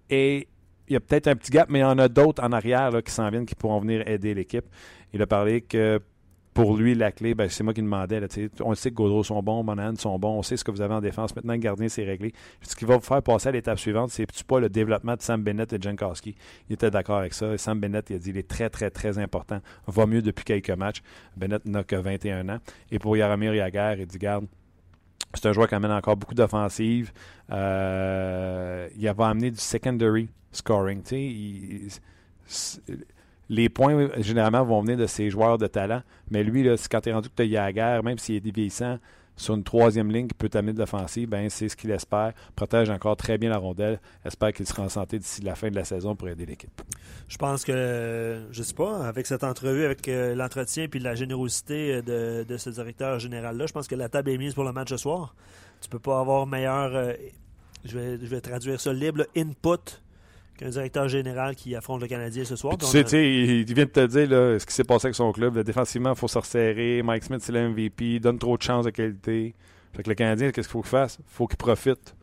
[0.09, 0.47] Et
[0.87, 2.91] il y a peut-être un petit gap, mais il y en a d'autres en arrière
[3.03, 4.65] qui s'en viennent qui pourront venir aider l'équipe.
[5.11, 5.99] Il a parlé que
[6.53, 8.21] pour lui, la clé, ben, c'est moi qui demandais.
[8.61, 10.93] On sait que Gaudreau sont bons, Monahan sont bons, on sait ce que vous avez
[10.93, 11.35] en défense.
[11.35, 12.33] Maintenant, le gardien, c'est réglé.
[12.61, 15.41] Ce qui va vous faire passer à l'étape suivante, c'est pas le développement de Sam
[15.41, 16.35] Bennett et Jankowski.
[16.69, 17.57] Il était d'accord avec ça.
[17.57, 19.59] Sam Bennett, il a dit il est très, très, très important.
[19.87, 21.01] Va mieux depuis quelques matchs.
[21.35, 22.59] Bennett n'a que 21 ans.
[22.91, 24.45] Et pour Yaramir Yaguer, il dit garde,
[25.33, 27.11] c'est un joueur qui amène encore beaucoup d'offensives.
[27.51, 31.01] Euh, il va amener du secondary scoring.
[31.11, 31.89] Il,
[33.49, 36.01] les points, généralement, vont venir de ses joueurs de talent.
[36.31, 38.97] Mais lui, là, quand tu es rendu que tu as guerre, même s'il est vieillissant,
[39.35, 42.33] sur une troisième ligne qui peut t'amener de l'offensive, ben, c'est ce qu'il espère.
[42.55, 43.99] Protège encore très bien la rondelle.
[44.23, 46.81] Espère qu'il sera en santé d'ici la fin de la saison pour aider l'équipe.
[47.27, 52.01] Je pense que, je sais pas, avec cette entrevue, avec euh, l'entretien et la générosité
[52.01, 54.97] de, ce directeur général-là, je pense que la table est mise pour le match ce
[54.97, 55.35] soir.
[55.81, 57.13] Tu peux pas avoir meilleur, euh,
[57.85, 60.02] je, vais, je vais traduire ça libre, input
[60.57, 62.77] qu'un directeur général qui affronte le Canadien ce soir.
[62.77, 65.57] Tu sais, il vient de te dire là, ce qui s'est passé avec son club.
[65.59, 67.01] défensivement, il faut se resserrer.
[67.03, 68.19] Mike Smith, c'est le MVP.
[68.19, 69.55] Donne trop de chances de qualité.
[69.93, 71.17] Fait que le Canadien, qu'est-ce qu'il faut qu'il fasse?
[71.19, 72.15] Il faut qu'il profite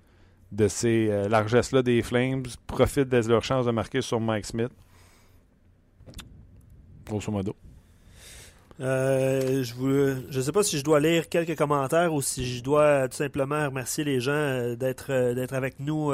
[0.53, 4.73] de ces euh, largesses-là des Flames, profite de leur chance de marquer sur Mike Smith.
[7.07, 7.55] Grosso modo.
[8.81, 13.09] Euh, je ne sais pas si je dois lire quelques commentaires ou si je dois
[13.09, 16.13] tout simplement remercier les gens euh, d'être d'être avec nous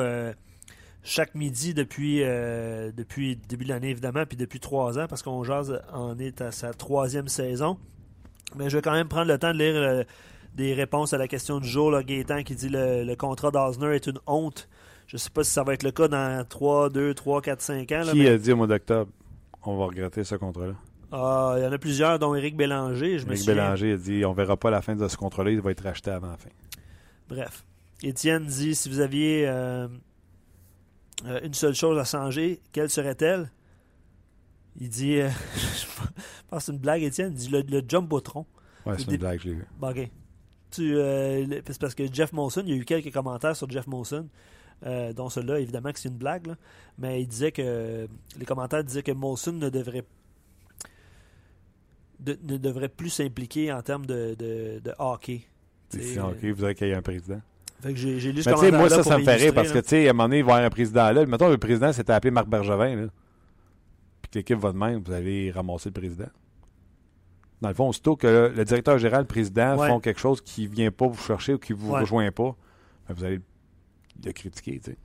[1.07, 5.23] chaque midi depuis, euh, depuis le début de l'année, évidemment, puis depuis trois ans, parce
[5.23, 7.78] qu'on jase en est à sa troisième saison.
[8.57, 10.03] Mais je vais quand même prendre le temps de lire euh,
[10.55, 11.91] des réponses à la question du jour.
[11.91, 14.69] Là, Gaétan qui dit le, le contrat d'Osner est une honte.
[15.07, 17.61] Je ne sais pas si ça va être le cas dans 3, 2, 3, 4,
[17.61, 17.99] 5 ans.
[18.05, 19.11] là, Qui mais- a dit au mois d'octobre
[19.69, 20.74] on va regretter ce contrat-là?
[21.12, 23.19] Ah, il y en a plusieurs, dont Éric Bélanger.
[23.19, 23.55] Je me Éric souviens.
[23.55, 26.11] Bélanger a dit on verra pas la fin de ce contrat-là, il va être racheté
[26.11, 26.51] avant la fin.
[27.28, 27.65] Bref.
[28.03, 29.89] Étienne dit si vous aviez euh,
[31.24, 33.51] euh, une seule chose à changer, quelle serait-elle?
[34.78, 35.86] Il dit euh, je
[36.48, 37.32] pense que c'est une blague, Étienne.
[37.32, 38.44] Il dit le, le jumbotron.
[38.84, 39.64] Ouais, c'est une blague, je l'ai vu.
[39.78, 40.09] Bon, ok.
[40.70, 43.86] Tu, euh, c'est parce que Jeff Molson, il y a eu quelques commentaires sur Jeff
[43.86, 44.28] Molson,
[44.84, 46.56] euh, dont celui-là, évidemment que c'est une blague, là,
[46.98, 48.06] mais il disait que
[48.38, 50.05] les commentaires disaient que Molson ne devrait
[52.20, 55.43] de- ne devrait plus s'impliquer en termes de, de, de hockey.
[55.90, 57.40] Si, ok, vous voudrez qu'il y ait un président.
[57.82, 59.89] Fait que j'ai lu ce Mais moi, ça, ça me fait rire parce que, tu
[59.90, 61.27] sais, à un moment donné, il va y avoir un président là.
[61.27, 63.07] Mettons, le président s'était appelé Marc Bergevin, là.
[64.23, 66.28] Puis que l'équipe va de même, vous allez ramasser le président.
[67.61, 69.89] Dans le fond, aussitôt que le directeur général, le président Ouais.
[69.89, 72.01] font quelque chose qui ne vient pas vous chercher ou qui ne vous Ouais.
[72.01, 72.55] rejoint pas,
[73.09, 73.40] ben, vous allez
[74.24, 74.97] le critiquer, tu sais.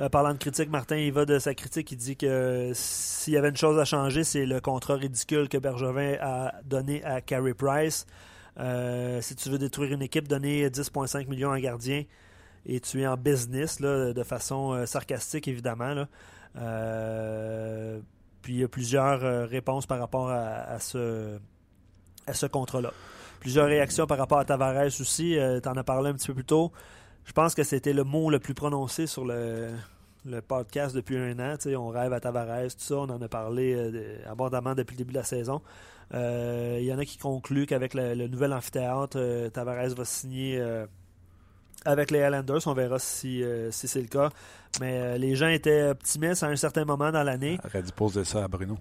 [0.00, 1.92] Euh, parlant de critique, Martin, il va de sa critique.
[1.92, 5.56] Il dit que s'il y avait une chose à changer, c'est le contrat ridicule que
[5.58, 8.04] Bergevin a donné à Carey Price.
[8.58, 12.04] Euh, si tu veux détruire une équipe, donner 10,5 millions à un gardien
[12.66, 16.06] et tu es en business, de façon euh, sarcastique, évidemment.
[16.56, 18.00] Euh,
[18.42, 21.38] puis il y a plusieurs réponses par rapport à, ce,
[22.50, 22.92] contrat-là.
[23.40, 25.36] Plusieurs réactions par rapport à Tavares aussi.
[25.62, 26.70] tu en as parlé un petit peu plus tôt.
[27.24, 29.70] Je pense que c'était le mot le plus prononcé sur le,
[30.46, 31.56] podcast depuis un an.
[31.76, 32.96] On rêve à Tavares, tout ça.
[32.96, 35.62] On en a parlé abondamment depuis le début de la saison.
[36.12, 40.04] Euh, Il y en a qui concluent qu'avec le, le nouvel amphithéâtre, euh, Tavares va
[40.04, 40.86] signer euh,
[41.84, 42.66] avec les Highlanders.
[42.66, 44.30] On verra si, euh, si c'est le cas.
[44.80, 47.58] Mais euh, les gens étaient optimistes à un certain moment dans l'année.
[47.64, 48.76] Aurait dû poser ça à Bruno.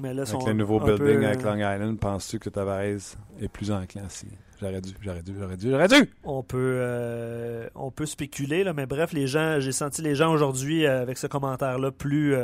[0.00, 3.70] Mais là, Avec le nouveau building peu, avec Long Island, penses-tu que Tavares est plus
[3.70, 4.26] enclin si
[4.60, 6.10] J'aurais dû, j'aurais dû, j'aurais dû, j'aurais dû!
[6.24, 10.32] on peut euh, on peut spéculer là, mais bref les gens j'ai senti les gens
[10.32, 12.34] aujourd'hui avec ce commentaire là plus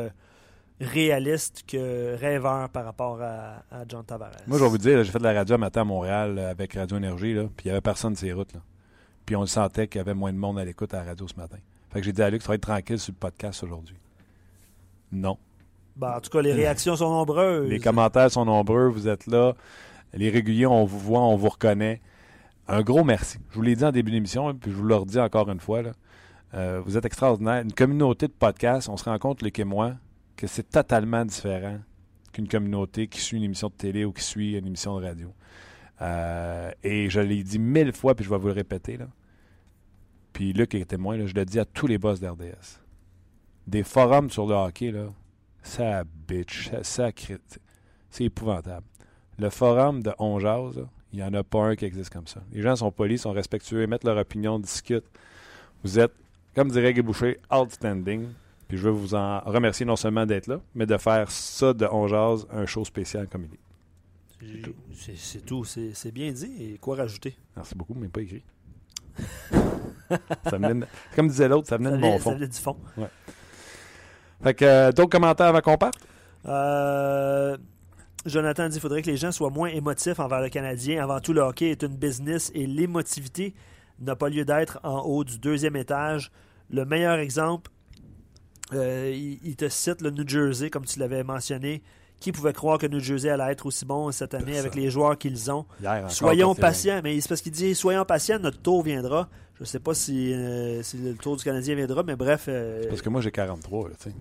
[0.80, 5.10] réaliste que rêveur par rapport à, à John Tavares Moi, je vais vous dire, j'ai
[5.10, 7.68] fait de la radio un matin à Montréal euh, avec Radio Énergie, là, puis il
[7.68, 8.52] n'y avait personne sur les routes.
[8.55, 8.60] Là.
[9.24, 11.26] Puis on le sentait qu'il y avait moins de monde à l'écoute à la radio
[11.28, 11.59] ce matin.
[11.90, 13.96] Fait que j'ai dit à Luc, ça va être tranquille sur le podcast aujourd'hui.
[15.12, 15.38] Non.
[15.96, 19.55] Ben, en tout cas les réactions sont nombreuses Les commentaires sont nombreux, vous êtes là.
[20.12, 22.01] Les réguliers, on vous voit, on vous reconnaît.
[22.66, 23.38] Un gros merci.
[23.51, 25.82] Je vous l'ai dit en début d'émission, puis je vous le redis encore une fois.
[25.82, 25.92] Là.
[26.55, 27.62] Euh, vous êtes extraordinaire.
[27.62, 29.94] Une communauté de podcasts, on se rend compte, Luc et moi,
[30.36, 31.78] que c'est totalement différent
[32.32, 35.32] qu'une communauté qui suit une émission de télé ou qui suit une émission de radio.
[36.02, 38.97] Euh, et je l'ai dit mille fois, puis je vais vous le répéter.
[38.97, 39.06] Là.
[40.32, 42.81] Puis Luc est témoin, là, je le dis à tous les boss d'RDS.
[43.66, 45.06] Des forums sur le hockey, là,
[45.62, 47.11] ça bitch, ça, ça
[48.11, 48.86] c'est épouvantable.
[49.39, 50.39] Le forum de On
[51.15, 52.43] il n'y en a pas un qui existe comme ça.
[52.52, 55.06] Les gens sont polis, sont respectueux, mettent leur opinion, discutent.
[55.85, 56.12] Vous êtes,
[56.56, 58.27] comme dirait Guy Boucher, outstanding.
[58.69, 61.86] Puis je veux vous en remercier non seulement d'être là, mais de faire ça de
[61.91, 63.59] On Jase un show spécial comme il est.
[65.16, 67.35] C'est- tout c'est bien dit et quoi rajouter?
[67.57, 68.43] Merci beaucoup, mais pas écrit.
[69.51, 72.36] ça venait de- comme disait l'autre, ça venait ça de mon ça fond.
[72.36, 72.77] vient du fond
[74.43, 75.95] Fait que euh, d'autres commentaires avant qu'on parte?
[76.47, 77.57] Euh,
[78.27, 81.03] Jonathan dit qu'il faudrait que les gens soient moins émotifs envers le Canadien.
[81.03, 83.55] Avant tout, le hockey est une business et l'émotivité
[84.01, 86.31] n'a pas lieu d'être en haut du deuxième étage.
[86.70, 87.70] Le meilleur exemple,
[88.73, 91.82] euh, il, il te cite le New Jersey, comme tu l'avais mentionné.
[92.20, 94.61] Qui pouvait croire que New Jersey allait être aussi bon cette année Personne.
[94.61, 95.66] avec les joueurs qu'ils ont?
[95.82, 99.28] Hier Soyons patients, mais c'est parce qu'il dit soyons patients, notre tour viendra.
[99.57, 102.47] Je ne sais pas si, euh, si le tour du Canadien viendra, mais bref.
[102.49, 104.16] euh, Parce que moi, j'ai 43, là, tu sais.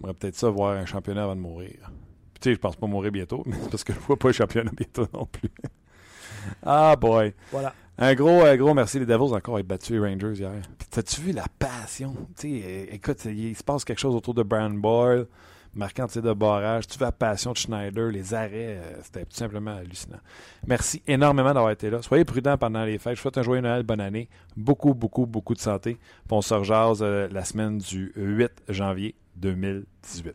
[0.00, 1.90] J'aimerais peut-être ça voir un championnat avant de mourir.
[2.32, 4.28] Puis, tu sais, je pense pas mourir bientôt, mais c'est parce que je vois pas
[4.28, 5.50] le championnat bientôt non plus.
[6.62, 7.34] ah, boy.
[7.50, 7.74] voilà.
[7.98, 8.98] Un gros, un gros merci.
[8.98, 10.52] Les Devils encore été battus les Rangers hier.
[10.90, 12.14] T'as-tu vu la passion?
[12.38, 15.26] Tu sais, euh, écoute, il se passe quelque chose autour de Brown Boyle,
[15.74, 16.86] marquant de barrage.
[16.86, 18.50] Tu vois la passion de Schneider, les arrêts,
[18.80, 20.20] euh, c'était tout simplement hallucinant.
[20.66, 22.02] Merci énormément d'avoir été là.
[22.02, 23.16] Soyez prudents pendant les fêtes.
[23.16, 24.28] Je souhaite un joyeux Noël, bonne année.
[24.56, 25.94] Beaucoup, beaucoup, beaucoup de santé.
[25.94, 26.54] Puis on se
[27.00, 30.34] euh, la semaine du 8 janvier 2018.